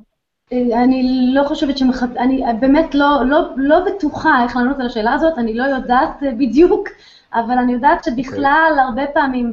אני 0.52 1.30
לא 1.34 1.44
חושבת 1.44 1.78
שמח... 1.78 2.02
אני 2.18 2.42
באמת 2.60 2.94
לא, 2.94 3.22
לא, 3.26 3.40
לא 3.56 3.76
בטוחה 3.86 4.42
איך 4.44 4.56
לענות 4.56 4.80
על 4.80 4.86
השאלה 4.86 5.12
הזאת, 5.12 5.38
אני 5.38 5.54
לא 5.54 5.64
יודעת 5.64 6.22
בדיוק, 6.38 6.88
אבל 7.34 7.58
אני 7.58 7.72
יודעת 7.72 8.04
שבכלל, 8.04 8.72
okay. 8.76 8.80
הרבה 8.80 9.06
פעמים 9.06 9.52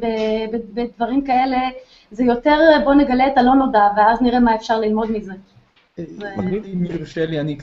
בדברים 0.74 1.22
כאלה, 1.22 1.58
זה 2.12 2.24
יותר 2.24 2.60
בוא 2.84 2.94
נגלה 2.94 3.28
את 3.28 3.38
הלא 3.38 3.56
נודע, 3.56 3.88
ואז 3.98 4.22
נראה 4.22 4.40
מה 4.40 4.56
אפשר 4.56 4.80
ללמוד 4.80 5.12
מזה. 5.12 5.34
אם 6.74 6.86
יורשה 6.86 7.26
לי, 7.26 7.40
אני 7.40 7.58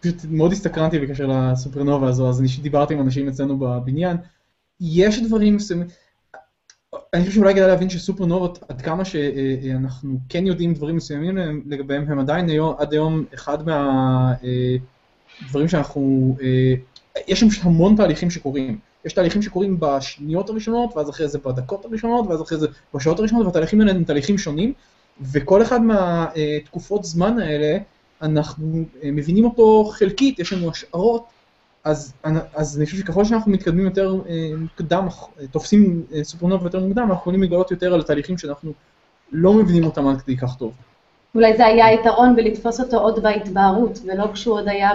פשוט 0.00 0.16
מאוד 0.30 0.52
הסתקרנתי 0.52 0.98
בקשר 0.98 1.26
לסופרנובה 1.26 2.08
הזו, 2.08 2.28
אז 2.28 2.40
אני 2.40 2.48
דיברתי 2.62 2.94
עם 2.94 3.00
אנשים 3.00 3.28
אצלנו 3.28 3.58
בבניין. 3.58 4.16
יש 4.80 5.22
דברים 5.22 5.56
מסוימים, 5.56 5.86
אני 7.14 7.22
חושב 7.22 7.34
שאולי 7.34 7.54
כדאי 7.54 7.66
להבין 7.66 7.90
שסופרנובות, 7.90 8.58
עד 8.68 8.82
כמה 8.82 9.04
שאנחנו 9.04 10.18
כן 10.28 10.46
יודעים 10.46 10.74
דברים 10.74 10.96
מסוימים 10.96 11.62
לגביהם, 11.66 12.04
הם 12.08 12.18
עדיין 12.18 12.48
עד 12.78 12.92
היום 12.92 13.24
אחד 13.34 13.58
מהדברים 13.68 15.68
שאנחנו, 15.68 16.36
יש 17.28 17.40
שם 17.40 17.46
המון 17.62 17.96
תהליכים 17.96 18.30
שקורים. 18.30 18.78
יש 19.04 19.12
תהליכים 19.12 19.42
שקורים 19.42 19.76
בשניות 19.80 20.50
הראשונות, 20.50 20.96
ואז 20.96 21.10
אחרי 21.10 21.28
זה 21.28 21.38
בדקות 21.38 21.84
הראשונות, 21.84 22.26
ואז 22.26 22.42
אחרי 22.42 22.58
זה 22.58 22.66
בשעות 22.94 23.18
הראשונות, 23.18 23.46
והתהליכים 23.46 23.80
האלה 23.80 23.92
הם 23.92 24.04
תהליכים 24.04 24.38
שונים, 24.38 24.72
וכל 25.32 25.62
אחד 25.62 25.82
מהתקופות 25.82 27.04
זמן 27.04 27.38
האלה, 27.38 27.78
אנחנו 28.22 28.84
מבינים 29.04 29.44
אותו 29.44 29.84
חלקית, 29.84 30.38
יש 30.38 30.52
לנו 30.52 30.70
השערות 30.70 31.26
אז, 31.84 32.14
אז 32.54 32.76
אני 32.76 32.86
חושב 32.86 32.98
שככל 32.98 33.24
שאנחנו 33.24 33.52
מתקדמים 33.52 33.84
יותר 33.84 34.14
אה, 34.28 34.50
מוקדם, 34.58 35.06
תופסים 35.50 36.02
אה, 36.14 36.24
סופרנובה 36.24 36.66
יותר 36.66 36.80
מוקדם, 36.80 37.02
אנחנו 37.02 37.14
יכולים 37.14 37.42
לגלות 37.42 37.70
יותר 37.70 37.94
על 37.94 38.00
התהליכים 38.00 38.38
שאנחנו 38.38 38.72
לא 39.32 39.54
מבינים 39.54 39.84
אותם 39.84 40.08
עד 40.08 40.20
כדי 40.20 40.36
כך 40.36 40.56
טוב. 40.56 40.72
אולי 41.34 41.56
זה 41.56 41.66
היה 41.66 41.86
היתרון 41.86 42.36
בלתפוס 42.36 42.80
אותו 42.80 42.96
עוד 42.96 43.22
בהתבהרות, 43.22 43.98
ולא 44.06 44.26
כשהוא 44.32 44.54
עוד 44.54 44.68
היה 44.68 44.90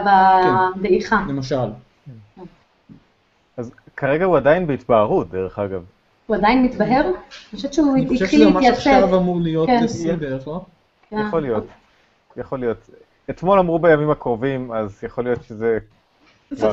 בדעיכה. 0.78 1.24
כן, 1.28 1.36
למשל. 1.36 1.69
אז 3.57 3.71
כרגע 3.97 4.26
הוא 4.26 4.38
עדיין 4.38 4.67
בהתבהרות, 4.67 5.32
דרך 5.32 5.59
אגב. 5.59 5.84
הוא 6.28 6.36
עדיין 6.36 6.63
מתבהר? 6.63 7.05
אני 7.05 7.13
חושבת 7.55 7.74
שהוא 7.74 7.97
התחיל 7.97 8.15
להתייצב. 8.19 8.26
אני 8.26 8.26
חושב 8.26 8.38
שזה 8.38 8.49
ממש 8.49 8.65
עכשיו 8.65 9.15
אמור 9.17 9.41
להיות 9.41 9.69
שיא 9.88 10.13
בערך, 10.13 10.47
לא? 10.47 10.61
יכול 11.11 11.41
להיות, 11.41 11.67
יכול 12.38 12.59
להיות. 12.59 12.89
אתמול 13.30 13.59
אמרו 13.59 13.80
בימים 13.80 14.09
הקרובים, 14.09 14.71
אז 14.71 15.03
יכול 15.03 15.24
להיות 15.24 15.43
שזה 15.43 15.78
זה 16.51 16.67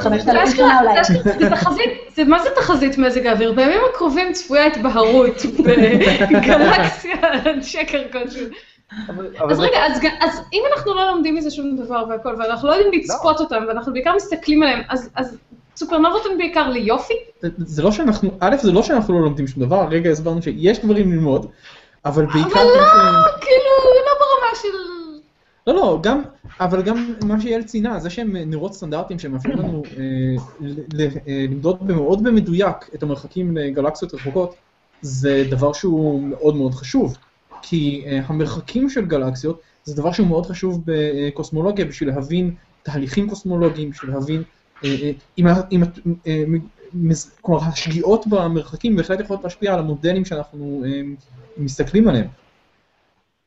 זה 2.14 2.24
מה 2.24 2.42
זה 2.42 2.48
תחזית 2.56 2.98
מזג 2.98 3.26
האוויר? 3.26 3.52
בימים 3.52 3.80
הקרובים 3.90 4.32
צפויה 4.32 4.66
התבהרות 4.66 5.36
בגלקסיה 6.30 7.16
שקר 7.62 8.02
כלשהו. 8.12 8.46
אז 9.50 9.60
רגע, 9.60 9.78
אז 10.20 10.40
אם 10.52 10.62
אנחנו 10.72 10.94
לא 10.94 11.06
לומדים 11.06 11.34
מזה 11.34 11.50
שום 11.50 11.76
דבר 11.76 12.04
והכל, 12.08 12.34
ואנחנו 12.38 12.68
לא 12.68 12.74
יודעים 12.74 13.02
לצפות 13.02 13.40
אותם, 13.40 13.64
ואנחנו 13.68 13.92
בעיקר 13.92 14.16
מסתכלים 14.16 14.62
עליהם, 14.62 14.80
אז 14.88 15.38
סופרנובות 15.80 16.22
הן 16.30 16.38
בעיקר 16.38 16.68
ליופי? 16.68 17.14
זה 17.58 17.82
לא 17.82 17.92
שאנחנו, 17.92 18.30
א', 18.40 18.56
זה 18.62 18.72
לא 18.72 18.82
שאנחנו 18.82 19.14
לא 19.14 19.20
לומדים 19.20 19.46
שום 19.46 19.62
דבר, 19.62 19.76
הרגע 19.76 20.10
הסברנו 20.10 20.42
שיש 20.42 20.78
דברים 20.78 21.12
ללמוד, 21.12 21.46
אבל 22.04 22.26
בעיקר... 22.26 22.60
אבל 22.60 22.64
לא, 22.64 23.40
כאילו, 23.40 23.72
לא 24.06 24.12
ברמה 24.20 24.54
של... 24.62 24.68
לא, 25.66 25.74
לא, 25.74 25.98
גם, 26.02 26.22
אבל 26.60 26.82
גם 26.82 27.14
מה 27.24 27.40
שיעל 27.40 27.62
ציינה, 27.62 27.98
זה 27.98 28.10
שהם 28.10 28.36
נרות 28.36 28.74
סטנדרטיים 28.74 29.18
שמאפשרים 29.18 29.58
לנו 29.58 29.82
אה, 29.98 30.02
אה, 31.28 31.46
למדוד 31.50 31.82
מאוד 31.82 32.24
במדויק 32.24 32.76
את 32.94 33.02
המרחקים 33.02 33.56
לגלקסיות 33.56 34.14
רחוקות, 34.14 34.54
זה 35.02 35.44
דבר 35.50 35.72
שהוא 35.72 36.22
מאוד 36.22 36.56
מאוד 36.56 36.74
חשוב. 36.74 37.16
כי 37.62 38.04
אה, 38.06 38.20
המרחקים 38.26 38.88
של 38.88 39.06
גלקסיות 39.06 39.60
זה 39.84 39.96
דבר 39.96 40.12
שהוא 40.12 40.26
מאוד 40.26 40.46
חשוב 40.46 40.82
בקוסמולוגיה 40.84 41.84
בשביל 41.84 42.08
להבין 42.08 42.54
תהליכים 42.82 43.28
קוסמולוגיים, 43.28 43.90
בשביל 43.90 44.10
להבין, 44.10 44.42
אם, 44.84 45.46
אם, 45.72 45.82
כלומר 47.40 47.60
השגיאות 47.62 48.26
במרחקים 48.26 48.96
בהחלט 48.96 49.20
יכולות 49.20 49.44
להשפיע 49.44 49.72
על 49.72 49.78
המודלים 49.78 50.24
שאנחנו 50.24 50.84
מסתכלים 51.56 52.08
עליהם. 52.08 52.26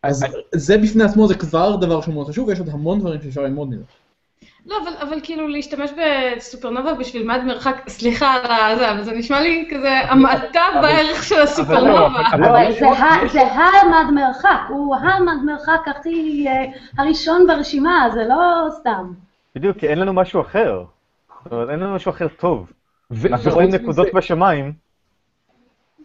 אז 0.04 0.26
זה 0.52 0.78
בפני 0.78 1.04
עצמו 1.04 1.28
זה 1.28 1.36
כבר 1.36 1.76
דבר 1.76 2.02
שהוא 2.02 2.14
מאוד 2.14 2.28
חשוב, 2.28 2.48
ויש 2.48 2.60
עוד 2.60 2.70
המון 2.70 3.00
דברים 3.00 3.22
שאפשר 3.22 3.42
ללמוד 3.42 3.70
מזה. 3.70 3.84
לא, 4.66 4.78
אבל, 4.84 5.08
אבל 5.08 5.20
כאילו 5.24 5.48
להשתמש 5.48 5.92
בסופרנובה 5.92 6.94
בשביל 6.94 7.28
מד 7.28 7.42
מרחק, 7.46 7.90
סליחה 7.90 8.38
על 8.50 8.78
זה, 8.78 8.92
אבל 8.92 9.04
זה 9.04 9.12
נשמע 9.12 9.42
לי 9.42 9.68
כזה 9.72 9.90
המעטה 9.90 10.62
בערך 10.82 11.24
של 11.24 11.42
הסופרנובה. 11.42 12.24
זה 13.32 13.42
המד 13.42 14.14
מרחק, 14.14 14.60
הוא 14.70 14.96
המד 14.96 15.44
מרחק 15.46 15.88
הכי 15.88 16.46
הראשון 16.98 17.48
ברשימה, 17.48 18.08
זה 18.14 18.24
לא 18.30 18.70
סתם. 18.80 19.12
בדיוק, 19.56 19.78
כי 19.78 19.88
אין 19.88 20.00
לנו 20.00 20.14
משהו 20.14 20.42
אחר. 20.42 20.84
אין 21.52 21.80
לנו 21.80 21.96
משהו 21.96 22.12
אחר 22.12 22.28
טוב. 22.28 22.72
אנחנו 23.26 23.52
רואים 23.52 23.70
נקודות 23.70 24.08
בשמיים. 24.14 24.74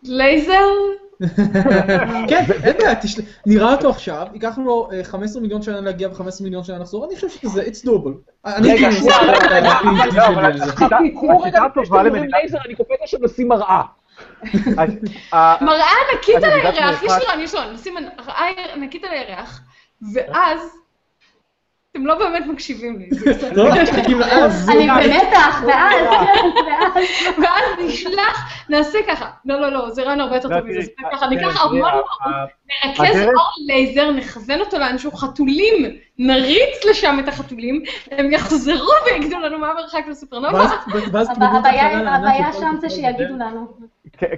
לייזר? 0.03 0.65
כן, 2.31 2.45
אין 2.65 2.77
בעיה, 2.79 2.95
נראה 3.47 3.73
אותו 3.73 3.91
עכשיו, 3.91 4.27
ייקח 4.33 4.59
לנו 4.59 4.89
15 5.03 5.43
מיליון 5.43 5.63
שנה 5.63 5.81
להגיע 5.81 6.09
ו-15 6.09 6.43
מיליון 6.43 6.65
שנה 6.65 6.79
לחזור, 6.79 7.05
אני 7.05 7.15
חושב 7.15 7.29
שזה, 7.29 7.63
it's 7.63 7.87
doable. 7.87 8.31
רגע, 8.47 8.93
שנייה, 8.93 9.17
קחו 11.15 11.41
רגע, 11.41 11.59
אני 12.65 12.75
קופץ 12.75 12.99
עכשיו 13.03 13.21
לשים 13.23 13.49
מראה. 13.49 13.83
מראה 15.61 15.87
ענקית 16.13 16.37
על 16.37 16.51
הירח, 16.51 17.03
יש 17.03 17.13
לנו, 17.33 17.43
יש 17.43 17.55
לנו, 17.55 17.73
נשים 17.73 17.95
מראה 17.95 18.47
ענקית 18.75 19.05
על 19.05 19.11
הירח, 19.11 19.61
ואז 20.15 20.61
אתם 21.99 22.07
לא 22.07 22.19
באמת 22.19 22.47
מקשיבים 22.47 22.99
לי. 22.99 23.09
לא, 23.57 23.69
לאז. 24.19 24.69
אני 24.69 24.87
במתח, 24.87 25.63
ואז, 25.67 26.05
ואז. 26.67 27.05
ואז 27.39 27.87
נשלח, 27.87 28.67
נעשה 28.69 28.99
ככה. 29.09 29.31
לא, 29.45 29.61
לא, 29.61 29.73
לא, 29.73 29.91
זה 29.91 30.03
רעיון 30.03 30.21
הרבה 30.21 30.37
יותר 30.37 30.49
טוב 30.49 30.67
מזה. 30.67 30.81
זה 30.81 31.03
ככה, 31.13 31.27
ניקח 31.27 31.65
המון, 31.65 31.91
נרכז 32.87 33.23
אור 33.23 33.51
לייזר, 33.67 34.11
נכוון 34.11 34.61
אותו 34.61 34.79
לאנשהו 34.79 35.13
חתולים, 35.13 35.97
נריץ 36.19 36.85
לשם 36.91 37.17
את 37.25 37.29
החתולים, 37.29 37.83
הם 38.11 38.33
יחזרו 38.33 38.93
ויגידו 39.07 39.39
לנו 39.39 39.59
מה 39.59 39.71
המרחק 39.71 40.05
לסופרנובה. 40.09 40.65
הבעיה 42.07 42.53
שם 42.53 42.77
זה 42.81 42.91
שיגידו 42.91 43.35
לנו. 43.35 43.67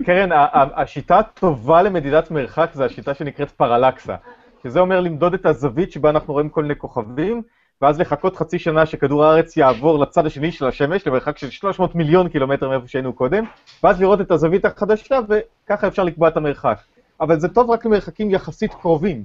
קרן, 0.07 0.29
השיטה 0.53 1.19
הטובה 1.19 1.83
למדידת 1.83 2.31
מרחק 2.31 2.71
זה 2.73 2.85
השיטה 2.85 3.15
שנקראת 3.15 3.51
פרלקסה. 3.51 4.15
שזה 4.63 4.81
אומר 4.81 5.01
למדוד 5.01 5.35
את 5.35 5.47
הזווית 5.47 5.93
שבה 5.93 6.11
אנחנו 6.11 6.33
רואים 6.33 6.49
כל 6.49 6.63
מיני 6.63 6.77
כוכבים, 6.77 7.43
ואז 7.83 8.01
לחכות 8.01 8.37
חצי 8.37 8.59
שנה 8.59 8.87
שכדור 8.87 9.25
הארץ 9.25 9.57
יעבור 9.57 9.99
לצד 9.99 10.27
השני 10.27 10.53
של 10.53 10.67
השמש, 10.67 11.07
למרחק 11.07 11.39
של 11.39 11.51
300 11.51 11.95
מיליון 11.95 12.29
קילומטר 12.29 12.69
מאיפה 12.69 12.89
שהיינו 12.89 13.13
קודם, 13.13 13.45
ואז 13.83 14.01
לראות 14.01 14.21
את 14.21 14.31
הזווית 14.31 14.65
החדשה, 14.65 15.19
וככה 15.29 15.87
אפשר 15.87 16.05
לקבוע 16.05 16.29
את 16.29 16.37
המרחק. 16.37 16.79
אבל 17.21 17.41
זה 17.41 17.49
טוב 17.49 17.71
רק 17.71 17.87
למרחקים 17.87 18.31
יחסית 18.31 18.75
קרובים, 18.75 19.25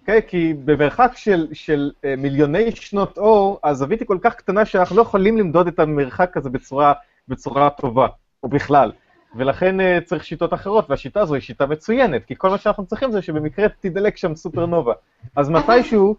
אוקיי? 0.00 0.18
Okay? 0.18 0.20
כי 0.20 0.54
במרחק 0.64 1.12
של, 1.14 1.46
של 1.52 1.90
uh, 1.96 2.20
מיליוני 2.20 2.70
שנות 2.70 3.18
אור, 3.18 3.60
הזווית 3.64 4.00
היא 4.00 4.08
כל 4.08 4.18
כך 4.20 4.34
קטנה 4.34 4.64
שאנחנו 4.64 4.96
לא 4.96 5.02
יכולים 5.02 5.38
למדוד 5.38 5.66
את 5.66 5.78
המרחק 5.78 6.36
הזה 6.36 6.50
בצורה, 6.50 6.92
בצורה 7.28 7.70
טובה, 7.70 8.06
או 8.42 8.48
בכלל. 8.48 8.92
ולכן 9.34 9.80
uh, 9.80 10.04
צריך 10.04 10.24
שיטות 10.24 10.54
אחרות, 10.54 10.90
והשיטה 10.90 11.20
הזו 11.20 11.34
היא 11.34 11.42
שיטה 11.42 11.66
מצוינת, 11.66 12.24
כי 12.24 12.34
כל 12.38 12.50
מה 12.50 12.58
שאנחנו 12.58 12.86
צריכים 12.86 13.12
זה 13.12 13.22
שבמקרה 13.22 13.66
תדלק 13.80 14.16
שם 14.16 14.34
סופרנובה. 14.34 14.92
אז 15.36 15.50
מתישהו... 15.50 16.14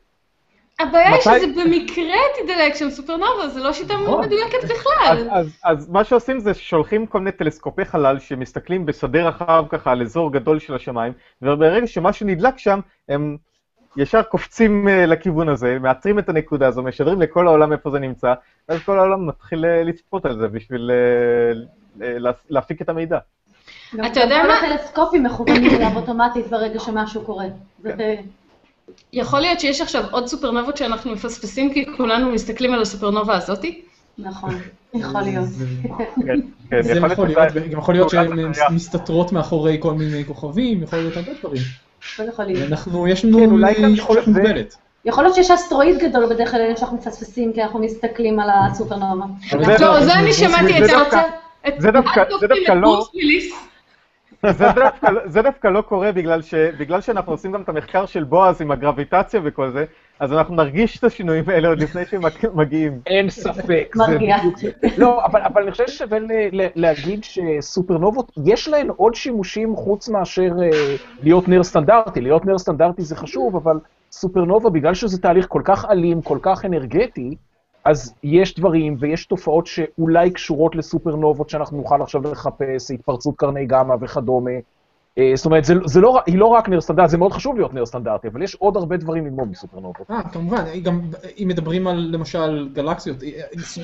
הבעיה 0.79 1.13
היא 1.13 1.21
שזה 1.21 1.47
במקרה 1.47 2.17
תדלק 2.41 2.75
שם 2.75 2.89
סופרנובה, 2.89 3.47
זו 3.47 3.63
לא 3.63 3.73
שיטה 3.73 3.93
נכון. 3.93 4.25
מדויקת 4.25 4.63
בכלל. 4.63 5.29
אז 5.63 5.89
מה 5.89 6.03
שעושים 6.03 6.39
זה 6.39 6.53
שולחים 6.53 7.05
כל 7.05 7.19
מיני 7.19 7.31
טלסקופי 7.31 7.85
חלל 7.85 8.19
שמסתכלים 8.19 8.85
בשדה 8.85 9.27
רחב 9.27 9.65
ככה 9.69 9.91
על 9.91 10.01
אזור 10.01 10.31
גדול 10.31 10.59
של 10.59 10.75
השמיים, 10.75 11.13
וברגע 11.41 11.87
שמשהו 11.87 12.27
נדלק 12.27 12.57
שם, 12.57 12.79
הם 13.09 13.37
ישר 13.97 14.23
קופצים 14.23 14.87
אה, 14.87 15.05
לכיוון 15.05 15.49
הזה, 15.49 15.79
מאתרים 15.79 16.19
את 16.19 16.29
הנקודה 16.29 16.67
הזו, 16.67 16.83
משדרים 16.83 17.21
לכל 17.21 17.47
העולם 17.47 17.71
איפה 17.71 17.91
זה 17.91 17.99
נמצא, 17.99 18.33
ואז 18.69 18.83
כל 18.83 18.99
העולם 18.99 19.27
מתחיל 19.27 19.65
אה, 19.65 19.83
לצפות 19.83 20.25
על 20.25 20.37
זה 20.39 20.47
בשביל 20.47 20.91
להפיק 22.49 22.81
את 22.81 22.89
המידע. 22.89 23.17
אתה 24.05 24.19
יודע 24.19 24.37
מה? 24.47 24.59
כל 24.59 24.73
הטלסקופים 24.73 25.23
מכוונים 25.23 25.69
אליו 25.75 25.89
אוטומטית 25.95 26.47
ברגע 26.47 26.79
שמשהו 26.79 27.21
קורה. 27.21 27.45
יכול 29.13 29.39
להיות 29.39 29.59
שיש 29.59 29.81
עכשיו 29.81 30.03
עוד 30.11 30.27
סופרנובות 30.27 30.77
שאנחנו 30.77 31.11
מפספסים 31.11 31.73
כי 31.73 31.85
כולנו 31.97 32.31
מסתכלים 32.31 32.73
על 32.73 32.81
הסופרנובה 32.81 33.35
הזאתי? 33.37 33.81
נכון, 34.17 34.49
יכול 34.93 35.21
להיות. 35.21 35.45
כן, 36.25 36.39
כן, 36.69 36.81
זה 36.81 36.93
יכול 36.93 37.27
להיות 37.27 37.53
גם 37.53 37.79
יכול 37.79 37.93
להיות 37.95 38.09
שהן. 38.11 38.75
מסתתרות 38.75 39.31
מאחורי 39.31 39.77
כל 39.79 39.93
מיני 39.93 40.25
כוכבים, 40.25 40.83
יכול 40.83 40.99
להיות 40.99 41.17
הרבה 41.17 41.31
דברים. 41.39 41.61
הכל 42.13 42.23
יכול 42.29 42.45
להיות. 42.45 42.71
אנחנו, 42.71 43.07
יש 43.07 43.25
לנו 43.25 43.39
כן, 43.39 43.51
אולי 43.51 43.73
גם 43.73 43.93
יכול 43.93 44.17
יכולת 44.17 44.25
זה- 44.25 44.31
מוגבלת. 44.31 44.75
יכול 45.05 45.23
להיות 45.23 45.35
שיש 45.35 45.51
אסטרואיד 45.51 45.97
גדול 45.99 46.25
בדרך 46.33 46.51
כלל 46.51 46.75
שאנחנו 46.75 46.97
מפספסים 46.97 47.53
כי 47.53 47.63
אנחנו 47.63 47.79
מסתכלים 47.79 48.39
על 48.39 48.49
הסופרנומה. 48.49 49.25
זה- 49.51 49.57
לא, 49.85 50.05
זה 50.05 50.13
אני 50.13 50.33
שמעתי, 50.33 50.85
זה 50.85 50.99
רוצה... 51.03 51.21
את- 51.21 51.25
זה 51.31 51.37
דווקא- 51.91 52.23
זה 52.39 52.47
דווקא 52.47 52.71
לא. 52.71 53.05
זה 54.51 54.65
דווקא, 54.75 55.07
זה 55.25 55.41
דווקא 55.41 55.67
לא 55.67 55.81
קורה 55.81 56.11
בגלל, 56.11 56.41
ש, 56.41 56.53
בגלל 56.53 57.01
שאנחנו 57.01 57.31
עושים 57.31 57.51
גם 57.51 57.61
את 57.61 57.69
המחקר 57.69 58.05
של 58.05 58.23
בועז 58.23 58.61
עם 58.61 58.71
הגרביטציה 58.71 59.39
וכל 59.43 59.69
זה, 59.71 59.85
אז 60.19 60.33
אנחנו 60.33 60.55
נרגיש 60.55 60.99
את 60.99 61.03
השינויים 61.03 61.43
האלה 61.49 61.67
עוד 61.67 61.79
לפני 61.81 62.05
שהם 62.05 62.21
מג- 62.25 62.49
מגיעים. 62.53 62.99
אין 63.07 63.29
ספק. 63.29 63.91
זה 63.95 64.03
מרגיע. 64.07 64.35
לא, 64.97 65.25
אבל, 65.25 65.41
אבל 65.41 65.61
אני 65.61 65.71
חושב 65.71 65.87
ששווה 65.87 66.19
ל- 66.19 66.25
ל- 66.61 66.67
להגיד 66.75 67.23
שסופרנובות, 67.23 68.31
יש 68.45 68.67
להן 68.67 68.87
עוד 68.95 69.15
שימושים 69.15 69.75
חוץ 69.75 70.09
מאשר 70.09 70.49
אה, 70.63 70.95
להיות 71.23 71.47
נר 71.47 71.63
סטנדרטי. 71.63 72.21
להיות 72.21 72.45
נר 72.45 72.57
סטנדרטי 72.57 73.01
זה 73.01 73.15
חשוב, 73.15 73.55
אבל 73.55 73.77
סופרנובה, 74.11 74.69
בגלל 74.69 74.93
שזה 74.93 75.21
תהליך 75.21 75.45
כל 75.49 75.61
כך 75.65 75.85
אלים, 75.91 76.21
כל 76.21 76.37
כך 76.41 76.65
אנרגטי, 76.65 77.35
אז 77.87 78.13
יש 78.23 78.55
דברים 78.55 78.95
ויש 78.99 79.25
תופעות 79.25 79.67
שאולי 79.67 80.31
קשורות 80.31 80.75
לסופרנובות 80.75 81.49
שאנחנו 81.49 81.77
נוכל 81.77 82.01
עכשיו 82.01 82.21
לחפש, 82.31 82.91
התפרצות 82.91 83.35
קרני 83.37 83.65
גמא 83.65 83.95
וכדומה. 84.01 84.51
אה, 85.17 85.31
זאת 85.35 85.45
אומרת, 85.45 85.65
זה, 85.65 85.73
זה 85.85 86.01
לא, 86.01 86.19
היא 86.25 86.37
לא 86.37 86.45
רק 86.45 86.69
נר 86.69 86.81
סטנדרטי, 86.81 87.09
זה 87.09 87.17
מאוד 87.17 87.31
חשוב 87.31 87.57
להיות 87.57 87.73
נר 87.73 87.85
סטנדרטי, 87.85 88.27
אבל 88.27 88.41
יש 88.41 88.55
עוד 88.55 88.77
הרבה 88.77 88.97
דברים 88.97 89.25
ללמוד 89.25 89.47
מסופרנובות. 89.51 90.11
אה, 90.11 90.21
כמובן, 90.33 90.63
גם 90.83 91.01
אם 91.37 91.47
מדברים 91.47 91.87
על 91.87 92.09
למשל 92.11 92.69
גלקסיות, 92.73 93.23
אה, 93.23 93.29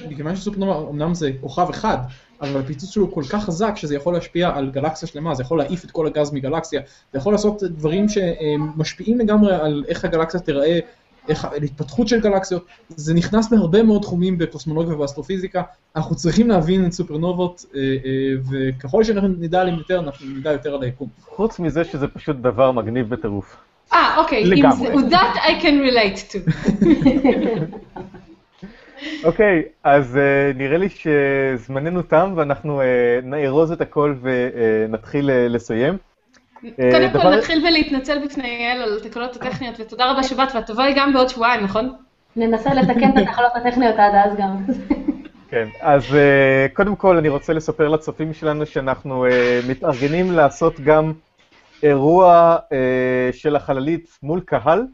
מכיוון 0.10 0.36
שסופרנובה 0.36 0.90
אמנם 0.90 1.14
זה 1.14 1.32
כוכב 1.42 1.70
אחד, 1.70 1.98
אבל 2.42 2.60
הפיצוץ 2.60 2.90
שלו 2.90 3.12
כל 3.12 3.24
כך 3.30 3.44
חזק 3.44 3.74
שזה 3.76 3.96
יכול 3.96 4.14
להשפיע 4.14 4.50
על 4.56 4.72
גלקסיה 4.72 5.08
שלמה, 5.08 5.36
זה 5.36 5.44
יכול 5.44 5.58
להעיף 5.58 5.86
את 5.86 5.92
כל 5.92 6.08
הגז 6.08 6.34
מגלקסיה, 6.34 6.82
זה 7.12 7.18
יכול 7.18 7.34
לעשות 7.34 7.64
דברים 7.64 8.06
שמשפיעים 8.10 9.20
לגמרי 9.20 9.56
על 9.56 9.84
איך 9.88 10.06
הגלקסיה 10.06 10.40
תיראה, 10.40 10.80
על 11.30 11.64
התפתחות 11.64 12.08
של 12.08 12.22
גלקסיות, 12.22 12.66
זה 12.90 13.14
נכנס 13.14 13.52
להרבה 13.52 13.84
מאוד 13.84 14.02
תחומים 14.02 14.38
בקוסמולוגיה 14.38 14.96
ובאסטרופיזיקה, 14.96 15.62
אנחנו 15.96 16.16
צריכים 16.16 16.50
להבין 16.50 16.86
את 16.86 16.92
סופרנובות, 16.92 17.66
אה, 17.76 17.80
אה, 17.80 17.86
וככל 18.52 19.04
שאנחנו 19.04 19.28
נדע 19.28 19.62
עליהם 19.62 19.78
יותר, 19.78 20.00
אנחנו 20.00 20.26
נדע 20.38 20.52
יותר 20.52 20.76
על 20.76 20.84
היקום. 20.84 21.08
חוץ 21.26 21.60
מזה 21.60 21.84
שזה 21.84 22.08
פשוט 22.08 22.36
דבר 22.36 22.72
מגניב 22.72 23.10
בטירוף. 23.10 23.56
אה, 23.94 24.18
אוקיי, 24.18 24.44
אם 24.44 24.52
לגמרי. 24.52 25.00
זה... 25.00 25.18
That 25.18 25.38
I 25.38 25.64
can 25.64 25.76
relate 25.90 26.34
to. 26.34 26.38
אוקיי, 29.24 29.64
אז 29.84 30.16
uh, 30.16 30.58
נראה 30.58 30.78
לי 30.78 30.88
שזמננו 30.90 32.02
תם 32.02 32.34
ואנחנו 32.36 32.82
uh, 32.82 32.84
נארוז 33.26 33.72
את 33.72 33.82
הכל 33.82 34.16
ונתחיל 34.22 35.30
uh, 35.30 35.34
לסיים. 35.50 35.98
אה, 36.66 36.92
קודם 36.92 37.10
כל 37.12 37.36
נתחיל 37.38 37.62
בלהתנצל 37.62 38.26
בפני 38.26 38.48
יעל 38.48 38.82
על 38.82 38.98
התקלות 38.98 39.36
הטכניות, 39.36 39.76
ותודה 39.80 40.12
רבה 40.12 40.24
שבאת, 40.24 40.56
ואת 40.56 40.66
תבואי 40.66 40.94
גם 40.96 41.14
בעוד 41.14 41.30
שבועיים, 41.30 41.64
נכון? 41.64 41.94
ננסה 42.36 42.74
לתקן 42.74 43.10
את 43.10 43.18
התחלות 43.18 43.52
הטכניות 43.56 43.96
עד 43.96 44.16
אז 44.16 44.38
גם. 44.38 44.58
כן, 45.50 45.68
אז 45.82 46.04
uh, 46.04 46.74
קודם 46.74 46.96
כל 46.96 47.18
אני 47.18 47.30
רוצה 47.30 47.54
לספר 47.54 47.88
לצופים 47.88 48.34
שלנו 48.34 48.66
שאנחנו 48.66 49.26
uh, 49.26 49.30
מתארגנים 49.70 50.32
לעשות 50.32 50.80
גם 50.80 51.14
אירוע 51.84 52.58
של 53.32 53.56
החללית 53.56 54.18
מול 54.24 54.40
קהל. 54.40 54.86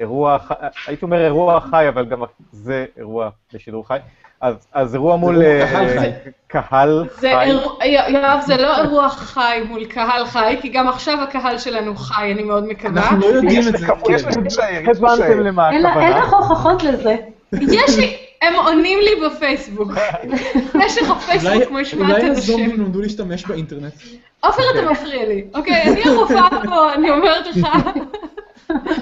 אירוע, 0.00 0.38
הייתי 0.86 1.04
אומר 1.04 1.24
אירוע 1.24 1.60
חי, 1.60 1.88
אבל 1.88 2.04
גם 2.04 2.22
זה 2.52 2.86
אירוע 2.96 3.30
בשידור 3.54 3.88
חי. 3.88 3.98
אז, 4.44 4.54
אז 4.72 4.94
אירוע 4.94 5.16
מול 5.16 5.42
אירוע 5.42 5.80
אה, 5.80 6.08
קהל 6.46 7.08
חי. 7.08 7.26
אירוע, 7.42 7.84
יואב, 8.08 8.40
זה 8.46 8.56
לא 8.56 8.76
אירוע 8.82 9.08
חי 9.08 9.62
מול 9.68 9.84
קהל 9.84 10.24
חי, 10.26 10.56
כי 10.60 10.68
גם 10.68 10.88
עכשיו 10.88 11.20
הקהל 11.22 11.58
שלנו 11.58 11.96
חי, 11.96 12.32
אני 12.32 12.42
מאוד 12.42 12.66
מקווה. 12.66 13.02
אנחנו 13.02 13.18
לא 13.18 13.26
יודעים 13.26 13.60
את 13.68 13.76
זה. 13.78 13.86
יש 14.10 14.22
כן. 14.22 14.90
הבנתם 14.90 15.40
למה 15.40 15.70
לה- 15.70 15.76
אין 15.76 15.86
הכוונה? 15.86 16.18
לך 16.18 16.32
הוכחות 16.34 16.82
לזה. 16.82 17.16
יש 17.52 17.98
לי, 17.98 18.16
הם 18.42 18.54
עונים 18.56 18.98
לי 19.00 19.26
בפייסבוק. 19.26 19.92
יש 20.86 20.98
לך 20.98 21.10
אולי- 21.10 21.20
פייסבוק 21.38 21.70
משמעת 21.72 22.10
אולי 22.10 22.30
אנשים. 22.30 22.54
הזומבים 22.60 22.80
למדו 22.80 23.00
להשתמש 23.00 23.46
באינטרנט. 23.46 23.92
עופר, 24.40 24.62
אתה 24.74 24.90
מפריע 24.90 25.26
לי. 25.28 25.44
אוקיי, 25.54 25.82
אני 25.82 26.02
הרופאה 26.04 26.48
פה, 26.64 26.92
אני 26.94 27.10
אומרת 27.10 27.46
לך. 27.56 27.68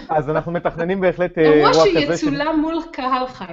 אז 0.09 0.30
אנחנו 0.30 0.53
מתכננים 0.53 1.01
בהחלט 1.01 1.38
אה, 1.38 1.43
אירוע 1.43 1.70
אירוע 1.70 1.84
כזה. 2.07 2.16
שיצולם 2.16 2.61
מול 2.61 2.82
קהל 2.93 3.26
חי. 3.26 3.45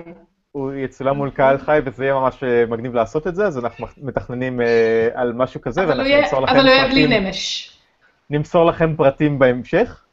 הוא 0.52 0.74
יצולם 0.74 1.16
מול 1.16 1.30
קהל 1.30 1.58
חי 1.58 1.80
וזה 1.86 2.04
יהיה 2.06 2.14
ממש 2.16 2.44
אה, 2.44 2.66
מגניב 2.70 2.94
לעשות 2.96 3.28
את 3.28 3.36
זה, 3.36 3.48
אז 3.48 3.58
אנחנו 3.58 3.88
מתכננים 3.98 4.62
אה, 4.62 5.08
על 5.14 5.34
משהו 5.34 5.62
כזה 5.62 5.88
ואנחנו 5.88 6.04
יהיה- 6.06 6.22
נמסור 6.22 6.42
לכם 6.42 6.56
אבל 6.56 6.66
הוא 6.66 6.70
יהיה 6.76 6.88
בלי 6.88 7.04
פרטים, 7.08 7.24
נמש. 7.24 7.72
נמסור 8.30 8.66
לכם 8.66 8.96
פרטים 8.96 9.40
בהמשך. 9.40 10.06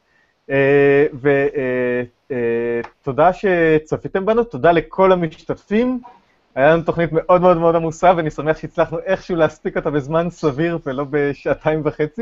ותודה 3.01 3.29
שצפיתם 3.33 4.25
בנו, 4.25 4.43
תודה 4.43 4.71
לכל 4.71 5.11
המשתתפים. 5.11 6.01
היה 6.57 6.73
לנו 6.73 6.83
תוכנית 6.83 7.09
מאוד 7.11 7.41
מאוד 7.41 7.57
מאוד 7.57 7.75
עמוסה, 7.75 8.13
ואני 8.17 8.31
שמח 8.31 8.57
שהצלחנו 8.57 8.97
איכשהו 9.05 9.35
להספיק 9.35 9.77
אותה 9.77 9.89
בזמן 9.89 10.29
סביר 10.29 10.79
ולא 10.85 11.05
בשעתיים 11.09 11.81
וחצי. 11.85 12.21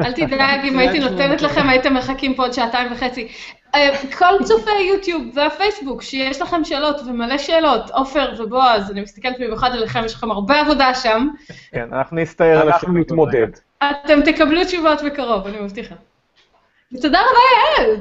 אל 0.00 0.12
תדאג, 0.12 0.60
אם 0.64 0.78
הייתי 0.78 0.98
נותנת. 0.98 1.42
לכם, 1.42 1.68
הייתם 1.68 1.94
מחכים 1.94 2.34
פה 2.34 2.42
עוד 2.42 2.52
שעתיים 2.52 2.92
וחצי. 2.92 3.28
אה, 3.74 3.90
כל 4.18 4.44
צופי 4.44 4.70
יוטיוב 4.94 5.22
והפייסבוק, 5.34 6.02
שיש 6.02 6.42
לכם 6.42 6.64
שאלות 6.64 7.00
ומלא 7.06 7.38
שאלות, 7.38 7.90
עופר 7.90 8.34
ובועז, 8.38 8.90
אני 8.90 9.00
מסתכלת 9.00 9.36
במיוחד 9.40 9.70
עליכם, 9.72 10.04
יש 10.04 10.14
לכם 10.14 10.30
הרבה 10.30 10.60
עבודה 10.60 10.94
שם. 10.94 11.28
כן, 11.70 11.88
אנחנו 11.92 12.16
נסתער 12.16 12.60
על 12.60 12.68
אנחנו 12.68 12.88
השאלות. 12.88 13.06
נתמודד. 13.06 13.48
אתם 13.78 14.20
תקבלו 14.24 14.64
תשובות 14.64 15.02
בקרוב, 15.06 15.46
אני 15.46 15.60
מבטיחה. 15.60 15.94
ותודה 16.92 17.18
רבה, 17.20 17.82
יעל. 17.82 17.96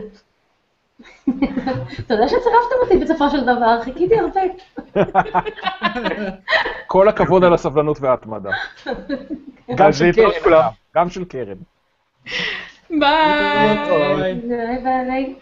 אתה 2.00 2.14
יודע 2.14 2.28
שצירפתם 2.28 2.76
אותי 2.82 2.98
בסופו 2.98 3.30
של 3.30 3.42
דבר, 3.42 3.82
חיכיתי 3.84 4.16
הרבה. 4.20 4.42
כל 6.88 7.08
הכבוד 7.08 7.44
על 7.44 7.54
הסבלנות 7.54 8.02
וההתמדה. 8.02 8.50
גם 9.78 9.94
של 9.94 10.12
קרן, 10.12 10.70
גם 10.96 11.10
של 11.10 11.26
קרן. 11.26 11.58
ביי. 12.90 13.78
ביי 14.48 14.84
ביי. 14.84 15.36